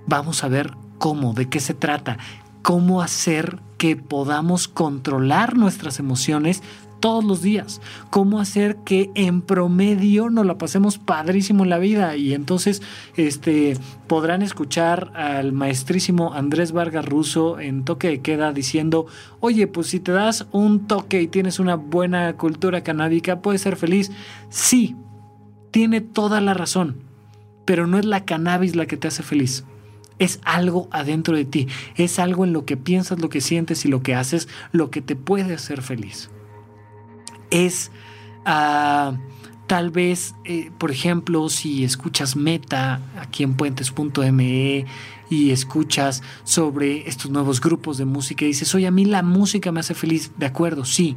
Vamos 0.05 0.43
a 0.43 0.49
ver 0.49 0.75
cómo, 0.97 1.33
de 1.33 1.47
qué 1.47 1.61
se 1.61 1.73
trata, 1.73 2.17
cómo 2.61 3.01
hacer 3.01 3.61
que 3.77 3.95
podamos 3.95 4.67
controlar 4.67 5.55
nuestras 5.55 5.97
emociones 5.97 6.61
todos 7.03 7.25
los 7.25 7.41
días, 7.41 7.81
cómo 8.11 8.39
hacer 8.39 8.77
que 8.77 9.11
en 9.13 9.41
promedio 9.41 10.29
nos 10.29 10.45
la 10.45 10.57
pasemos 10.57 10.97
padrísimo 10.97 11.65
en 11.65 11.69
la 11.69 11.77
vida 11.77 12.15
y 12.15 12.33
entonces 12.33 12.81
este 13.17 13.75
podrán 14.07 14.41
escuchar 14.41 15.11
al 15.13 15.51
maestrísimo 15.51 16.33
Andrés 16.33 16.71
Vargas 16.71 17.05
Russo 17.05 17.59
en 17.59 17.83
toque 17.83 18.07
de 18.07 18.21
queda 18.21 18.53
diciendo, 18.53 19.05
"Oye, 19.41 19.67
pues 19.67 19.87
si 19.87 19.99
te 19.99 20.13
das 20.13 20.47
un 20.53 20.87
toque 20.87 21.21
y 21.21 21.27
tienes 21.27 21.59
una 21.59 21.75
buena 21.75 22.37
cultura 22.37 22.83
canábica, 22.83 23.41
puedes 23.41 23.59
ser 23.59 23.75
feliz." 23.75 24.09
Sí, 24.47 24.95
tiene 25.71 25.99
toda 25.99 26.39
la 26.39 26.53
razón, 26.53 27.01
pero 27.65 27.85
no 27.85 27.99
es 27.99 28.05
la 28.05 28.23
cannabis 28.23 28.77
la 28.77 28.85
que 28.85 28.95
te 28.95 29.09
hace 29.09 29.23
feliz. 29.23 29.65
Es 30.19 30.39
algo 30.45 30.87
adentro 30.89 31.35
de 31.35 31.43
ti, 31.43 31.67
es 31.97 32.17
algo 32.17 32.45
en 32.45 32.53
lo 32.53 32.63
que 32.63 32.77
piensas, 32.77 33.19
lo 33.19 33.27
que 33.27 33.41
sientes 33.41 33.83
y 33.83 33.89
lo 33.89 34.01
que 34.03 34.15
haces, 34.15 34.47
lo 34.71 34.89
que 34.89 35.01
te 35.01 35.17
puede 35.17 35.53
hacer 35.53 35.81
feliz 35.81 36.29
es 37.53 37.91
ah, 38.45 39.15
tal 39.67 39.91
vez, 39.91 40.35
eh, 40.43 40.71
por 40.77 40.91
ejemplo, 40.91 41.47
si 41.49 41.83
escuchas 41.83 42.35
Meta 42.35 42.99
aquí 43.19 43.43
en 43.43 43.55
puentes.me 43.55 44.85
y 45.29 45.51
escuchas 45.51 46.21
sobre 46.43 47.07
estos 47.07 47.31
nuevos 47.31 47.61
grupos 47.61 47.97
de 47.97 48.05
música 48.05 48.43
y 48.43 48.49
dices, 48.49 48.73
oye, 48.75 48.87
a 48.87 48.91
mí 48.91 49.05
la 49.05 49.23
música 49.23 49.71
me 49.71 49.79
hace 49.79 49.93
feliz, 49.93 50.31
de 50.37 50.47
acuerdo, 50.47 50.83
sí, 50.83 51.15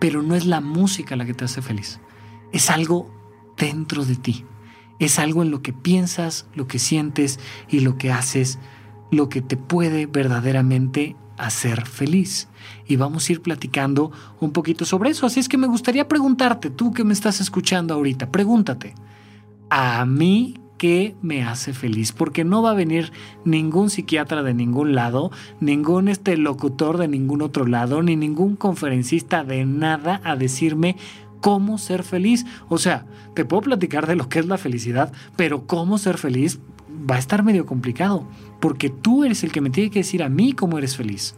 pero 0.00 0.22
no 0.22 0.34
es 0.34 0.46
la 0.46 0.60
música 0.60 1.16
la 1.16 1.24
que 1.24 1.34
te 1.34 1.44
hace 1.44 1.62
feliz, 1.62 2.00
es 2.52 2.70
algo 2.70 3.10
dentro 3.56 4.04
de 4.04 4.16
ti, 4.16 4.44
es 4.98 5.18
algo 5.18 5.42
en 5.42 5.50
lo 5.50 5.62
que 5.62 5.72
piensas, 5.72 6.46
lo 6.54 6.66
que 6.66 6.78
sientes 6.78 7.38
y 7.68 7.80
lo 7.80 7.96
que 7.96 8.10
haces, 8.10 8.58
lo 9.10 9.28
que 9.28 9.40
te 9.40 9.56
puede 9.56 10.06
verdaderamente 10.06 11.16
hacer 11.38 11.86
feliz 11.86 12.48
y 12.86 12.96
vamos 12.96 13.28
a 13.28 13.32
ir 13.32 13.40
platicando 13.40 14.12
un 14.40 14.52
poquito 14.52 14.84
sobre 14.84 15.10
eso. 15.10 15.26
Así 15.26 15.40
es 15.40 15.48
que 15.48 15.58
me 15.58 15.66
gustaría 15.66 16.08
preguntarte, 16.08 16.70
tú 16.70 16.92
que 16.92 17.04
me 17.04 17.12
estás 17.12 17.40
escuchando 17.40 17.94
ahorita, 17.94 18.30
pregúntate, 18.30 18.94
¿a 19.70 20.04
mí 20.04 20.58
qué 20.76 21.16
me 21.22 21.42
hace 21.42 21.72
feliz? 21.72 22.12
Porque 22.12 22.44
no 22.44 22.62
va 22.62 22.70
a 22.70 22.74
venir 22.74 23.12
ningún 23.44 23.90
psiquiatra 23.90 24.42
de 24.42 24.54
ningún 24.54 24.94
lado, 24.94 25.30
ningún 25.60 26.08
este 26.08 26.36
locutor 26.36 26.98
de 26.98 27.08
ningún 27.08 27.42
otro 27.42 27.66
lado, 27.66 28.02
ni 28.02 28.16
ningún 28.16 28.56
conferencista 28.56 29.44
de 29.44 29.64
nada 29.64 30.20
a 30.24 30.36
decirme 30.36 30.96
cómo 31.40 31.78
ser 31.78 32.02
feliz. 32.02 32.46
O 32.68 32.78
sea, 32.78 33.06
te 33.34 33.44
puedo 33.44 33.62
platicar 33.62 34.06
de 34.06 34.16
lo 34.16 34.28
que 34.28 34.38
es 34.38 34.46
la 34.46 34.58
felicidad, 34.58 35.12
pero 35.36 35.66
cómo 35.66 35.98
ser 35.98 36.18
feliz 36.18 36.60
va 36.88 37.16
a 37.16 37.18
estar 37.18 37.42
medio 37.42 37.66
complicado, 37.66 38.26
porque 38.60 38.90
tú 38.90 39.24
eres 39.24 39.44
el 39.44 39.52
que 39.52 39.60
me 39.60 39.70
tiene 39.70 39.90
que 39.90 40.00
decir 40.00 40.22
a 40.22 40.28
mí 40.28 40.52
cómo 40.52 40.78
eres 40.78 40.96
feliz. 40.96 41.34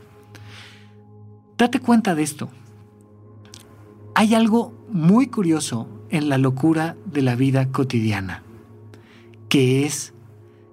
Date 1.59 1.81
cuenta 1.81 2.15
de 2.15 2.23
esto. 2.23 2.49
Hay 4.15 4.35
algo 4.35 4.73
muy 4.91 5.29
curioso 5.29 5.89
en 6.11 6.29
la 6.29 6.39
locura 6.39 6.97
de 7.07 7.23
la 7.23 7.37
vida 7.37 7.71
cotidiana, 7.71 8.43
que 9.49 9.85
es 9.85 10.13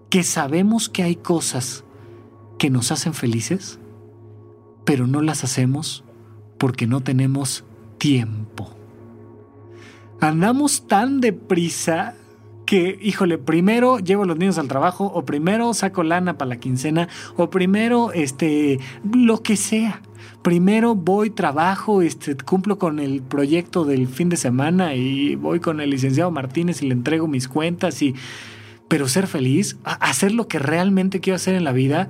que 0.09 0.23
sabemos 0.23 0.89
que 0.89 1.03
hay 1.03 1.15
cosas 1.15 1.83
que 2.57 2.69
nos 2.69 2.91
hacen 2.91 3.13
felices, 3.13 3.79
pero 4.85 5.05
no 5.07 5.21
las 5.21 5.43
hacemos 5.43 6.03
porque 6.57 6.87
no 6.87 7.01
tenemos 7.01 7.65
tiempo. 7.97 8.73
Andamos 10.19 10.87
tan 10.87 11.21
deprisa 11.21 12.15
que, 12.67 12.99
híjole, 13.01 13.39
primero 13.39 13.97
llevo 13.97 14.23
a 14.23 14.25
los 14.27 14.37
niños 14.37 14.59
al 14.59 14.67
trabajo, 14.67 15.05
o 15.05 15.25
primero 15.25 15.73
saco 15.73 16.03
lana 16.03 16.37
para 16.37 16.49
la 16.49 16.59
quincena, 16.59 17.07
o 17.37 17.49
primero, 17.49 18.11
este, 18.11 18.79
lo 19.11 19.41
que 19.41 19.55
sea. 19.55 20.01
Primero 20.43 20.93
voy, 20.93 21.29
trabajo, 21.29 22.01
este, 22.01 22.35
cumplo 22.35 22.77
con 22.77 22.99
el 22.99 23.21
proyecto 23.21 23.85
del 23.85 24.07
fin 24.07 24.29
de 24.29 24.37
semana 24.37 24.93
y 24.95 25.35
voy 25.35 25.59
con 25.59 25.79
el 25.79 25.89
licenciado 25.89 26.29
Martínez 26.29 26.83
y 26.83 26.87
le 26.87 26.93
entrego 26.93 27.27
mis 27.27 27.47
cuentas 27.47 28.01
y... 28.03 28.13
Pero 28.89 29.09
ser 29.09 29.27
feliz, 29.27 29.75
hacer 29.83 30.31
lo 30.31 30.47
que 30.47 30.59
realmente 30.59 31.19
quiero 31.19 31.35
hacer 31.35 31.55
en 31.55 31.65
la 31.65 31.73
vida, 31.73 32.07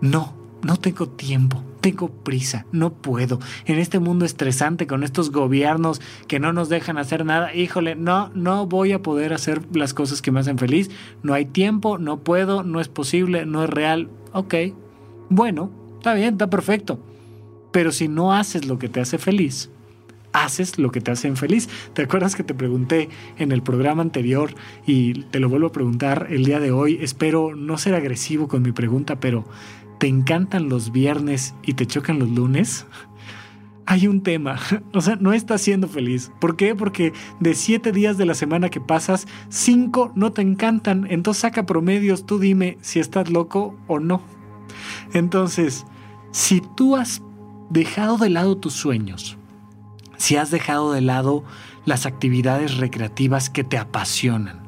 no, 0.00 0.32
no 0.62 0.76
tengo 0.76 1.08
tiempo, 1.08 1.64
tengo 1.82 2.08
prisa, 2.08 2.64
no 2.72 2.94
puedo. 2.94 3.40
En 3.66 3.78
este 3.78 3.98
mundo 3.98 4.24
estresante 4.24 4.86
con 4.86 5.02
estos 5.02 5.30
gobiernos 5.30 6.00
que 6.28 6.40
no 6.40 6.54
nos 6.54 6.70
dejan 6.70 6.96
hacer 6.96 7.26
nada, 7.26 7.54
híjole, 7.54 7.96
no, 7.96 8.30
no 8.34 8.66
voy 8.66 8.92
a 8.92 9.02
poder 9.02 9.34
hacer 9.34 9.60
las 9.76 9.92
cosas 9.92 10.22
que 10.22 10.30
me 10.30 10.40
hacen 10.40 10.56
feliz. 10.56 10.90
No 11.22 11.34
hay 11.34 11.44
tiempo, 11.44 11.98
no 11.98 12.20
puedo, 12.20 12.62
no 12.62 12.80
es 12.80 12.88
posible, 12.88 13.44
no 13.44 13.64
es 13.64 13.68
real. 13.68 14.08
Ok, 14.32 14.54
bueno, 15.28 15.70
está 15.98 16.14
bien, 16.14 16.34
está 16.34 16.48
perfecto. 16.48 17.00
Pero 17.72 17.90
si 17.90 18.08
no 18.08 18.32
haces 18.32 18.64
lo 18.66 18.78
que 18.78 18.88
te 18.88 19.00
hace 19.00 19.18
feliz, 19.18 19.70
haces 20.32 20.78
lo 20.78 20.90
que 20.90 21.00
te 21.00 21.10
hace 21.10 21.34
feliz. 21.36 21.68
¿Te 21.94 22.02
acuerdas 22.02 22.36
que 22.36 22.44
te 22.44 22.54
pregunté 22.54 23.08
en 23.38 23.52
el 23.52 23.62
programa 23.62 24.02
anterior 24.02 24.54
y 24.86 25.24
te 25.24 25.40
lo 25.40 25.48
vuelvo 25.48 25.68
a 25.68 25.72
preguntar 25.72 26.28
el 26.30 26.44
día 26.44 26.60
de 26.60 26.70
hoy? 26.70 26.98
Espero 27.00 27.54
no 27.56 27.76
ser 27.78 27.94
agresivo 27.94 28.48
con 28.48 28.62
mi 28.62 28.72
pregunta, 28.72 29.20
pero 29.20 29.44
te 30.02 30.08
encantan 30.08 30.68
los 30.68 30.90
viernes 30.90 31.54
y 31.62 31.74
te 31.74 31.86
chocan 31.86 32.18
los 32.18 32.28
lunes, 32.28 32.86
hay 33.86 34.08
un 34.08 34.24
tema. 34.24 34.58
O 34.92 35.00
sea, 35.00 35.14
no 35.14 35.32
estás 35.32 35.60
siendo 35.60 35.86
feliz. 35.86 36.32
¿Por 36.40 36.56
qué? 36.56 36.74
Porque 36.74 37.12
de 37.38 37.54
siete 37.54 37.92
días 37.92 38.18
de 38.18 38.26
la 38.26 38.34
semana 38.34 38.68
que 38.68 38.80
pasas, 38.80 39.28
cinco 39.48 40.10
no 40.16 40.32
te 40.32 40.42
encantan. 40.42 41.06
Entonces 41.08 41.42
saca 41.42 41.66
promedios, 41.66 42.26
tú 42.26 42.40
dime 42.40 42.78
si 42.80 42.98
estás 42.98 43.30
loco 43.30 43.76
o 43.86 44.00
no. 44.00 44.22
Entonces, 45.14 45.86
si 46.32 46.60
tú 46.60 46.96
has 46.96 47.22
dejado 47.70 48.18
de 48.18 48.30
lado 48.30 48.56
tus 48.56 48.72
sueños, 48.72 49.38
si 50.16 50.34
has 50.34 50.50
dejado 50.50 50.92
de 50.92 51.00
lado 51.00 51.44
las 51.84 52.06
actividades 52.06 52.76
recreativas 52.78 53.50
que 53.50 53.62
te 53.62 53.78
apasionan, 53.78 54.62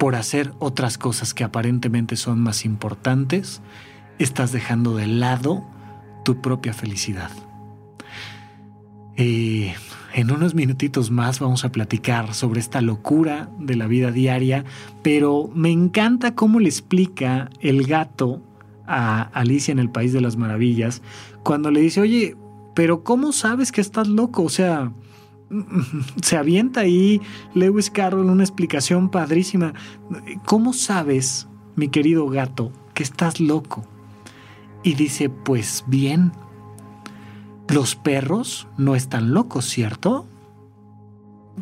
por 0.00 0.16
hacer 0.16 0.52
otras 0.58 0.98
cosas 0.98 1.32
que 1.32 1.44
aparentemente 1.44 2.16
son 2.16 2.40
más 2.40 2.64
importantes, 2.64 3.60
estás 4.18 4.52
dejando 4.52 4.96
de 4.96 5.06
lado 5.06 5.64
tu 6.24 6.40
propia 6.40 6.72
felicidad. 6.72 7.30
Eh, 9.16 9.74
en 10.14 10.30
unos 10.30 10.54
minutitos 10.54 11.10
más 11.10 11.40
vamos 11.40 11.64
a 11.64 11.72
platicar 11.72 12.34
sobre 12.34 12.60
esta 12.60 12.80
locura 12.80 13.50
de 13.58 13.76
la 13.76 13.86
vida 13.86 14.10
diaria, 14.10 14.64
pero 15.02 15.50
me 15.54 15.70
encanta 15.70 16.34
cómo 16.34 16.60
le 16.60 16.68
explica 16.68 17.50
el 17.60 17.86
gato 17.86 18.42
a 18.86 19.22
Alicia 19.22 19.72
en 19.72 19.78
el 19.78 19.90
País 19.90 20.12
de 20.12 20.20
las 20.20 20.36
Maravillas 20.36 21.02
cuando 21.42 21.70
le 21.70 21.80
dice, 21.80 22.00
oye, 22.00 22.36
pero 22.74 23.02
¿cómo 23.02 23.32
sabes 23.32 23.72
que 23.72 23.80
estás 23.80 24.08
loco? 24.08 24.44
O 24.44 24.48
sea, 24.48 24.92
se 26.22 26.36
avienta 26.36 26.80
ahí 26.80 27.20
Lewis 27.54 27.90
Carroll 27.90 28.30
una 28.30 28.44
explicación 28.44 29.10
padrísima. 29.10 29.74
¿Cómo 30.46 30.72
sabes, 30.72 31.48
mi 31.76 31.88
querido 31.88 32.28
gato, 32.28 32.72
que 32.94 33.02
estás 33.02 33.40
loco? 33.40 33.84
Y 34.88 34.94
dice, 34.94 35.28
pues 35.28 35.84
bien, 35.86 36.32
los 37.68 37.94
perros 37.94 38.68
no 38.78 38.94
están 38.94 39.34
locos, 39.34 39.66
¿cierto? 39.66 40.26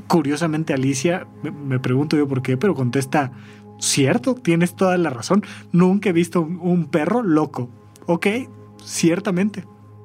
Curiosamente 0.07 0.73
Alicia, 0.73 1.27
me 1.43 1.81
pregunto 1.81 2.17
yo 2.17 2.29
por 2.29 2.41
qué, 2.41 2.57
pero 2.57 2.77
contesta, 2.77 3.33
cierto, 3.81 4.37
tienes 4.37 4.77
toda 4.77 4.97
la 4.97 5.11
razón, 5.11 5.43
nunca 5.73 6.11
he 6.11 6.13
visto 6.13 6.41
un 6.41 6.87
perro 6.87 7.25
loco. 7.25 7.69
Ok, 8.07 8.29
ciertamente. 8.85 9.65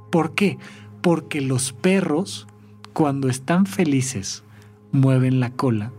¿Por 0.10 0.34
qué? 0.34 0.58
Porque 1.02 1.42
los 1.42 1.74
perros, 1.74 2.48
cuando 2.92 3.30
están 3.30 3.68
felices, 3.68 4.44
mueven 4.92 5.40
la 5.40 5.52
cola 5.52 5.92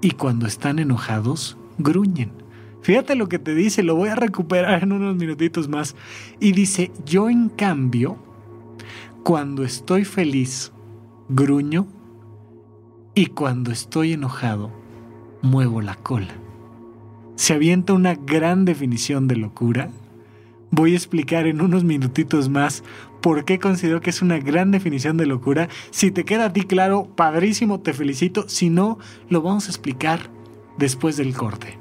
y 0.00 0.12
cuando 0.12 0.46
están 0.46 0.78
enojados, 0.78 1.56
gruñen. 1.78 2.43
Fíjate 2.84 3.14
lo 3.14 3.30
que 3.30 3.38
te 3.38 3.54
dice, 3.54 3.82
lo 3.82 3.96
voy 3.96 4.10
a 4.10 4.14
recuperar 4.14 4.82
en 4.82 4.92
unos 4.92 5.16
minutitos 5.16 5.68
más. 5.68 5.96
Y 6.38 6.52
dice, 6.52 6.92
yo 7.06 7.30
en 7.30 7.48
cambio, 7.48 8.18
cuando 9.22 9.64
estoy 9.64 10.04
feliz, 10.04 10.70
gruño 11.30 11.86
y 13.14 13.26
cuando 13.28 13.72
estoy 13.72 14.12
enojado, 14.12 14.70
muevo 15.40 15.80
la 15.80 15.94
cola. 15.94 16.34
Se 17.36 17.54
avienta 17.54 17.94
una 17.94 18.16
gran 18.16 18.66
definición 18.66 19.28
de 19.28 19.36
locura. 19.36 19.88
Voy 20.70 20.92
a 20.92 20.96
explicar 20.96 21.46
en 21.46 21.62
unos 21.62 21.84
minutitos 21.84 22.50
más 22.50 22.84
por 23.22 23.46
qué 23.46 23.58
considero 23.58 24.02
que 24.02 24.10
es 24.10 24.20
una 24.20 24.38
gran 24.40 24.72
definición 24.72 25.16
de 25.16 25.24
locura. 25.24 25.70
Si 25.90 26.10
te 26.10 26.26
queda 26.26 26.44
a 26.44 26.52
ti 26.52 26.64
claro, 26.64 27.08
padrísimo, 27.16 27.80
te 27.80 27.94
felicito. 27.94 28.46
Si 28.46 28.68
no, 28.68 28.98
lo 29.30 29.40
vamos 29.40 29.68
a 29.68 29.70
explicar 29.70 30.28
después 30.76 31.16
del 31.16 31.34
corte. 31.34 31.78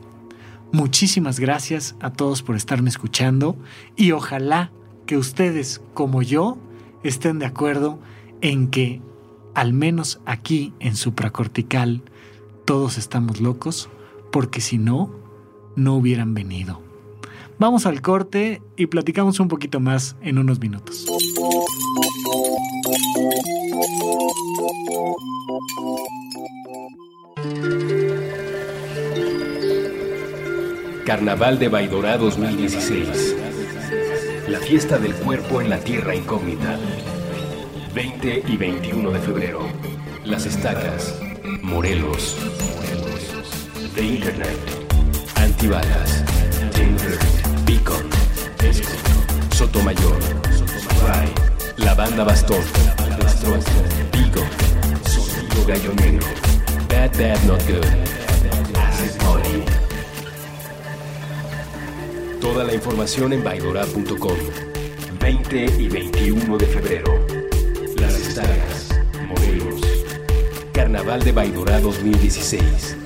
Muchísimas 0.73 1.39
gracias 1.39 1.95
a 1.99 2.11
todos 2.11 2.41
por 2.41 2.55
estarme 2.55 2.89
escuchando 2.89 3.55
y 3.95 4.11
ojalá 4.11 4.71
que 5.05 5.17
ustedes 5.17 5.81
como 5.93 6.23
yo 6.23 6.57
estén 7.03 7.37
de 7.37 7.45
acuerdo 7.45 7.99
en 8.41 8.69
que 8.69 8.99
al 9.53 9.71
menos 9.71 10.19
aquí 10.25 10.73
en 10.79 10.95
supracortical 10.95 12.01
todos 12.65 12.97
estamos 12.97 13.39
locos 13.39 13.87
porque 14.31 14.61
si 14.61 14.79
no, 14.79 15.11
no 15.75 15.95
hubieran 15.95 16.33
venido. 16.33 16.81
Vamos 17.59 17.85
al 17.85 18.01
corte 18.01 18.63
y 18.75 18.87
platicamos 18.87 19.39
un 19.39 19.49
poquito 19.49 19.79
más 19.79 20.15
en 20.23 20.39
unos 20.39 20.59
minutos. 20.59 21.05
Carnaval 31.05 31.59
de 31.59 31.67
Baidorá 31.67 32.17
2016. 32.17 33.35
La 34.47 34.59
fiesta 34.59 34.97
del 34.97 35.13
cuerpo 35.13 35.59
en 35.59 35.69
la 35.69 35.77
tierra 35.77 36.15
incógnita. 36.15 36.77
20 37.93 38.43
y 38.47 38.55
21 38.55 39.11
de 39.11 39.19
febrero. 39.19 39.67
Las 40.23 40.45
Estacas, 40.45 41.19
Morelos. 41.61 42.37
The 43.95 44.01
Internet. 44.01 44.57
Antibalas. 45.35 46.23
Tinder. 46.73 47.19
Beacon. 47.65 48.07
Esco. 48.63 48.93
Sotomayor. 49.53 50.19
Ray. 51.05 51.27
La 51.77 51.93
Banda 51.95 52.23
Bastón. 52.23 52.63
Vigo. 54.13 54.41
Sonido 55.05 55.65
Gallo 55.67 55.93
Negro. 55.95 56.27
Bad 56.87 57.11
Bad 57.17 57.43
Not 57.43 57.61
Good. 57.67 58.23
Toda 62.43 62.65
la 62.65 62.73
información 62.73 63.31
en 63.31 63.41
baidora.com. 63.41 64.37
20 65.17 65.65
y 65.79 65.87
21 65.87 66.57
de 66.57 66.65
febrero. 66.65 67.25
Las 67.95 68.19
Estacas, 68.19 68.89
Morelos. 69.29 69.81
Carnaval 70.73 71.23
de 71.23 71.31
Baidora 71.31 71.79
2016. 71.79 72.97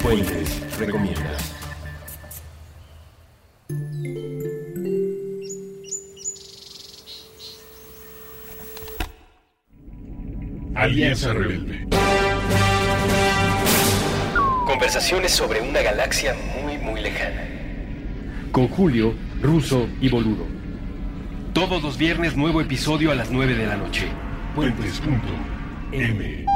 Fuentes 0.00 0.76
recomienda. 0.76 1.36
Alianza 10.74 11.32
Rebelde. 11.32 11.71
Conversaciones 15.02 15.32
sobre 15.32 15.60
una 15.60 15.82
galaxia 15.82 16.32
muy, 16.62 16.78
muy 16.78 17.00
lejana. 17.00 17.42
Con 18.52 18.68
Julio, 18.68 19.12
Ruso 19.42 19.88
y 20.00 20.08
Boludo. 20.08 20.46
Todos 21.52 21.82
los 21.82 21.98
viernes 21.98 22.36
nuevo 22.36 22.60
episodio 22.60 23.10
a 23.10 23.16
las 23.16 23.28
9 23.28 23.56
de 23.56 23.66
la 23.66 23.76
noche. 23.76 24.06
Puentes.m. 24.54 26.46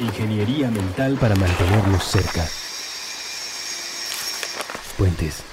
Ingeniería 0.00 0.70
mental 0.70 1.18
para 1.20 1.34
mantenernos 1.36 2.02
cerca. 2.04 2.46
Puentes. 4.96 5.47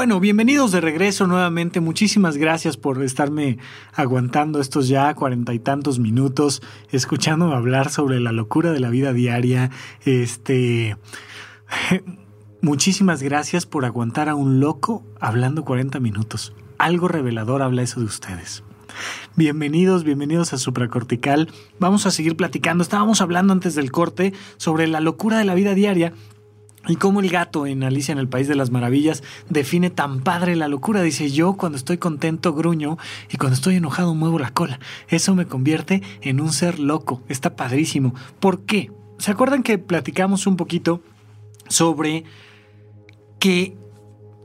Bueno, 0.00 0.18
bienvenidos 0.18 0.72
de 0.72 0.80
regreso 0.80 1.26
nuevamente. 1.26 1.80
Muchísimas 1.80 2.38
gracias 2.38 2.78
por 2.78 3.02
estarme 3.02 3.58
aguantando 3.92 4.58
estos 4.58 4.88
ya 4.88 5.12
cuarenta 5.12 5.52
y 5.52 5.58
tantos 5.58 5.98
minutos, 5.98 6.62
escuchándome 6.90 7.54
hablar 7.54 7.90
sobre 7.90 8.18
la 8.18 8.32
locura 8.32 8.72
de 8.72 8.80
la 8.80 8.88
vida 8.88 9.12
diaria. 9.12 9.70
Este. 10.06 10.96
Muchísimas 12.62 13.22
gracias 13.22 13.66
por 13.66 13.84
aguantar 13.84 14.30
a 14.30 14.34
un 14.34 14.58
loco 14.58 15.04
hablando 15.20 15.66
40 15.66 16.00
minutos. 16.00 16.54
Algo 16.78 17.06
revelador 17.06 17.60
habla 17.60 17.82
eso 17.82 18.00
de 18.00 18.06
ustedes. 18.06 18.64
Bienvenidos, 19.36 20.04
bienvenidos 20.04 20.54
a 20.54 20.58
Supracortical. 20.58 21.50
Vamos 21.78 22.06
a 22.06 22.10
seguir 22.10 22.36
platicando. 22.36 22.82
Estábamos 22.82 23.20
hablando 23.20 23.52
antes 23.52 23.74
del 23.74 23.92
corte 23.92 24.32
sobre 24.56 24.86
la 24.86 25.00
locura 25.00 25.36
de 25.36 25.44
la 25.44 25.52
vida 25.52 25.74
diaria 25.74 26.14
y 26.88 26.96
cómo 26.96 27.20
el 27.20 27.28
gato 27.28 27.66
en 27.66 27.82
Alicia 27.82 28.12
en 28.12 28.18
el 28.18 28.28
País 28.28 28.48
de 28.48 28.54
las 28.54 28.70
Maravillas 28.70 29.22
define 29.48 29.90
tan 29.90 30.20
padre 30.20 30.56
la 30.56 30.68
locura. 30.68 31.02
Dice 31.02 31.30
yo 31.30 31.54
cuando 31.54 31.76
estoy 31.76 31.98
contento 31.98 32.54
gruño 32.54 32.96
y 33.30 33.36
cuando 33.36 33.54
estoy 33.54 33.76
enojado 33.76 34.14
muevo 34.14 34.38
la 34.38 34.50
cola. 34.50 34.80
Eso 35.08 35.34
me 35.34 35.46
convierte 35.46 36.02
en 36.22 36.40
un 36.40 36.52
ser 36.52 36.78
loco. 36.78 37.22
Está 37.28 37.54
padrísimo. 37.54 38.14
¿Por 38.40 38.64
qué? 38.64 38.90
¿Se 39.18 39.30
acuerdan 39.30 39.62
que 39.62 39.78
platicamos 39.78 40.46
un 40.46 40.56
poquito 40.56 41.02
sobre 41.68 42.24
que 43.38 43.76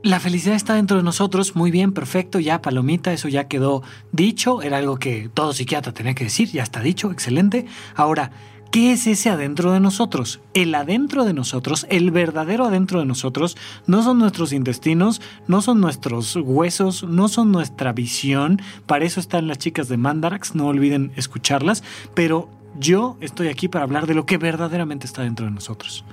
la 0.02 0.20
felicidad 0.20 0.54
está 0.54 0.74
dentro 0.74 0.98
de 0.98 1.02
nosotros? 1.02 1.56
Muy 1.56 1.70
bien, 1.70 1.92
perfecto, 1.92 2.38
ya 2.38 2.60
palomita, 2.60 3.12
eso 3.12 3.28
ya 3.28 3.48
quedó 3.48 3.82
dicho. 4.12 4.60
Era 4.60 4.76
algo 4.76 4.98
que 4.98 5.30
todo 5.32 5.54
psiquiatra 5.54 5.92
tenía 5.92 6.14
que 6.14 6.24
decir, 6.24 6.50
ya 6.50 6.62
está 6.62 6.80
dicho, 6.80 7.10
excelente. 7.10 7.64
Ahora, 7.94 8.30
¿Qué 8.70 8.92
es 8.92 9.06
ese 9.06 9.30
adentro 9.30 9.72
de 9.72 9.80
nosotros? 9.80 10.40
El 10.52 10.74
adentro 10.74 11.24
de 11.24 11.32
nosotros, 11.32 11.86
el 11.88 12.10
verdadero 12.10 12.66
adentro 12.66 12.98
de 13.00 13.06
nosotros, 13.06 13.56
no 13.86 14.02
son 14.02 14.18
nuestros 14.18 14.52
intestinos, 14.52 15.22
no 15.46 15.62
son 15.62 15.80
nuestros 15.80 16.36
huesos, 16.36 17.04
no 17.04 17.28
son 17.28 17.52
nuestra 17.52 17.92
visión. 17.92 18.60
Para 18.86 19.04
eso 19.04 19.20
están 19.20 19.46
las 19.46 19.58
chicas 19.58 19.88
de 19.88 19.96
Mandarax, 19.96 20.54
no 20.54 20.66
olviden 20.66 21.12
escucharlas. 21.16 21.84
Pero 22.14 22.50
yo 22.78 23.16
estoy 23.20 23.48
aquí 23.48 23.68
para 23.68 23.84
hablar 23.84 24.06
de 24.06 24.14
lo 24.14 24.26
que 24.26 24.36
verdaderamente 24.36 25.06
está 25.06 25.22
dentro 25.22 25.46
de 25.46 25.52
nosotros. 25.52 26.04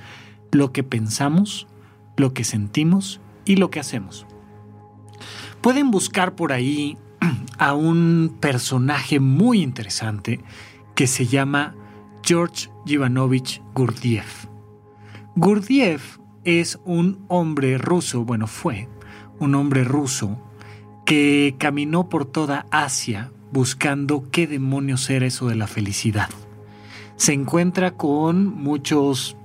Lo 0.51 0.71
que 0.71 0.83
pensamos, 0.83 1.67
lo 2.15 2.33
que 2.33 2.43
sentimos 2.43 3.19
y 3.45 3.57
lo 3.57 3.69
que 3.71 3.79
hacemos. 3.79 4.25
Pueden 5.59 5.91
buscar 5.91 6.35
por 6.35 6.53
ahí 6.53 6.97
a 7.57 7.73
un 7.73 8.37
personaje 8.39 9.19
muy 9.19 9.61
interesante 9.61 10.41
que 10.95 11.07
se 11.07 11.25
llama 11.25 11.75
George 12.25 12.69
Ivanovich 12.85 13.61
Gurdjieff. 13.73 14.45
Gurdjieff 15.35 16.19
es 16.45 16.79
un 16.85 17.25
hombre 17.27 17.77
ruso, 17.77 18.23
bueno, 18.23 18.47
fue 18.47 18.87
un 19.39 19.55
hombre 19.55 19.83
ruso 19.83 20.37
que 21.05 21.55
caminó 21.57 22.07
por 22.07 22.25
toda 22.25 22.65
Asia 22.71 23.31
buscando 23.51 24.29
qué 24.31 24.47
demonios 24.47 25.09
era 25.09 25.25
eso 25.25 25.47
de 25.47 25.55
la 25.55 25.67
felicidad. 25.67 26.29
Se 27.17 27.33
encuentra 27.33 27.91
con 27.91 28.45
muchos 28.47 29.35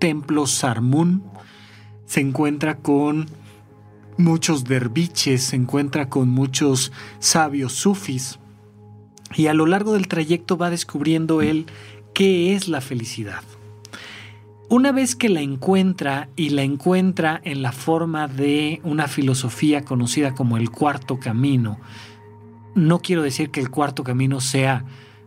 templos 0.00 0.50
sarmún, 0.50 1.22
se 2.04 2.20
encuentra 2.20 2.78
con 2.78 3.26
muchos 4.18 4.64
derviches, 4.64 5.44
se 5.44 5.56
encuentra 5.56 6.08
con 6.08 6.30
muchos 6.30 6.90
sabios 7.20 7.72
sufis 7.74 8.40
y 9.36 9.46
a 9.48 9.54
lo 9.54 9.66
largo 9.66 9.92
del 9.92 10.08
trayecto 10.08 10.56
va 10.56 10.70
descubriendo 10.70 11.42
él 11.42 11.66
¿Qué 12.14 12.54
es 12.54 12.68
la 12.68 12.80
felicidad? 12.80 13.42
Una 14.68 14.92
vez 14.92 15.16
que 15.16 15.28
la 15.28 15.40
encuentra 15.40 16.28
y 16.36 16.50
la 16.50 16.62
encuentra 16.62 17.40
en 17.42 17.60
la 17.60 17.72
forma 17.72 18.28
de 18.28 18.80
una 18.84 19.08
filosofía 19.08 19.84
conocida 19.84 20.32
como 20.32 20.56
el 20.56 20.70
cuarto 20.70 21.18
camino, 21.18 21.80
no 22.76 23.00
quiero 23.00 23.22
decir 23.22 23.50
que 23.50 23.58
el 23.58 23.68
cuarto 23.68 24.04
camino 24.04 24.40
sea 24.40 24.84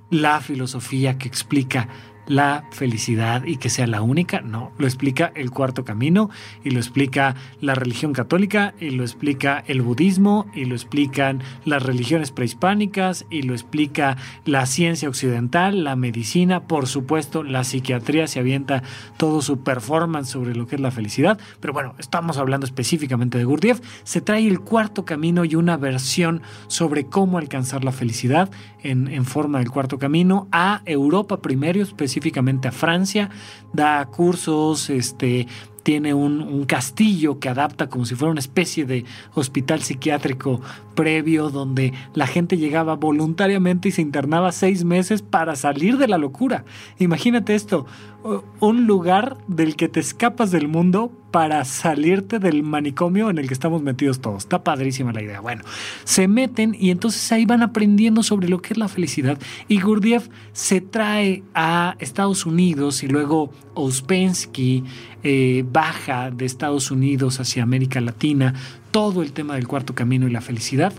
la 0.09 0.39
filosofía 0.39 1.17
que 1.17 1.27
explica 1.27 1.89
la 2.27 2.65
felicidad 2.71 3.45
y 3.45 3.57
que 3.57 3.69
sea 3.69 3.87
la 3.87 4.01
única, 4.01 4.41
no, 4.41 4.71
lo 4.77 4.85
explica 4.85 5.31
el 5.35 5.51
cuarto 5.51 5.85
camino 5.85 6.29
y 6.63 6.71
lo 6.71 6.79
explica 6.79 7.35
la 7.61 7.73
religión 7.73 8.13
católica 8.13 8.73
y 8.79 8.89
lo 8.91 9.03
explica 9.03 9.63
el 9.67 9.81
budismo 9.81 10.45
y 10.53 10.65
lo 10.65 10.75
explican 10.75 11.41
las 11.65 11.81
religiones 11.81 12.31
prehispánicas 12.31 13.25
y 13.29 13.43
lo 13.43 13.53
explica 13.53 14.17
la 14.45 14.65
ciencia 14.65 15.07
occidental, 15.07 15.83
la 15.83 15.95
medicina, 15.95 16.67
por 16.67 16.87
supuesto, 16.87 17.43
la 17.43 17.63
psiquiatría 17.63 18.27
se 18.27 18.39
avienta 18.39 18.83
todo 19.15 19.41
su 19.41 19.61
performance 19.61 20.29
sobre 20.29 20.53
lo 20.53 20.67
que 20.67 20.75
es 20.75 20.81
la 20.81 20.91
felicidad, 20.91 21.39
pero 21.61 21.73
bueno, 21.73 21.95
estamos 21.97 22.37
hablando 22.37 22.65
específicamente 22.65 23.37
de 23.37 23.45
Gurdjieff, 23.45 23.81
se 24.03 24.21
trae 24.21 24.47
el 24.47 24.59
cuarto 24.59 25.05
camino 25.05 25.45
y 25.45 25.55
una 25.55 25.77
versión 25.77 26.41
sobre 26.67 27.05
cómo 27.05 27.37
alcanzar 27.37 27.83
la 27.83 27.91
felicidad 27.91 28.51
en, 28.83 29.07
en 29.07 29.25
forma 29.25 29.59
del 29.59 29.71
cuarto 29.71 29.97
camino 29.97 30.47
a 30.51 30.81
Europa 30.85 31.41
primero, 31.41 31.81
específicamente 31.81 32.16
específicamente 32.17 32.67
a 32.67 32.71
Francia, 32.71 33.29
da 33.73 34.05
cursos, 34.05 34.89
este, 34.89 35.47
tiene 35.83 36.13
un, 36.13 36.65
castillo 36.65 37.39
que 37.39 37.47
adapta 37.47 37.87
como 37.87 38.05
si 38.05 38.15
fuera 38.15 38.31
una 38.31 38.39
especie 38.39 38.85
de 38.85 39.05
hospital 39.35 39.81
psiquiátrico 39.81 40.59
previo 40.97 41.51
donde 41.51 41.93
la 42.15 42.25
gente 42.25 42.57
llegaba 42.57 42.95
voluntariamente 42.95 43.87
y 43.87 43.91
se 43.91 44.01
internaba 44.01 44.51
seis 44.51 44.83
meses 44.83 45.21
para 45.21 45.55
salir 45.55 45.97
de 45.97 46.07
la 46.07 46.17
locura. 46.17 46.65
Imagínate 46.97 47.53
esto, 47.53 47.85
un 48.59 48.87
lugar 48.87 49.37
del 49.47 49.75
que 49.75 49.87
te 49.87 49.99
escapas 49.99 50.49
del 50.51 50.67
mundo 50.67 51.11
para 51.31 51.63
salirte 51.65 52.39
del 52.39 52.63
manicomio 52.63 53.29
en 53.29 53.37
el 53.37 53.47
que 53.47 53.53
estamos 53.53 53.83
metidos 53.83 54.21
todos. 54.21 54.43
Está 54.43 54.63
padrísima 54.63 55.13
la 55.13 55.21
idea. 55.21 55.39
Bueno, 55.39 55.63
se 56.03 56.27
meten 56.27 56.75
y 56.77 56.89
entonces 56.89 57.31
ahí 57.31 57.45
van 57.45 57.61
aprendiendo 57.61 58.23
sobre 58.23 58.49
lo 58.49 58.61
que 58.61 58.73
es 58.73 58.77
la 58.77 58.87
felicidad. 58.87 59.37
Y 59.67 59.79
Gurdjieff 59.79 60.29
se 60.53 60.81
trae 60.81 61.43
a 61.53 61.95
Estados 61.99 62.45
Unidos 62.47 63.03
y 63.03 63.07
luego 63.07 63.51
Ouspensky 63.75 64.83
eh, 65.23 65.63
baja 65.71 66.31
de 66.31 66.45
Estados 66.45 66.89
Unidos 66.89 67.39
hacia 67.39 67.61
América 67.61 68.01
Latina, 68.01 68.55
todo 68.91 69.21
el 69.21 69.33
tema 69.33 69.55
del 69.55 69.67
cuarto 69.67 69.95
camino 69.95 70.27
y 70.27 70.31
la 70.31 70.41
felicidad. 70.41 70.93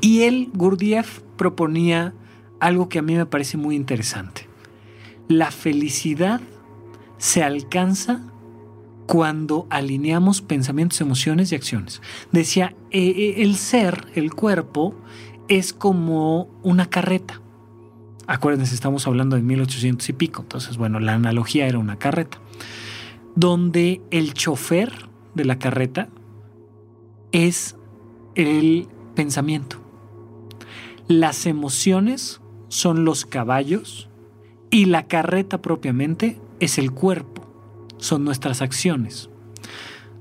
Y 0.00 0.22
él, 0.22 0.50
Gurdjieff, 0.54 1.20
proponía 1.36 2.14
algo 2.60 2.88
que 2.88 2.98
a 2.98 3.02
mí 3.02 3.14
me 3.14 3.26
parece 3.26 3.56
muy 3.56 3.76
interesante. 3.76 4.48
La 5.28 5.50
felicidad 5.50 6.40
se 7.18 7.42
alcanza 7.42 8.22
cuando 9.06 9.66
alineamos 9.70 10.42
pensamientos, 10.42 11.00
emociones 11.00 11.50
y 11.50 11.54
acciones. 11.54 12.02
Decía, 12.30 12.74
eh, 12.90 13.08
eh, 13.08 13.34
el 13.42 13.56
ser, 13.56 14.06
el 14.14 14.34
cuerpo, 14.34 14.94
es 15.48 15.72
como 15.72 16.48
una 16.62 16.86
carreta. 16.90 17.40
Acuérdense, 18.26 18.74
estamos 18.74 19.06
hablando 19.06 19.36
de 19.36 19.42
1800 19.42 20.06
y 20.10 20.12
pico. 20.12 20.42
Entonces, 20.42 20.76
bueno, 20.76 21.00
la 21.00 21.14
analogía 21.14 21.66
era 21.66 21.78
una 21.78 21.96
carreta. 21.96 22.38
Donde 23.34 24.02
el 24.10 24.34
chofer 24.34 24.92
de 25.34 25.46
la 25.46 25.58
carreta 25.58 26.08
es 27.32 27.76
el 28.34 28.88
pensamiento. 29.14 29.78
Las 31.08 31.46
emociones 31.46 32.40
son 32.68 33.04
los 33.04 33.24
caballos 33.24 34.08
y 34.70 34.84
la 34.84 35.06
carreta 35.06 35.62
propiamente 35.62 36.38
es 36.60 36.78
el 36.78 36.92
cuerpo, 36.92 37.46
son 37.96 38.24
nuestras 38.24 38.62
acciones. 38.62 39.30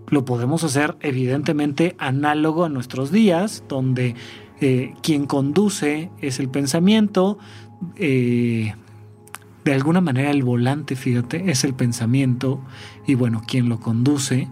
Lo 0.09 0.23
podemos 0.23 0.63
hacer 0.63 0.95
evidentemente 1.01 1.95
análogo 1.97 2.63
a 2.63 2.69
nuestros 2.69 3.11
días, 3.11 3.63
donde 3.67 4.15
eh, 4.61 4.93
quien 5.03 5.25
conduce 5.25 6.09
es 6.21 6.39
el 6.39 6.49
pensamiento, 6.49 7.37
eh, 7.97 8.73
de 9.65 9.73
alguna 9.73 9.99
manera 9.99 10.31
el 10.31 10.43
volante, 10.43 10.95
fíjate, 10.95 11.51
es 11.51 11.65
el 11.65 11.73
pensamiento 11.73 12.61
y 13.05 13.15
bueno, 13.15 13.41
quien 13.45 13.67
lo 13.67 13.81
conduce, 13.81 14.47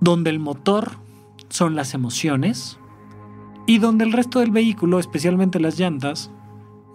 donde 0.00 0.30
el 0.30 0.40
motor 0.40 0.98
son 1.52 1.74
las 1.76 1.92
emociones 1.92 2.78
y 3.66 3.78
donde 3.78 4.04
el 4.04 4.12
resto 4.12 4.40
del 4.40 4.50
vehículo, 4.50 4.98
especialmente 4.98 5.60
las 5.60 5.78
llantas, 5.78 6.30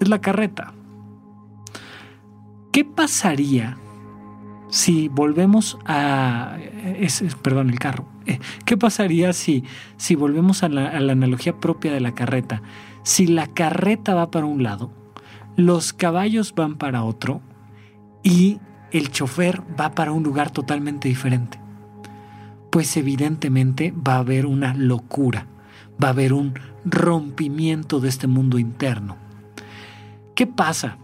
es 0.01 0.10
la 0.10 0.20
carreta. 0.20 0.74
¿Qué 2.72 2.84
pasaría 2.84 3.78
si 4.70 5.10
volvemos 5.10 5.78
a... 5.86 6.58
perdón, 7.41 7.70
el 7.70 7.80
carro. 7.80 8.05
Eh, 8.26 8.39
¿Qué 8.66 8.78
pasaría 8.78 9.32
si, 9.32 9.64
si 9.95 10.16
volvemos 10.16 10.64
a 10.64 10.70
la 10.70 10.89
analogía 10.89 11.58
propia 11.58 11.93
de 11.93 12.01
la 12.01 12.16
carreta? 12.16 12.64
Si 13.03 13.28
la 13.28 13.47
carreta 13.47 14.16
va 14.16 14.32
para 14.32 14.47
un 14.47 14.64
lado, 14.64 14.91
los 15.55 15.93
caballos 15.93 16.53
van 16.55 16.76
para 16.76 17.03
otro 17.03 17.41
y 18.24 18.60
el 18.91 19.12
chofer 19.12 19.62
va 19.80 19.91
para 19.91 20.12
un 20.12 20.24
lugar 20.24 20.49
totalmente 20.49 21.08
diferente. 21.08 21.60
Pues 22.70 22.95
evidentemente 22.97 23.93
va 23.95 24.15
a 24.15 24.20
haber 24.20 24.45
una 24.45 24.74
locura, 24.74 25.47
va 26.01 26.09
a 26.09 26.11
haber 26.11 26.34
un 26.34 26.53
rompimiento 26.86 27.99
de 27.99 28.09
este 28.09 28.28
mundo 28.28 28.59
interno. 28.59 29.18
¿Qué 30.36 30.47
pasa? 30.47 30.97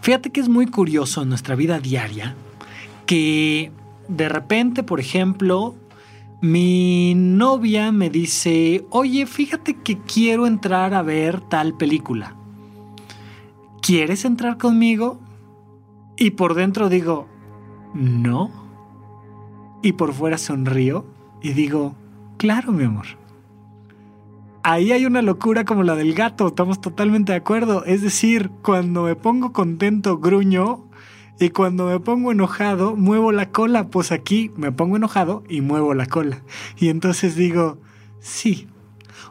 Fíjate 0.00 0.30
que 0.30 0.40
es 0.40 0.48
muy 0.48 0.66
curioso 0.66 1.22
en 1.22 1.28
nuestra 1.28 1.54
vida 1.54 1.80
diaria 1.80 2.34
que 3.06 3.72
de 4.08 4.28
repente, 4.28 4.82
por 4.82 5.00
ejemplo, 5.00 5.74
Mi 6.42 7.14
novia 7.14 7.92
me 7.92 8.08
dice, 8.08 8.86
oye, 8.88 9.26
fíjate 9.26 9.74
que 9.74 9.98
quiero 9.98 10.46
entrar 10.46 10.94
a 10.94 11.02
ver 11.02 11.42
tal 11.42 11.76
película. 11.76 12.34
¿Quieres 13.82 14.24
entrar 14.24 14.56
conmigo? 14.56 15.20
Y 16.16 16.30
por 16.30 16.54
dentro 16.54 16.88
digo, 16.88 17.28
no. 17.92 18.59
Y 19.82 19.92
por 19.92 20.12
fuera 20.12 20.38
sonrío 20.38 21.06
y 21.42 21.52
digo, 21.52 21.94
claro, 22.36 22.72
mi 22.72 22.84
amor. 22.84 23.06
Ahí 24.62 24.92
hay 24.92 25.06
una 25.06 25.22
locura 25.22 25.64
como 25.64 25.82
la 25.82 25.96
del 25.96 26.12
gato, 26.14 26.48
estamos 26.48 26.80
totalmente 26.80 27.32
de 27.32 27.38
acuerdo. 27.38 27.84
Es 27.86 28.02
decir, 28.02 28.50
cuando 28.62 29.04
me 29.04 29.16
pongo 29.16 29.52
contento, 29.52 30.18
gruño, 30.18 30.90
y 31.40 31.48
cuando 31.48 31.86
me 31.86 31.98
pongo 31.98 32.32
enojado, 32.32 32.94
muevo 32.96 33.32
la 33.32 33.48
cola. 33.48 33.88
Pues 33.88 34.12
aquí 34.12 34.52
me 34.56 34.72
pongo 34.72 34.96
enojado 34.96 35.42
y 35.48 35.62
muevo 35.62 35.94
la 35.94 36.04
cola. 36.04 36.42
Y 36.76 36.90
entonces 36.90 37.34
digo, 37.34 37.78
sí. 38.20 38.68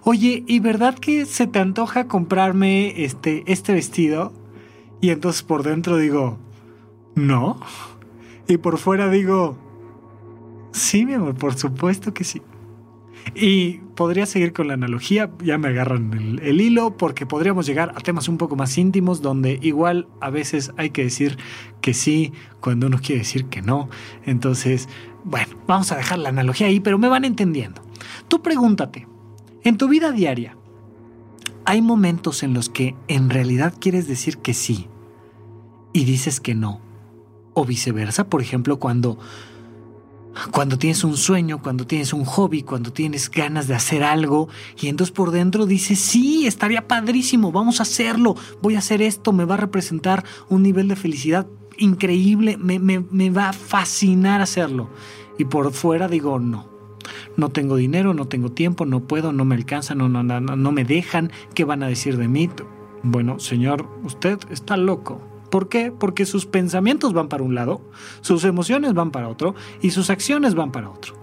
Oye, 0.04 0.44
¿y 0.48 0.60
verdad 0.60 0.96
que 0.96 1.28
se 1.28 1.46
te 1.46 1.60
antoja 1.60 2.08
comprarme 2.08 3.04
este, 3.04 3.44
este 3.46 3.74
vestido? 3.74 4.34
Y 5.02 5.12
entonces 5.12 5.44
por 5.44 5.62
dentro 5.62 5.98
digo, 5.98 6.40
no. 7.14 7.60
Y 8.48 8.58
por 8.58 8.80
fuera 8.80 9.12
digo, 9.12 9.56
sí, 10.72 11.06
mi 11.06 11.14
amor, 11.14 11.36
por 11.36 11.56
supuesto 11.56 12.14
que 12.14 12.24
sí. 12.24 12.42
Y 13.36 13.80
podría 13.96 14.26
seguir 14.26 14.54
con 14.54 14.68
la 14.68 14.74
analogía, 14.74 15.30
ya 15.44 15.58
me 15.58 15.68
agarran 15.68 16.40
el, 16.42 16.62
hilo, 16.62 16.98
porque 16.98 17.26
podríamos 17.26 17.66
llegar 17.66 17.94
a 17.96 18.00
temas 18.00 18.28
un 18.28 18.38
poco 18.38 18.56
más 18.56 18.78
íntimos, 18.78 19.22
donde 19.22 19.60
igual 19.62 20.08
a 20.22 20.30
veces 20.30 20.72
hay 20.78 20.90
que 20.90 21.04
decir 21.04 21.38
que 21.82 21.94
sí 21.94 22.34
cuando 22.60 22.88
uno 22.88 23.00
quiere 23.00 23.20
decir 23.20 23.46
que 23.46 23.62
no. 23.62 23.90
Entonces, 24.26 24.90
bueno, 25.24 25.56
vamos 25.68 25.92
a 25.92 25.98
dejar 25.98 26.20
la 26.20 26.30
analogía 26.30 26.68
ahí, 26.68 26.80
pero 26.80 26.98
me 26.98 27.08
van 27.08 27.26
entendiendo. 27.26 27.82
Tú 28.28 28.42
pregúntate, 28.42 29.08
en 29.64 29.78
tu 29.78 29.88
vida 29.90 30.12
diaria, 30.12 30.56
hay 31.66 31.82
momentos 31.82 32.42
en 32.42 32.54
los 32.54 32.70
que 32.70 32.96
en 33.08 33.30
realidad 33.30 33.74
quieres 33.80 34.08
decir 34.08 34.38
que 34.38 34.54
sí 34.54 34.88
y 35.94 36.06
dices 36.06 36.40
que 36.40 36.56
no. 36.56 36.82
O 37.54 37.66
viceversa, 37.66 38.30
por 38.30 38.42
ejemplo, 38.42 38.80
cuando 38.80 39.20
cuando 40.52 40.78
tienes 40.78 41.04
un 41.04 41.18
sueño, 41.18 41.62
cuando 41.62 41.86
tienes 41.86 42.14
un 42.14 42.26
hobby, 42.26 42.64
cuando 42.64 42.92
tienes 42.92 43.30
ganas 43.30 43.68
de 43.68 43.76
hacer 43.76 44.04
algo 44.04 44.50
y 44.80 44.88
entonces 44.88 45.14
por 45.14 45.32
dentro 45.32 45.66
dices, 45.66 46.00
sí, 46.00 46.48
estaría 46.48 46.88
padrísimo, 46.88 47.52
vamos 47.52 47.80
a 47.80 47.84
hacerlo, 47.84 48.36
voy 48.62 48.76
a 48.76 48.80
hacer 48.80 49.02
esto, 49.02 49.34
me 49.34 49.46
va 49.46 49.56
a 49.56 49.58
representar 49.58 50.24
un 50.50 50.64
nivel 50.64 50.88
de 50.88 50.96
felicidad 50.96 51.48
increíble, 51.78 52.58
me, 52.58 52.80
me 52.80 53.30
va 53.30 53.50
a 53.50 53.54
fascinar 53.54 54.42
hacerlo. 54.42 54.90
Y 55.38 55.46
por 55.46 55.72
fuera 55.72 56.08
digo, 56.08 56.40
no, 56.40 56.70
no 57.38 57.50
tengo 57.50 57.76
dinero, 57.76 58.14
no 58.14 58.28
tengo 58.28 58.52
tiempo, 58.52 58.86
no 58.86 59.02
puedo, 59.02 59.32
no 59.32 59.46
me 59.46 59.56
alcanza, 59.56 59.96
no, 59.96 60.10
no, 60.10 60.24
no, 60.24 60.40
no 60.40 60.72
me 60.72 60.84
dejan, 60.84 61.32
¿qué 61.54 61.64
van 61.64 61.84
a 61.84 61.88
decir 61.88 62.18
de 62.18 62.28
mí? 62.28 62.50
Bueno, 63.04 63.40
señor, 63.40 63.88
usted 64.04 64.40
está 64.50 64.78
loco. 64.78 65.22
¿Por 65.50 65.70
qué? 65.70 65.92
Porque 65.92 66.26
sus 66.26 66.46
pensamientos 66.46 67.14
van 67.14 67.28
para 67.28 67.44
un 67.44 67.56
lado, 67.56 67.82
sus 68.22 68.44
emociones 68.44 68.94
van 68.94 69.12
para 69.12 69.28
otro 69.28 69.56
y 69.82 69.92
sus 69.92 70.10
acciones 70.10 70.56
van 70.56 70.72
para 70.72 70.90
otro. 70.90 71.19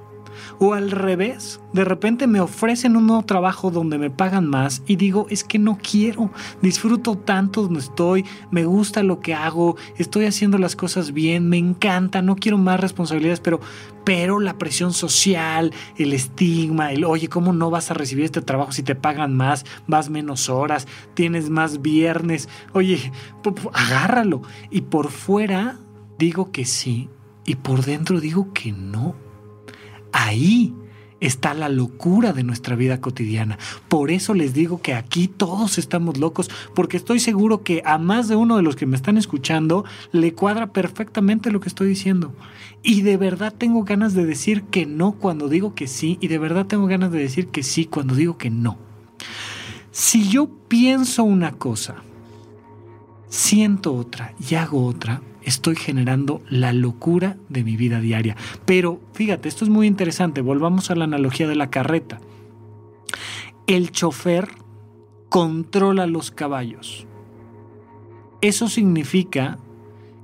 O 0.58 0.72
al 0.72 0.90
revés, 0.90 1.60
de 1.74 1.84
repente 1.84 2.26
me 2.26 2.40
ofrecen 2.40 2.96
un 2.96 3.06
nuevo 3.06 3.22
trabajo 3.24 3.70
donde 3.70 3.98
me 3.98 4.08
pagan 4.08 4.48
más 4.48 4.82
y 4.86 4.96
digo, 4.96 5.26
es 5.28 5.44
que 5.44 5.58
no 5.58 5.78
quiero, 5.78 6.30
disfruto 6.62 7.18
tanto 7.18 7.62
donde 7.62 7.80
estoy, 7.80 8.24
me 8.50 8.64
gusta 8.64 9.02
lo 9.02 9.20
que 9.20 9.34
hago, 9.34 9.76
estoy 9.98 10.24
haciendo 10.24 10.56
las 10.56 10.74
cosas 10.74 11.12
bien, 11.12 11.48
me 11.48 11.58
encanta, 11.58 12.22
no 12.22 12.36
quiero 12.36 12.56
más 12.56 12.80
responsabilidades, 12.80 13.40
pero, 13.40 13.60
pero 14.04 14.40
la 14.40 14.56
presión 14.56 14.94
social, 14.94 15.74
el 15.98 16.14
estigma, 16.14 16.90
el, 16.90 17.04
oye, 17.04 17.28
¿cómo 17.28 17.52
no 17.52 17.70
vas 17.70 17.90
a 17.90 17.94
recibir 17.94 18.24
este 18.24 18.40
trabajo 18.40 18.72
si 18.72 18.82
te 18.82 18.94
pagan 18.94 19.34
más, 19.34 19.66
vas 19.86 20.08
menos 20.08 20.48
horas, 20.48 20.88
tienes 21.12 21.50
más 21.50 21.82
viernes? 21.82 22.48
Oye, 22.72 23.12
agárralo. 23.74 24.42
Y 24.70 24.82
por 24.82 25.10
fuera 25.10 25.78
digo 26.18 26.50
que 26.50 26.64
sí 26.64 27.10
y 27.44 27.56
por 27.56 27.84
dentro 27.84 28.20
digo 28.20 28.52
que 28.52 28.72
no. 28.72 29.25
Ahí 30.18 30.72
está 31.20 31.52
la 31.52 31.68
locura 31.68 32.32
de 32.32 32.42
nuestra 32.42 32.74
vida 32.74 33.02
cotidiana. 33.02 33.58
Por 33.90 34.10
eso 34.10 34.32
les 34.32 34.54
digo 34.54 34.80
que 34.80 34.94
aquí 34.94 35.28
todos 35.28 35.76
estamos 35.76 36.16
locos, 36.16 36.50
porque 36.74 36.96
estoy 36.96 37.20
seguro 37.20 37.62
que 37.62 37.82
a 37.84 37.98
más 37.98 38.26
de 38.26 38.34
uno 38.34 38.56
de 38.56 38.62
los 38.62 38.76
que 38.76 38.86
me 38.86 38.96
están 38.96 39.18
escuchando 39.18 39.84
le 40.12 40.32
cuadra 40.32 40.72
perfectamente 40.72 41.50
lo 41.50 41.60
que 41.60 41.68
estoy 41.68 41.88
diciendo. 41.88 42.34
Y 42.82 43.02
de 43.02 43.18
verdad 43.18 43.52
tengo 43.52 43.84
ganas 43.84 44.14
de 44.14 44.24
decir 44.24 44.62
que 44.62 44.86
no 44.86 45.12
cuando 45.12 45.50
digo 45.50 45.74
que 45.74 45.86
sí, 45.86 46.16
y 46.22 46.28
de 46.28 46.38
verdad 46.38 46.64
tengo 46.64 46.86
ganas 46.86 47.12
de 47.12 47.18
decir 47.18 47.48
que 47.48 47.62
sí 47.62 47.84
cuando 47.84 48.14
digo 48.14 48.38
que 48.38 48.48
no. 48.48 48.78
Si 49.90 50.30
yo 50.30 50.48
pienso 50.66 51.24
una 51.24 51.52
cosa, 51.52 51.96
siento 53.28 53.94
otra 53.94 54.32
y 54.48 54.54
hago 54.54 54.82
otra, 54.86 55.20
estoy 55.46 55.76
generando 55.76 56.42
la 56.50 56.74
locura 56.74 57.38
de 57.48 57.64
mi 57.64 57.76
vida 57.76 58.00
diaria. 58.00 58.36
Pero 58.66 59.00
fíjate, 59.14 59.48
esto 59.48 59.64
es 59.64 59.70
muy 59.70 59.86
interesante, 59.86 60.42
volvamos 60.42 60.90
a 60.90 60.96
la 60.96 61.04
analogía 61.04 61.48
de 61.48 61.56
la 61.56 61.70
carreta. 61.70 62.20
El 63.66 63.92
chofer 63.92 64.48
controla 65.30 66.06
los 66.06 66.30
caballos. 66.30 67.06
Eso 68.42 68.68
significa 68.68 69.58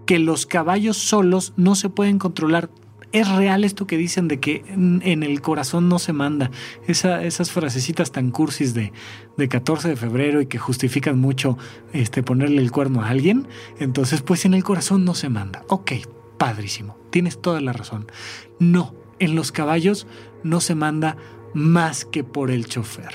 que 0.07 0.19
los 0.19 0.45
caballos 0.47 0.97
solos 0.97 1.55
no 1.57 1.77
se 1.77 1.89
pueden 1.89 2.19
controlar 2.19 2.69
es 3.13 3.29
real 3.29 3.65
esto 3.65 3.87
que 3.87 3.97
dicen 3.97 4.27
de 4.27 4.41
que 4.41 4.65
en 4.67 5.23
el 5.23 5.41
corazón 5.41 5.89
no 5.89 5.99
se 5.99 6.13
manda. 6.13 6.51
esas 6.87 7.51
frasecitas 7.51 8.11
tan 8.11 8.31
cursis 8.31 8.75
de, 8.75 8.93
de 9.37 9.49
14 9.49 9.89
de 9.89 9.97
febrero 9.97 10.41
y 10.41 10.47
que 10.47 10.59
justifican 10.59 11.19
mucho 11.19 11.59
este, 11.93 12.23
ponerle 12.23 12.63
el 12.63 12.73
cuerno 12.73 13.03
a 13.03 13.11
alguien. 13.11 13.47
Entonces, 13.79 14.23
pues 14.23 14.45
en 14.45 14.55
el 14.55 14.65
corazón 14.65 15.05
no 15.05 15.15
se 15.15 15.29
manda. 15.29 15.65
Ok, 15.69 15.93
padrísimo. 16.39 16.97
Tienes 17.11 17.41
toda 17.41 17.61
la 17.61 17.73
razón. 17.73 18.11
No, 18.59 18.95
en 19.19 19.35
los 19.35 19.53
caballos 19.53 20.07
no 20.43 20.61
se 20.61 20.75
manda 20.75 21.17
más 21.55 22.05
que 22.07 22.25
por 22.25 22.51
el 22.51 22.67
chofer. 22.67 23.13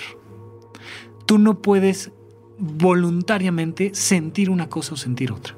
Tú 1.26 1.40
no 1.40 1.62
puedes 1.62 2.12
voluntariamente 2.60 3.92
sentir 3.94 4.50
una 4.50 4.70
cosa 4.70 4.94
o 4.94 4.98
sentir 4.98 5.32
otra 5.32 5.56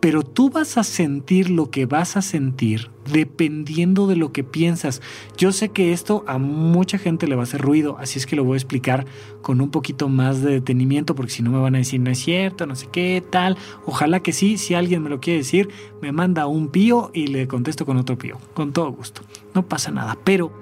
pero 0.00 0.22
tú 0.22 0.50
vas 0.50 0.78
a 0.78 0.84
sentir 0.84 1.50
lo 1.50 1.70
que 1.70 1.86
vas 1.86 2.16
a 2.16 2.22
sentir 2.22 2.90
dependiendo 3.12 4.06
de 4.06 4.16
lo 4.16 4.32
que 4.32 4.44
piensas. 4.44 5.02
Yo 5.36 5.50
sé 5.50 5.70
que 5.70 5.92
esto 5.92 6.24
a 6.26 6.38
mucha 6.38 6.98
gente 6.98 7.26
le 7.26 7.34
va 7.34 7.42
a 7.42 7.44
hacer 7.44 7.60
ruido, 7.60 7.96
así 7.98 8.18
es 8.18 8.26
que 8.26 8.36
lo 8.36 8.44
voy 8.44 8.54
a 8.54 8.58
explicar 8.58 9.06
con 9.42 9.60
un 9.60 9.70
poquito 9.70 10.08
más 10.08 10.42
de 10.42 10.52
detenimiento, 10.52 11.14
porque 11.14 11.32
si 11.32 11.42
no 11.42 11.50
me 11.50 11.58
van 11.58 11.74
a 11.74 11.78
decir 11.78 12.00
no 12.00 12.10
es 12.10 12.18
cierto, 12.18 12.66
no 12.66 12.76
sé 12.76 12.88
qué, 12.92 13.22
tal. 13.28 13.56
Ojalá 13.86 14.20
que 14.20 14.32
sí, 14.32 14.56
si 14.56 14.74
alguien 14.74 15.02
me 15.02 15.10
lo 15.10 15.20
quiere 15.20 15.38
decir, 15.38 15.68
me 16.00 16.12
manda 16.12 16.46
un 16.46 16.68
pío 16.68 17.10
y 17.12 17.26
le 17.26 17.48
contesto 17.48 17.84
con 17.84 17.96
otro 17.96 18.16
pío, 18.18 18.38
con 18.54 18.72
todo 18.72 18.90
gusto. 18.92 19.22
No 19.54 19.66
pasa 19.66 19.90
nada, 19.90 20.16
pero 20.22 20.52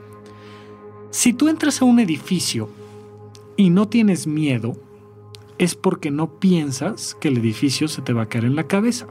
si 1.11 1.33
tú 1.33 1.49
entras 1.49 1.83
a 1.83 1.85
un 1.85 1.99
edificio 1.99 2.71
y 3.57 3.71
no 3.71 3.89
tienes 3.89 4.27
miedo, 4.27 4.77
es 5.59 5.75
porque 5.75 6.11
no 6.11 6.39
piensas 6.39 7.17
que 7.21 7.29
el 7.29 7.39
edificio 7.39 7.89
se 7.89 8.03
te 8.03 8.13
va 8.13 8.23
a 8.23 8.29
caer 8.29 8.45
en 8.45 8.57
la 8.57 8.65
cabeza. 8.65 9.07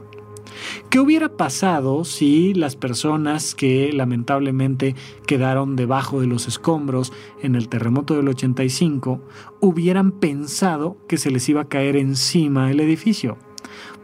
¿Qué 0.90 1.00
hubiera 1.00 1.28
pasado 1.36 2.04
si 2.04 2.54
las 2.54 2.76
personas 2.76 3.54
que 3.54 3.92
lamentablemente 3.92 4.94
quedaron 5.26 5.76
debajo 5.76 6.20
de 6.20 6.26
los 6.26 6.48
escombros 6.48 7.12
en 7.42 7.54
el 7.54 7.68
terremoto 7.68 8.14
del 8.14 8.28
85 8.28 9.20
hubieran 9.60 10.12
pensado 10.12 10.96
que 11.08 11.18
se 11.18 11.30
les 11.30 11.48
iba 11.48 11.62
a 11.62 11.68
caer 11.68 11.96
encima 11.96 12.70
el 12.70 12.80
edificio? 12.80 13.38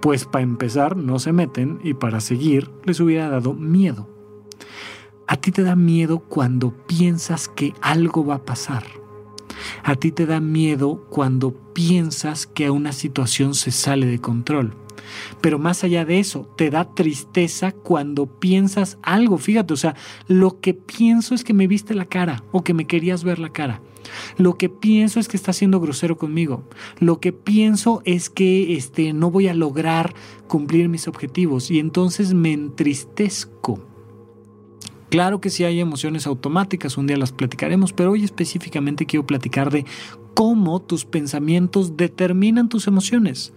Pues 0.00 0.24
para 0.24 0.42
empezar 0.42 0.96
no 0.96 1.18
se 1.18 1.32
meten 1.32 1.78
y 1.82 1.94
para 1.94 2.20
seguir 2.20 2.70
les 2.84 3.00
hubiera 3.00 3.28
dado 3.28 3.54
miedo. 3.54 4.08
A 5.28 5.36
ti 5.36 5.52
te 5.52 5.62
da 5.62 5.76
miedo 5.76 6.18
cuando 6.18 6.72
piensas 6.86 7.48
que 7.48 7.72
algo 7.80 8.26
va 8.26 8.34
a 8.34 8.44
pasar. 8.44 8.84
A 9.84 9.94
ti 9.94 10.12
te 10.12 10.26
da 10.26 10.40
miedo 10.40 11.06
cuando 11.08 11.52
piensas 11.72 12.46
que 12.46 12.70
una 12.70 12.92
situación 12.92 13.54
se 13.54 13.70
sale 13.70 14.06
de 14.06 14.20
control. 14.20 14.74
Pero 15.40 15.58
más 15.58 15.84
allá 15.84 16.04
de 16.04 16.18
eso, 16.18 16.48
te 16.56 16.70
da 16.70 16.94
tristeza 16.94 17.72
cuando 17.72 18.26
piensas 18.26 18.98
algo. 19.02 19.38
Fíjate, 19.38 19.74
o 19.74 19.76
sea, 19.76 19.94
lo 20.28 20.60
que 20.60 20.74
pienso 20.74 21.34
es 21.34 21.44
que 21.44 21.54
me 21.54 21.66
viste 21.66 21.94
la 21.94 22.06
cara 22.06 22.44
o 22.52 22.62
que 22.62 22.74
me 22.74 22.86
querías 22.86 23.24
ver 23.24 23.38
la 23.38 23.50
cara. 23.50 23.80
Lo 24.36 24.58
que 24.58 24.68
pienso 24.68 25.20
es 25.20 25.28
que 25.28 25.36
estás 25.36 25.56
siendo 25.56 25.80
grosero 25.80 26.16
conmigo. 26.16 26.64
Lo 26.98 27.20
que 27.20 27.32
pienso 27.32 28.02
es 28.04 28.30
que 28.30 28.76
este, 28.76 29.12
no 29.12 29.30
voy 29.30 29.48
a 29.48 29.54
lograr 29.54 30.14
cumplir 30.48 30.88
mis 30.88 31.08
objetivos 31.08 31.70
y 31.70 31.78
entonces 31.78 32.34
me 32.34 32.52
entristezco. 32.52 33.80
Claro 35.12 35.42
que 35.42 35.50
sí 35.50 35.64
hay 35.64 35.78
emociones 35.78 36.26
automáticas, 36.26 36.96
un 36.96 37.06
día 37.06 37.18
las 37.18 37.32
platicaremos, 37.32 37.92
pero 37.92 38.12
hoy 38.12 38.24
específicamente 38.24 39.04
quiero 39.04 39.26
platicar 39.26 39.70
de 39.70 39.84
cómo 40.32 40.80
tus 40.80 41.04
pensamientos 41.04 41.98
determinan 41.98 42.70
tus 42.70 42.86
emociones. 42.86 43.52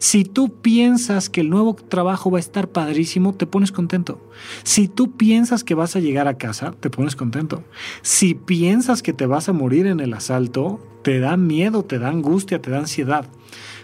Si 0.00 0.24
tú 0.24 0.48
piensas 0.48 1.28
que 1.28 1.42
el 1.42 1.50
nuevo 1.50 1.74
trabajo 1.74 2.30
va 2.30 2.38
a 2.38 2.40
estar 2.40 2.68
padrísimo, 2.68 3.34
te 3.34 3.46
pones 3.46 3.70
contento. 3.70 4.18
Si 4.62 4.88
tú 4.88 5.12
piensas 5.12 5.62
que 5.62 5.74
vas 5.74 5.94
a 5.94 6.00
llegar 6.00 6.26
a 6.26 6.38
casa, 6.38 6.72
te 6.80 6.88
pones 6.88 7.16
contento. 7.16 7.64
Si 8.00 8.34
piensas 8.34 9.02
que 9.02 9.12
te 9.12 9.26
vas 9.26 9.50
a 9.50 9.52
morir 9.52 9.86
en 9.86 10.00
el 10.00 10.14
asalto, 10.14 10.80
te 11.02 11.20
da 11.20 11.36
miedo, 11.36 11.84
te 11.84 11.98
da 11.98 12.08
angustia, 12.08 12.62
te 12.62 12.70
da 12.70 12.78
ansiedad. 12.78 13.26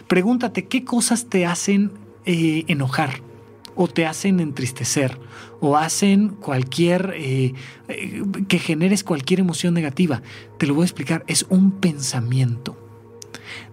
Pregúntate 0.07 0.65
qué 0.65 0.83
cosas 0.83 1.27
te 1.27 1.45
hacen 1.45 1.91
eh, 2.25 2.63
enojar 2.67 3.21
o 3.75 3.87
te 3.87 4.07
hacen 4.07 4.39
entristecer 4.39 5.19
o 5.59 5.77
hacen 5.77 6.29
cualquier, 6.29 7.13
eh, 7.15 7.53
eh, 7.89 8.23
que 8.47 8.57
generes 8.57 9.03
cualquier 9.03 9.41
emoción 9.41 9.75
negativa. 9.75 10.23
Te 10.57 10.65
lo 10.65 10.73
voy 10.73 10.81
a 10.81 10.85
explicar, 10.85 11.23
es 11.27 11.45
un 11.49 11.73
pensamiento. 11.73 12.86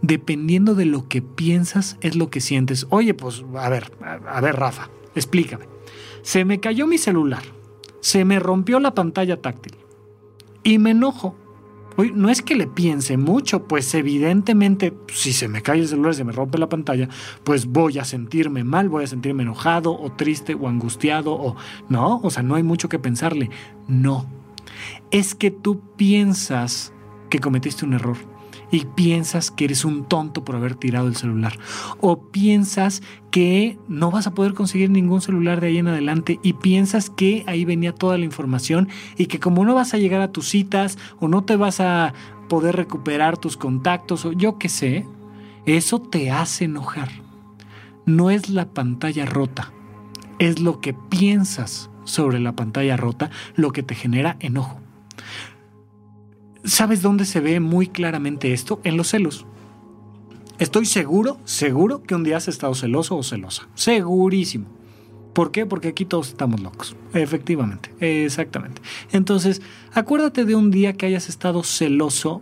Dependiendo 0.03 0.75
de 0.75 0.87
lo 0.87 1.09
que 1.09 1.23
piensas, 1.23 1.97
es 2.01 2.17
lo 2.17 2.31
que 2.31 2.41
sientes. 2.41 2.87
Oye, 2.91 3.15
pues, 3.15 3.45
a 3.57 3.69
ver, 3.69 3.93
a 4.03 4.41
ver, 4.41 4.57
Rafa, 4.57 4.91
explícame. 5.15 5.67
Se 6.23 6.45
me 6.45 6.61
cayó 6.61 6.87
mi 6.87 6.99
celular, 6.99 7.43
se 8.01 8.25
me 8.25 8.39
rompió 8.39 8.81
la 8.81 8.95
pantalla 8.95 9.41
táctil 9.41 9.77
y 10.63 10.79
me 10.79 10.91
enojo 10.91 11.37
no 11.97 12.29
es 12.29 12.43
que 12.43 12.57
le 12.57 12.67
piense 12.67 13.17
mucho, 13.17 13.69
pues 13.69 13.95
evidentemente 13.95 14.93
si 15.13 15.33
se 15.33 15.49
me 15.49 15.63
cae 15.63 15.79
el 15.79 15.89
celular, 15.89 16.15
se 16.15 16.25
me 16.25 16.33
rompe 16.33 16.59
la 16.59 16.69
pantalla, 16.69 17.09
pues 17.45 17.67
voy 17.67 17.99
a 17.99 18.05
sentirme 18.05 18.65
mal, 18.65 18.89
voy 18.89 19.05
a 19.05 19.07
sentirme 19.07 19.45
enojado 19.45 19.97
o 19.97 20.11
triste 20.11 20.55
o 20.55 20.69
angustiado 20.69 21.35
o 21.35 21.57
no, 21.89 22.21
o 22.23 22.31
sea, 22.31 22.43
no 22.43 22.57
hay 22.57 22.63
mucho 22.63 22.89
que 22.89 22.99
pensarle. 22.99 23.51
No, 23.87 24.27
es 25.11 25.35
que 25.35 25.51
tú 25.51 25.83
piensas 25.97 26.93
que 27.31 27.39
cometiste 27.39 27.85
un 27.85 27.95
error 27.95 28.17
y 28.75 28.85
piensas 28.85 29.51
que 29.51 29.67
eres 29.67 29.85
un 29.85 30.05
tonto 30.05 30.45
por 30.45 30.57
haber 30.57 30.75
tirado 30.75 31.07
el 31.07 31.15
celular. 31.15 31.59
O 32.01 32.31
piensas 32.31 33.03
que 33.31 33.79
no 33.89 34.11
vas 34.11 34.27
a 34.27 34.35
poder 34.35 34.55
conseguir 34.55 34.91
ningún 34.91 35.21
celular 35.21 35.61
de 35.61 35.69
ahí 35.69 35.79
en 35.79 35.89
adelante 35.89 36.41
y 36.43 36.55
piensas 36.55 37.09
que 37.09 37.45
ahí 37.47 37.65
venía 37.65 37.95
toda 37.95 38.19
la 38.19 38.25
información 38.25 38.89
y 39.17 39.27
que 39.27 39.39
como 39.39 39.65
no 39.65 39.75
vas 39.75 39.95
a 39.95 39.99
llegar 39.99 40.21
a 40.21 40.33
tus 40.33 40.49
citas 40.49 40.99
o 41.21 41.29
no 41.29 41.45
te 41.45 41.57
vas 41.57 41.81
a 41.81 42.15
poder 42.49 42.77
recuperar 42.77 43.39
tus 43.39 43.57
contactos 43.57 44.25
o 44.25 44.33
yo 44.33 44.59
qué 44.59 44.69
sé, 44.69 45.07
eso 45.67 46.01
te 46.01 46.31
hace 46.31 46.65
enojar. 46.65 47.11
No 48.07 48.31
es 48.31 48.51
la 48.51 48.67
pantalla 48.67 49.25
rota, 49.25 49.73
es 50.39 50.59
lo 50.61 50.81
que 50.81 50.95
piensas 50.95 51.91
sobre 52.05 52.41
la 52.41 52.53
pantalla 52.53 52.97
rota 52.97 53.31
lo 53.55 53.73
que 53.73 53.83
te 53.83 53.95
genera 53.95 54.37
enojo. 54.41 54.84
¿Sabes 56.65 57.03
dónde 57.03 57.27
se 57.27 57.41
ve 57.41 57.61
muy 57.61 57.89
claramente 57.89 58.53
esto? 58.53 58.81
En 58.85 58.97
los 58.97 59.09
celos. 59.09 59.47
Estoy 60.59 60.87
seguro, 60.87 61.39
seguro 61.45 62.03
que 62.03 62.15
un 62.15 62.25
día 62.25 62.39
has 62.39 62.49
estado 62.49 62.75
celoso 62.75 63.17
o 63.17 63.23
celosa. 63.23 63.69
Segurísimo. 63.75 64.67
¿Por 65.35 65.51
qué? 65.51 65.67
Porque 65.67 65.89
aquí 65.89 66.05
todos 66.05 66.29
estamos 66.29 66.61
locos. 66.61 66.97
Efectivamente, 67.13 67.91
exactamente. 68.01 68.81
Entonces, 69.13 69.61
acuérdate 69.93 70.45
de 70.45 70.55
un 70.55 70.71
día 70.71 70.95
que 70.95 71.07
hayas 71.07 71.29
estado 71.29 71.65
celoso 71.65 72.41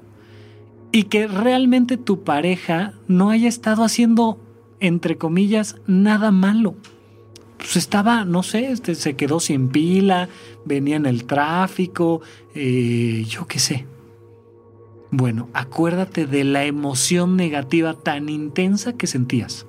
y 0.93 1.05
que 1.05 1.27
realmente 1.27 1.97
tu 1.97 2.23
pareja 2.23 2.93
no 3.09 3.31
haya 3.31 3.49
estado 3.49 3.83
haciendo, 3.83 4.39
entre 4.79 5.16
comillas, 5.16 5.77
nada 5.87 6.31
malo. 6.31 6.77
Pues 7.57 7.77
estaba, 7.77 8.25
no 8.27 8.43
sé, 8.43 8.70
este, 8.70 8.95
se 8.95 9.16
quedó 9.16 9.41
sin 9.41 9.68
pila, 9.68 10.29
venía 10.66 10.97
en 10.97 11.07
el 11.07 11.25
tráfico, 11.25 12.20
eh, 12.55 13.25
yo 13.27 13.47
qué 13.47 13.59
sé. 13.59 13.87
Bueno, 15.15 15.51
acuérdate 15.53 16.27
de 16.27 16.43
la 16.43 16.65
emoción 16.65 17.37
negativa 17.37 17.93
tan 17.93 18.31
intensa 18.31 18.95
que 18.95 19.07
sentías. 19.07 19.67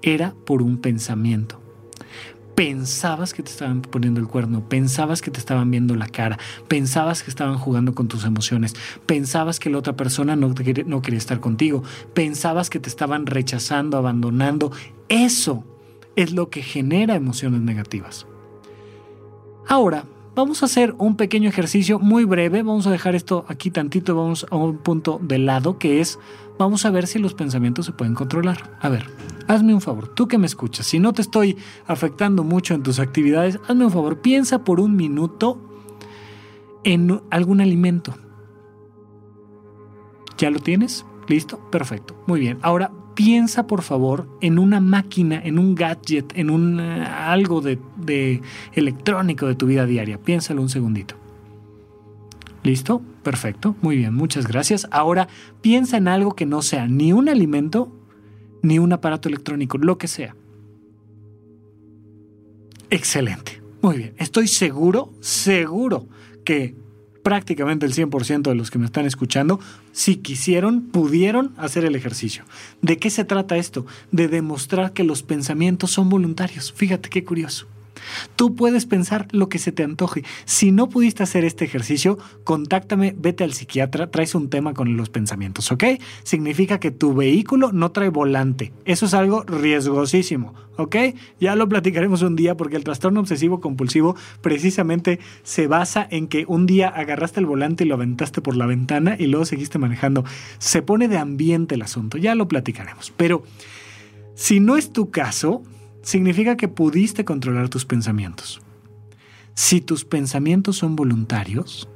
Era 0.00 0.32
por 0.46 0.62
un 0.62 0.78
pensamiento. 0.78 1.60
Pensabas 2.54 3.34
que 3.34 3.42
te 3.42 3.50
estaban 3.50 3.82
poniendo 3.82 4.20
el 4.20 4.28
cuerno, 4.28 4.68
pensabas 4.68 5.22
que 5.22 5.32
te 5.32 5.40
estaban 5.40 5.72
viendo 5.72 5.96
la 5.96 6.06
cara, 6.06 6.38
pensabas 6.68 7.24
que 7.24 7.30
estaban 7.30 7.58
jugando 7.58 7.96
con 7.96 8.06
tus 8.06 8.24
emociones, 8.24 8.76
pensabas 9.06 9.58
que 9.58 9.70
la 9.70 9.78
otra 9.78 9.96
persona 9.96 10.36
no, 10.36 10.54
quería 10.54 11.18
estar 11.18 11.40
contigo, 11.40 11.82
pensabas 12.14 12.70
que 12.70 12.78
te 12.78 12.88
estaban 12.88 13.26
rechazando, 13.26 13.96
abandonando. 13.96 14.70
Eso 15.08 15.64
es 16.14 16.30
lo 16.30 16.48
que 16.48 16.62
genera 16.62 17.16
emociones 17.16 17.60
negativas. 17.60 18.28
Ahora, 19.66 20.04
Vamos 20.38 20.62
a 20.62 20.66
hacer 20.66 20.94
un 20.98 21.16
pequeño 21.16 21.48
ejercicio 21.48 21.98
muy 21.98 22.24
breve. 22.24 22.62
Vamos 22.62 22.86
a 22.86 22.92
dejar 22.92 23.16
esto 23.16 23.44
aquí 23.48 23.72
tantito. 23.72 24.14
Vamos 24.14 24.46
a 24.48 24.54
un 24.54 24.78
punto 24.78 25.18
de 25.20 25.36
lado 25.36 25.80
que 25.80 26.00
es, 26.00 26.20
vamos 26.56 26.86
a 26.86 26.92
ver 26.92 27.08
si 27.08 27.18
los 27.18 27.34
pensamientos 27.34 27.86
se 27.86 27.92
pueden 27.92 28.14
controlar. 28.14 28.78
A 28.80 28.88
ver, 28.88 29.10
hazme 29.48 29.74
un 29.74 29.80
favor, 29.80 30.06
tú 30.14 30.28
que 30.28 30.38
me 30.38 30.46
escuchas, 30.46 30.86
si 30.86 31.00
no 31.00 31.12
te 31.12 31.22
estoy 31.22 31.56
afectando 31.88 32.44
mucho 32.44 32.74
en 32.74 32.84
tus 32.84 33.00
actividades, 33.00 33.58
hazme 33.66 33.86
un 33.86 33.90
favor, 33.90 34.20
piensa 34.20 34.62
por 34.62 34.78
un 34.78 34.94
minuto 34.94 35.60
en 36.84 37.20
algún 37.30 37.60
alimento. 37.60 38.14
¿Ya 40.36 40.50
lo 40.50 40.60
tienes? 40.60 41.04
¿Listo? 41.26 41.58
Perfecto. 41.72 42.14
Muy 42.28 42.38
bien. 42.38 42.60
Ahora 42.62 42.92
piensa 43.18 43.66
por 43.66 43.82
favor 43.82 44.28
en 44.40 44.60
una 44.60 44.78
máquina, 44.78 45.42
en 45.44 45.58
un 45.58 45.74
gadget, 45.74 46.38
en 46.38 46.50
un 46.50 46.78
eh, 46.78 47.04
algo 47.04 47.60
de, 47.60 47.76
de 47.96 48.40
electrónico 48.74 49.48
de 49.48 49.56
tu 49.56 49.66
vida 49.66 49.86
diaria. 49.86 50.18
Piénsalo 50.18 50.62
un 50.62 50.68
segundito. 50.68 51.16
¿Listo? 52.62 53.02
Perfecto. 53.24 53.74
Muy 53.82 53.96
bien. 53.96 54.14
Muchas 54.14 54.46
gracias. 54.46 54.86
Ahora 54.92 55.26
piensa 55.62 55.96
en 55.96 56.06
algo 56.06 56.36
que 56.36 56.46
no 56.46 56.62
sea 56.62 56.86
ni 56.86 57.12
un 57.12 57.28
alimento 57.28 57.92
ni 58.62 58.78
un 58.78 58.92
aparato 58.92 59.28
electrónico, 59.28 59.78
lo 59.78 59.98
que 59.98 60.06
sea. 60.06 60.36
Excelente. 62.88 63.60
Muy 63.82 63.96
bien. 63.96 64.14
Estoy 64.18 64.46
seguro, 64.46 65.12
seguro 65.18 66.06
que 66.44 66.76
prácticamente 67.28 67.84
el 67.84 67.92
100% 67.92 68.40
de 68.40 68.54
los 68.54 68.70
que 68.70 68.78
me 68.78 68.86
están 68.86 69.04
escuchando, 69.04 69.60
si 69.92 70.16
quisieron, 70.16 70.80
pudieron 70.80 71.52
hacer 71.58 71.84
el 71.84 71.94
ejercicio. 71.94 72.44
¿De 72.80 72.96
qué 72.96 73.10
se 73.10 73.22
trata 73.22 73.58
esto? 73.58 73.84
De 74.10 74.28
demostrar 74.28 74.94
que 74.94 75.04
los 75.04 75.22
pensamientos 75.22 75.90
son 75.90 76.08
voluntarios. 76.08 76.72
Fíjate 76.72 77.10
qué 77.10 77.24
curioso. 77.24 77.66
Tú 78.36 78.54
puedes 78.54 78.86
pensar 78.86 79.28
lo 79.30 79.48
que 79.48 79.58
se 79.58 79.72
te 79.72 79.82
antoje. 79.82 80.24
Si 80.44 80.72
no 80.72 80.88
pudiste 80.88 81.22
hacer 81.22 81.44
este 81.44 81.64
ejercicio, 81.64 82.18
contáctame, 82.44 83.14
vete 83.18 83.44
al 83.44 83.52
psiquiatra, 83.52 84.10
traes 84.10 84.34
un 84.34 84.50
tema 84.50 84.74
con 84.74 84.96
los 84.96 85.10
pensamientos, 85.10 85.72
¿ok? 85.72 85.84
Significa 86.22 86.80
que 86.80 86.90
tu 86.90 87.14
vehículo 87.14 87.72
no 87.72 87.90
trae 87.90 88.08
volante. 88.08 88.72
Eso 88.84 89.06
es 89.06 89.14
algo 89.14 89.42
riesgosísimo, 89.44 90.54
¿ok? 90.76 90.96
Ya 91.40 91.56
lo 91.56 91.68
platicaremos 91.68 92.22
un 92.22 92.36
día 92.36 92.56
porque 92.56 92.76
el 92.76 92.84
trastorno 92.84 93.20
obsesivo 93.20 93.60
compulsivo 93.60 94.16
precisamente 94.40 95.18
se 95.42 95.66
basa 95.66 96.06
en 96.10 96.28
que 96.28 96.44
un 96.48 96.66
día 96.66 96.88
agarraste 96.88 97.40
el 97.40 97.46
volante 97.46 97.84
y 97.84 97.88
lo 97.88 97.94
aventaste 97.94 98.40
por 98.40 98.56
la 98.56 98.66
ventana 98.66 99.16
y 99.18 99.26
luego 99.26 99.44
seguiste 99.44 99.78
manejando. 99.78 100.24
Se 100.58 100.82
pone 100.82 101.08
de 101.08 101.18
ambiente 101.18 101.74
el 101.74 101.82
asunto, 101.82 102.18
ya 102.18 102.34
lo 102.34 102.48
platicaremos. 102.48 103.12
Pero 103.16 103.42
si 104.34 104.60
no 104.60 104.76
es 104.76 104.92
tu 104.92 105.10
caso, 105.10 105.62
significa 106.08 106.56
que 106.56 106.68
pudiste 106.68 107.26
controlar 107.26 107.68
tus 107.68 107.84
pensamientos. 107.84 108.62
Si 109.52 109.82
tus 109.82 110.06
pensamientos 110.06 110.78
son 110.78 110.96
voluntarios, 110.96 111.86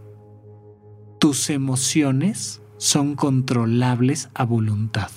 tus 1.18 1.48
emociones 1.48 2.60
son 2.76 3.14
controlables 3.14 4.28
a 4.34 4.44
voluntad. 4.44 5.10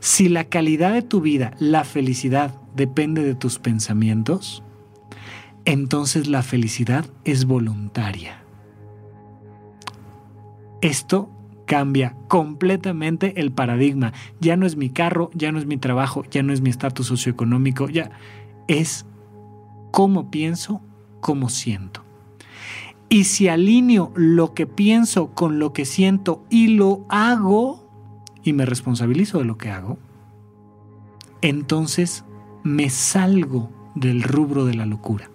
Si 0.00 0.28
la 0.28 0.48
calidad 0.48 0.94
de 0.94 1.02
tu 1.02 1.20
vida, 1.20 1.54
la 1.60 1.84
felicidad, 1.84 2.60
depende 2.74 3.22
de 3.22 3.36
tus 3.36 3.60
pensamientos, 3.60 4.64
entonces 5.64 6.26
la 6.26 6.42
felicidad 6.42 7.06
es 7.22 7.44
voluntaria. 7.44 8.42
Esto 10.80 11.30
cambia 11.66 12.16
completamente 12.28 13.40
el 13.40 13.52
paradigma. 13.52 14.12
Ya 14.40 14.56
no 14.56 14.66
es 14.66 14.76
mi 14.76 14.88
carro, 14.88 15.30
ya 15.34 15.52
no 15.52 15.58
es 15.58 15.66
mi 15.66 15.76
trabajo, 15.76 16.24
ya 16.30 16.42
no 16.42 16.52
es 16.52 16.60
mi 16.60 16.70
estatus 16.70 17.06
socioeconómico, 17.06 17.88
ya 17.88 18.10
es 18.68 19.04
cómo 19.90 20.30
pienso, 20.30 20.80
cómo 21.20 21.50
siento. 21.50 22.02
Y 23.08 23.24
si 23.24 23.48
alineo 23.48 24.12
lo 24.16 24.54
que 24.54 24.66
pienso 24.66 25.28
con 25.34 25.58
lo 25.58 25.72
que 25.72 25.84
siento 25.84 26.44
y 26.50 26.68
lo 26.68 27.04
hago, 27.08 27.84
y 28.42 28.52
me 28.52 28.64
responsabilizo 28.64 29.38
de 29.38 29.44
lo 29.44 29.58
que 29.58 29.70
hago, 29.70 29.98
entonces 31.42 32.24
me 32.62 32.90
salgo 32.90 33.70
del 33.94 34.22
rubro 34.22 34.64
de 34.64 34.74
la 34.74 34.86
locura. 34.86 35.30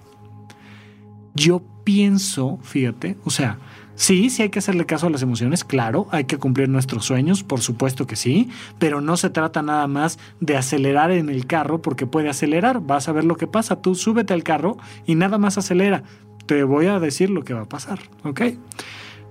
Yo 1.34 1.62
pienso, 1.84 2.60
fíjate, 2.62 3.18
o 3.24 3.30
sea, 3.30 3.58
Sí, 3.96 4.30
sí 4.30 4.42
hay 4.42 4.50
que 4.50 4.60
hacerle 4.60 4.86
caso 4.86 5.08
a 5.08 5.10
las 5.10 5.22
emociones, 5.22 5.64
claro, 5.64 6.08
hay 6.12 6.24
que 6.24 6.38
cumplir 6.38 6.70
nuestros 6.70 7.06
sueños, 7.06 7.44
por 7.44 7.62
supuesto 7.62 8.08
que 8.08 8.16
sí, 8.16 8.50
pero 8.80 9.02
no 9.02 9.18
se 9.18 9.30
trata 9.30 9.62
nada 9.62 9.86
más 9.88 10.18
de 10.40 10.58
acelerar 10.58 11.12
en 11.12 11.30
el 11.30 11.46
carro 11.46 11.82
porque 11.82 12.08
puede 12.08 12.30
acelerar, 12.30 12.82
vas 12.82 13.08
a 13.08 13.12
ver 13.12 13.26
lo 13.26 13.36
que 13.36 13.48
pasa, 13.48 13.82
tú 13.82 13.96
súbete 13.96 14.34
al 14.34 14.44
carro 14.44 14.78
y 15.06 15.16
nada 15.16 15.38
más 15.38 15.58
acelera, 15.58 16.04
te 16.46 16.64
voy 16.64 16.88
a 16.88 17.00
decir 17.00 17.30
lo 17.30 17.44
que 17.44 17.54
va 17.54 17.62
a 17.62 17.70
pasar, 17.70 18.00
¿ok? 18.24 18.42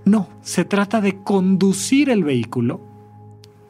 No, 0.05 0.29
se 0.43 0.65
trata 0.65 1.01
de 1.01 1.17
conducir 1.17 2.11
el 2.11 2.23
vehículo, 2.23 2.81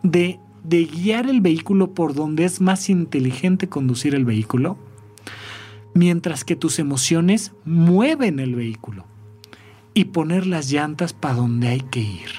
de, 0.03 0.41
de 0.64 0.84
guiar 0.84 1.30
el 1.30 1.41
vehículo 1.41 1.95
por 1.95 2.14
donde 2.14 2.45
es 2.45 2.61
más 2.61 2.91
inteligente 2.91 3.68
conducir 3.68 4.14
el 4.14 4.24
vehículo, 4.24 4.76
mientras 5.95 6.45
que 6.45 6.57
tus 6.57 6.78
emociones 6.78 7.53
mueven 7.64 8.38
el 8.38 8.55
vehículo 8.55 9.09
y 9.95 10.07
poner 10.07 10.47
las 10.47 10.70
llantas 10.70 11.12
para 11.12 11.34
donde 11.34 11.68
hay 11.68 11.80
que 11.80 12.01
ir. 12.01 12.30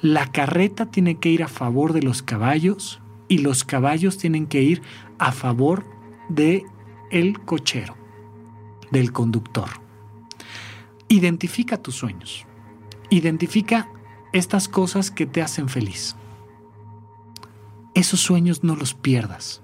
La 0.00 0.26
carreta 0.32 0.86
tiene 0.86 1.18
que 1.18 1.28
ir 1.28 1.42
a 1.42 1.48
favor 1.48 1.92
de 1.92 2.02
los 2.02 2.22
caballos 2.22 3.00
y 3.28 3.38
los 3.38 3.64
caballos 3.64 4.18
tienen 4.18 4.46
que 4.46 4.62
ir 4.62 4.82
a 5.18 5.32
favor 5.32 5.84
de 6.28 6.64
el 7.10 7.40
cochero, 7.40 7.96
del 8.90 9.12
conductor. 9.12 9.68
Identifica 11.08 11.76
tus 11.76 11.94
sueños. 11.94 12.46
Identifica 13.10 13.88
estas 14.32 14.68
cosas 14.68 15.10
que 15.10 15.26
te 15.26 15.42
hacen 15.42 15.68
feliz. 15.68 16.16
Esos 17.94 18.20
sueños 18.20 18.64
no 18.64 18.74
los 18.74 18.94
pierdas. 18.94 19.60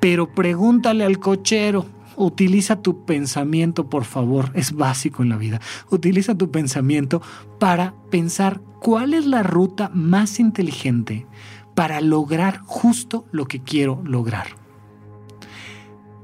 Pero 0.00 0.34
pregúntale 0.34 1.04
al 1.04 1.18
cochero, 1.18 1.86
utiliza 2.16 2.82
tu 2.82 3.04
pensamiento, 3.04 3.88
por 3.88 4.04
favor, 4.04 4.50
es 4.54 4.72
básico 4.72 5.22
en 5.22 5.28
la 5.28 5.36
vida. 5.36 5.60
Utiliza 5.90 6.34
tu 6.34 6.50
pensamiento 6.50 7.22
para 7.58 7.94
pensar 8.10 8.60
cuál 8.80 9.14
es 9.14 9.26
la 9.26 9.42
ruta 9.42 9.90
más 9.92 10.40
inteligente 10.40 11.26
para 11.74 12.00
lograr 12.00 12.60
justo 12.64 13.26
lo 13.32 13.46
que 13.46 13.62
quiero 13.62 14.02
lograr. 14.04 14.46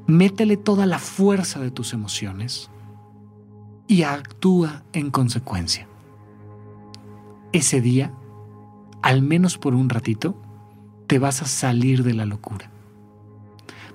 Métele 0.07 0.57
toda 0.57 0.87
la 0.87 0.99
fuerza 0.99 1.61
de 1.61 1.71
tus 1.71 1.93
emociones 1.93 2.71
y 3.87 4.03
actúa 4.03 4.83
en 4.93 5.11
consecuencia. 5.11 5.87
Ese 7.53 7.81
día, 7.81 8.13
al 9.03 9.23
menos 9.23 9.59
por 9.59 9.75
un 9.75 9.91
ratito, 9.91 10.35
te 11.07 11.19
vas 11.19 11.43
a 11.43 11.47
salir 11.47 12.03
de 12.03 12.15
la 12.15 12.25
locura. 12.25 12.71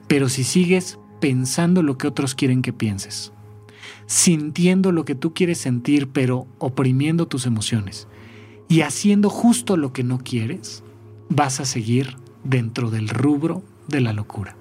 Pero 0.07 0.29
si 0.29 0.43
sigues 0.43 0.99
pensando 1.19 1.83
lo 1.83 1.97
que 1.97 2.07
otros 2.07 2.35
quieren 2.35 2.61
que 2.61 2.73
pienses, 2.73 3.31
sintiendo 4.05 4.91
lo 4.91 5.05
que 5.05 5.15
tú 5.15 5.33
quieres 5.33 5.57
sentir, 5.57 6.07
pero 6.09 6.47
oprimiendo 6.59 7.27
tus 7.27 7.45
emociones 7.45 8.07
y 8.67 8.81
haciendo 8.81 9.29
justo 9.29 9.77
lo 9.77 9.93
que 9.93 10.03
no 10.03 10.19
quieres, 10.19 10.83
vas 11.29 11.59
a 11.59 11.65
seguir 11.65 12.17
dentro 12.43 12.89
del 12.89 13.09
rubro 13.09 13.63
de 13.87 14.01
la 14.01 14.13
locura. 14.13 14.55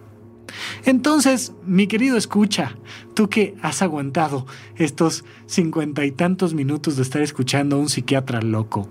Entonces, 0.85 1.53
mi 1.67 1.87
querido 1.87 2.17
escucha, 2.17 2.77
tú 3.15 3.29
que 3.29 3.57
has 3.63 3.83
aguantado 3.83 4.47
estos 4.77 5.25
cincuenta 5.47 6.05
y 6.05 6.13
tantos 6.13 6.55
minutos 6.55 6.97
de 6.97 7.03
estar 7.03 7.23
escuchando 7.23 7.77
a 7.77 7.79
un 7.79 7.89
psiquiatra 7.89 8.41
loco, 8.41 8.89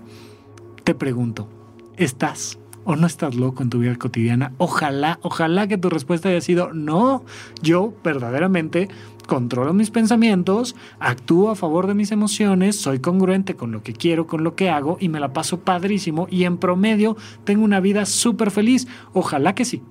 te 0.84 0.94
pregunto, 0.94 1.48
¿estás 1.96 2.58
o 2.86 2.96
no 2.96 3.06
estás 3.06 3.34
loco 3.34 3.62
en 3.62 3.68
tu 3.68 3.80
vida 3.80 3.94
cotidiana? 3.96 4.52
Ojalá, 4.56 5.18
ojalá 5.20 5.66
que 5.66 5.76
tu 5.76 5.90
respuesta 5.90 6.30
haya 6.30 6.40
sido 6.40 6.72
no, 6.72 7.24
yo 7.60 7.92
verdaderamente 8.02 8.88
controlo 9.26 9.74
mis 9.74 9.90
pensamientos, 9.90 10.76
actúo 11.00 11.50
a 11.50 11.56
favor 11.56 11.88
de 11.88 11.94
mis 11.94 12.12
emociones, 12.12 12.80
soy 12.80 13.00
congruente 13.00 13.56
con 13.56 13.72
lo 13.72 13.82
que 13.82 13.92
quiero, 13.92 14.26
con 14.26 14.44
lo 14.44 14.54
que 14.54 14.70
hago 14.70 14.96
y 15.00 15.08
me 15.08 15.20
la 15.20 15.32
paso 15.32 15.60
padrísimo 15.60 16.28
y 16.30 16.44
en 16.44 16.58
promedio 16.58 17.16
tengo 17.44 17.64
una 17.64 17.80
vida 17.80 18.06
súper 18.06 18.52
feliz. 18.52 18.86
Ojalá 19.12 19.54
que 19.54 19.64
sí. 19.64 19.82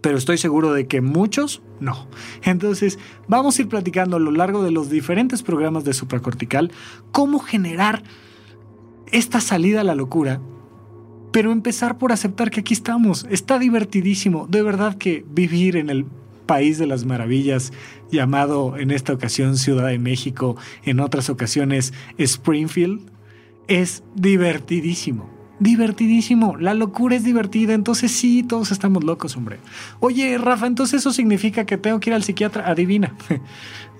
Pero 0.00 0.18
estoy 0.18 0.38
seguro 0.38 0.72
de 0.72 0.86
que 0.86 1.00
muchos 1.00 1.62
no. 1.80 2.08
Entonces, 2.42 2.98
vamos 3.28 3.58
a 3.58 3.62
ir 3.62 3.68
platicando 3.68 4.16
a 4.16 4.20
lo 4.20 4.30
largo 4.30 4.62
de 4.62 4.70
los 4.70 4.90
diferentes 4.90 5.42
programas 5.42 5.84
de 5.84 5.94
supracortical 5.94 6.72
cómo 7.12 7.38
generar 7.38 8.02
esta 9.12 9.40
salida 9.40 9.82
a 9.82 9.84
la 9.84 9.94
locura 9.94 10.40
pero 11.34 11.50
empezar 11.50 11.98
por 11.98 12.12
aceptar 12.12 12.48
que 12.48 12.60
aquí 12.60 12.74
estamos. 12.74 13.26
Está 13.28 13.58
divertidísimo. 13.58 14.46
De 14.46 14.62
verdad 14.62 14.96
que 14.96 15.24
vivir 15.28 15.74
en 15.74 15.90
el 15.90 16.06
país 16.46 16.78
de 16.78 16.86
las 16.86 17.06
maravillas, 17.06 17.72
llamado 18.08 18.76
en 18.78 18.92
esta 18.92 19.12
ocasión 19.12 19.56
Ciudad 19.56 19.88
de 19.88 19.98
México, 19.98 20.56
en 20.84 21.00
otras 21.00 21.30
ocasiones 21.30 21.92
Springfield, 22.18 23.10
es 23.66 24.04
divertidísimo. 24.14 25.28
Divertidísimo, 25.58 26.56
la 26.56 26.72
locura 26.72 27.16
es 27.16 27.24
divertida, 27.24 27.74
entonces 27.74 28.12
sí, 28.12 28.44
todos 28.44 28.70
estamos 28.70 29.02
locos, 29.02 29.36
hombre. 29.36 29.58
Oye, 29.98 30.38
Rafa, 30.38 30.68
entonces 30.68 31.00
eso 31.00 31.12
significa 31.12 31.66
que 31.66 31.78
tengo 31.78 31.98
que 31.98 32.10
ir 32.10 32.14
al 32.14 32.22
psiquiatra, 32.22 32.68
adivina. 32.68 33.16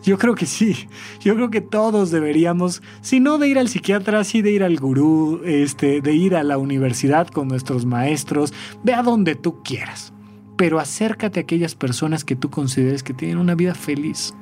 Yo 0.04 0.18
creo 0.18 0.34
que 0.34 0.46
sí. 0.46 0.86
Yo 1.20 1.34
creo 1.34 1.50
que 1.50 1.62
todos 1.62 2.10
deberíamos, 2.10 2.82
si 3.00 3.20
no 3.20 3.38
de 3.38 3.48
ir 3.48 3.58
al 3.58 3.68
psiquiatra, 3.68 4.22
sí 4.22 4.42
de 4.42 4.50
ir 4.50 4.62
al 4.62 4.76
gurú, 4.76 5.40
este, 5.44 6.02
de 6.02 6.12
ir 6.12 6.36
a 6.36 6.42
la 6.42 6.58
universidad 6.58 7.26
con 7.28 7.48
nuestros 7.48 7.86
maestros, 7.86 8.52
ve 8.82 8.92
a 8.92 9.02
donde 9.02 9.34
tú 9.34 9.62
quieras. 9.62 10.12
Pero 10.56 10.78
acércate 10.78 11.40
a 11.40 11.42
aquellas 11.42 11.74
personas 11.74 12.22
que 12.22 12.36
tú 12.36 12.50
consideres 12.50 13.02
que 13.02 13.14
tienen 13.14 13.38
una 13.38 13.54
vida 13.54 13.74
feliz. 13.74 14.34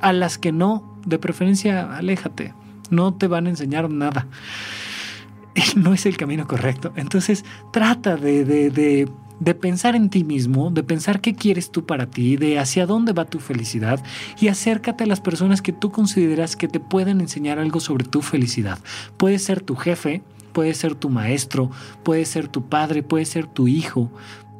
A 0.00 0.12
las 0.12 0.36
que 0.36 0.50
no, 0.50 0.98
de 1.06 1.18
preferencia, 1.18 1.96
aléjate. 1.96 2.52
No 2.90 3.14
te 3.14 3.28
van 3.28 3.46
a 3.46 3.50
enseñar 3.50 3.90
nada. 3.90 4.26
No 5.76 5.92
es 5.92 6.06
el 6.06 6.16
camino 6.16 6.46
correcto. 6.46 6.92
Entonces, 6.94 7.44
trata 7.72 8.16
de, 8.16 9.08
de 9.40 9.54
pensar 9.54 9.94
en 9.94 10.10
ti 10.10 10.24
mismo, 10.24 10.70
de 10.70 10.82
pensar 10.82 11.20
qué 11.20 11.34
quieres 11.34 11.70
tú 11.70 11.86
para 11.86 12.06
ti, 12.06 12.36
de 12.36 12.58
hacia 12.58 12.86
dónde 12.86 13.12
va 13.12 13.24
tu 13.24 13.38
felicidad 13.38 14.02
y 14.40 14.48
acércate 14.48 15.04
a 15.04 15.06
las 15.06 15.20
personas 15.20 15.62
que 15.62 15.72
tú 15.72 15.90
consideras 15.90 16.56
que 16.56 16.68
te 16.68 16.80
pueden 16.80 17.20
enseñar 17.20 17.58
algo 17.58 17.80
sobre 17.80 18.04
tu 18.04 18.22
felicidad. 18.22 18.78
Puede 19.16 19.38
ser 19.38 19.60
tu 19.60 19.76
jefe, 19.76 20.22
puede 20.52 20.74
ser 20.74 20.94
tu 20.94 21.08
maestro, 21.08 21.70
puede 22.02 22.24
ser 22.24 22.48
tu 22.48 22.68
padre, 22.68 23.02
puede 23.02 23.24
ser 23.24 23.46
tu 23.46 23.68
hijo. 23.68 24.10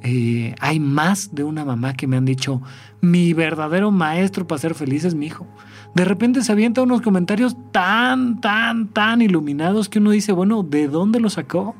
Eh, 0.03 0.55
hay 0.61 0.79
más 0.79 1.35
de 1.35 1.43
una 1.43 1.65
mamá 1.65 1.95
que 1.95 2.07
me 2.07 2.17
han 2.17 2.25
dicho, 2.25 2.63
mi 3.01 3.33
verdadero 3.33 3.91
maestro 3.91 4.47
para 4.47 4.61
ser 4.61 4.75
feliz 4.75 5.05
es 5.05 5.15
mi 5.15 5.27
hijo. 5.27 5.47
De 5.95 6.05
repente 6.05 6.43
se 6.43 6.53
avienta 6.53 6.83
unos 6.83 7.01
comentarios 7.01 7.57
tan, 7.73 8.41
tan, 8.41 8.89
tan 8.89 9.23
iluminados 9.23 9.89
que 9.89 9.99
uno 9.99 10.11
dice, 10.11 10.33
bueno, 10.33 10.63
¿de 10.63 10.87
dónde 10.87 11.19
lo 11.19 11.31
sacó? 11.31 11.75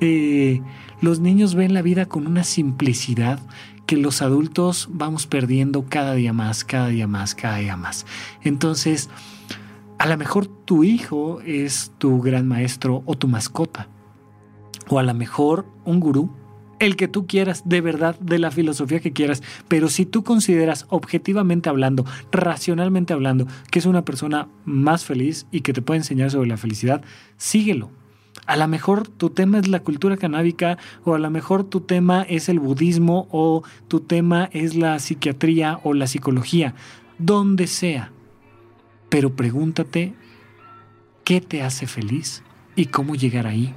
Eh, 0.00 0.60
los 1.00 1.20
niños 1.20 1.54
ven 1.54 1.74
la 1.74 1.82
vida 1.82 2.06
con 2.06 2.26
una 2.26 2.44
simplicidad 2.44 3.40
que 3.86 3.96
los 3.96 4.20
adultos 4.20 4.88
vamos 4.92 5.26
perdiendo 5.26 5.86
cada 5.88 6.14
día 6.14 6.32
más, 6.32 6.64
cada 6.64 6.88
día 6.88 7.06
más, 7.06 7.34
cada 7.34 7.58
día 7.58 7.76
más. 7.76 8.04
Entonces, 8.42 9.08
a 9.98 10.06
lo 10.06 10.16
mejor 10.16 10.46
tu 10.46 10.84
hijo 10.84 11.40
es 11.40 11.92
tu 11.98 12.20
gran 12.20 12.46
maestro 12.46 13.02
o 13.06 13.16
tu 13.16 13.28
mascota. 13.28 13.88
O 14.88 14.98
a 14.98 15.02
lo 15.02 15.14
mejor 15.14 15.66
un 15.84 16.00
gurú, 16.00 16.30
el 16.78 16.96
que 16.96 17.08
tú 17.08 17.26
quieras, 17.26 17.62
de 17.64 17.80
verdad, 17.80 18.18
de 18.20 18.38
la 18.38 18.50
filosofía 18.50 19.00
que 19.00 19.12
quieras. 19.12 19.42
Pero 19.68 19.88
si 19.88 20.04
tú 20.04 20.22
consideras 20.22 20.86
objetivamente 20.90 21.68
hablando, 21.68 22.04
racionalmente 22.30 23.12
hablando, 23.12 23.46
que 23.70 23.78
es 23.78 23.86
una 23.86 24.04
persona 24.04 24.48
más 24.64 25.04
feliz 25.04 25.46
y 25.50 25.62
que 25.62 25.72
te 25.72 25.82
puede 25.82 25.98
enseñar 25.98 26.30
sobre 26.30 26.48
la 26.48 26.56
felicidad, 26.56 27.02
síguelo 27.36 27.90
a 28.46 28.56
lo 28.56 28.66
mejor 28.66 29.06
tu 29.06 29.30
tema 29.30 29.58
es 29.58 29.68
la 29.68 29.80
cultura 29.80 30.16
canábica 30.16 30.78
o 31.04 31.14
a 31.14 31.18
lo 31.18 31.30
mejor 31.30 31.64
tu 31.64 31.80
tema 31.80 32.22
es 32.22 32.48
el 32.48 32.60
budismo 32.60 33.28
o 33.30 33.62
tu 33.88 34.00
tema 34.00 34.48
es 34.52 34.74
la 34.74 34.98
psiquiatría 34.98 35.80
o 35.84 35.92
la 35.92 36.06
psicología, 36.06 36.74
donde 37.18 37.66
sea. 37.66 38.10
Pero 39.10 39.36
pregúntate 39.36 40.14
qué 41.24 41.40
te 41.42 41.62
hace 41.62 41.86
feliz 41.86 42.42
y 42.74 42.86
cómo 42.86 43.16
llegar 43.16 43.46
ahí. 43.46 43.74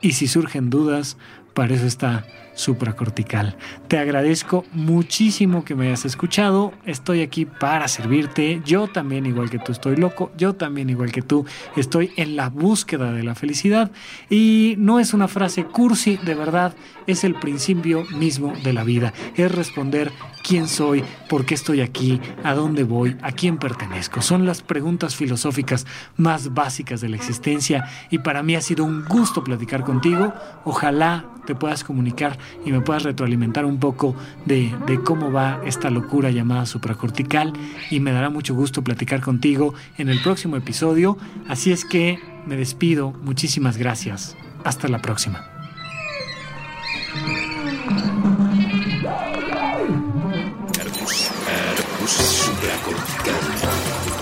Y 0.00 0.12
si 0.12 0.26
surgen 0.26 0.70
dudas, 0.70 1.16
para 1.54 1.74
eso 1.74 1.86
está 1.86 2.26
supracortical. 2.60 3.56
Te 3.88 3.98
agradezco 3.98 4.64
muchísimo 4.72 5.64
que 5.64 5.74
me 5.74 5.86
hayas 5.86 6.04
escuchado. 6.04 6.72
Estoy 6.84 7.22
aquí 7.22 7.46
para 7.46 7.88
servirte. 7.88 8.60
Yo 8.64 8.88
también, 8.88 9.26
igual 9.26 9.50
que 9.50 9.58
tú, 9.58 9.72
estoy 9.72 9.96
loco. 9.96 10.30
Yo 10.36 10.54
también, 10.54 10.90
igual 10.90 11.10
que 11.10 11.22
tú, 11.22 11.46
estoy 11.76 12.12
en 12.16 12.36
la 12.36 12.50
búsqueda 12.50 13.12
de 13.12 13.22
la 13.22 13.34
felicidad. 13.34 13.90
Y 14.28 14.74
no 14.78 15.00
es 15.00 15.14
una 15.14 15.28
frase 15.28 15.64
cursi, 15.64 16.18
de 16.18 16.34
verdad, 16.34 16.74
es 17.06 17.24
el 17.24 17.34
principio 17.34 18.04
mismo 18.16 18.52
de 18.62 18.72
la 18.72 18.84
vida. 18.84 19.12
Es 19.34 19.50
responder 19.52 20.12
quién 20.42 20.68
soy, 20.68 21.04
por 21.28 21.44
qué 21.44 21.54
estoy 21.54 21.80
aquí, 21.80 22.20
a 22.44 22.54
dónde 22.54 22.84
voy, 22.84 23.16
a 23.22 23.32
quién 23.32 23.58
pertenezco. 23.58 24.22
Son 24.22 24.46
las 24.46 24.62
preguntas 24.62 25.16
filosóficas 25.16 25.86
más 26.16 26.54
básicas 26.54 27.00
de 27.00 27.08
la 27.08 27.16
existencia 27.16 27.88
y 28.10 28.18
para 28.18 28.42
mí 28.42 28.54
ha 28.54 28.60
sido 28.60 28.84
un 28.84 29.04
gusto 29.04 29.44
platicar 29.44 29.84
contigo. 29.84 30.32
Ojalá 30.64 31.26
te 31.46 31.54
puedas 31.54 31.84
comunicar 31.84 32.38
y 32.64 32.72
me 32.72 32.80
puedas 32.80 33.02
retroalimentar 33.02 33.64
un 33.64 33.78
poco 33.78 34.14
de, 34.44 34.72
cómo 35.04 35.32
va 35.32 35.60
esta 35.64 35.90
locura 35.90 36.30
llamada 36.30 36.66
supracortical 36.66 37.52
y 37.90 38.00
me 38.00 38.12
dará 38.12 38.30
mucho 38.30 38.54
gusto 38.54 38.82
platicar 38.82 39.20
contigo 39.20 39.74
en 39.98 40.08
el 40.08 40.20
próximo 40.22 40.56
episodio. 40.56 41.16
Así 41.48 41.72
es 41.72 41.84
que 41.84 42.18
me 42.46 42.56
despido, 42.56 43.12
muchísimas 43.22 43.76
gracias. 43.76 44.36
Hasta 44.64 44.88
la 44.88 45.00
próxima. 45.00 45.44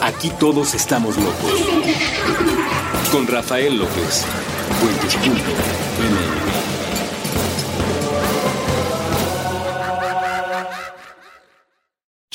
Aquí 0.03 0.31
todos 0.41 0.75
estamos 0.75 1.17
locos. 1.17 1.65
con 3.13 3.27
Rafael 3.27 3.79
López. 3.79 4.25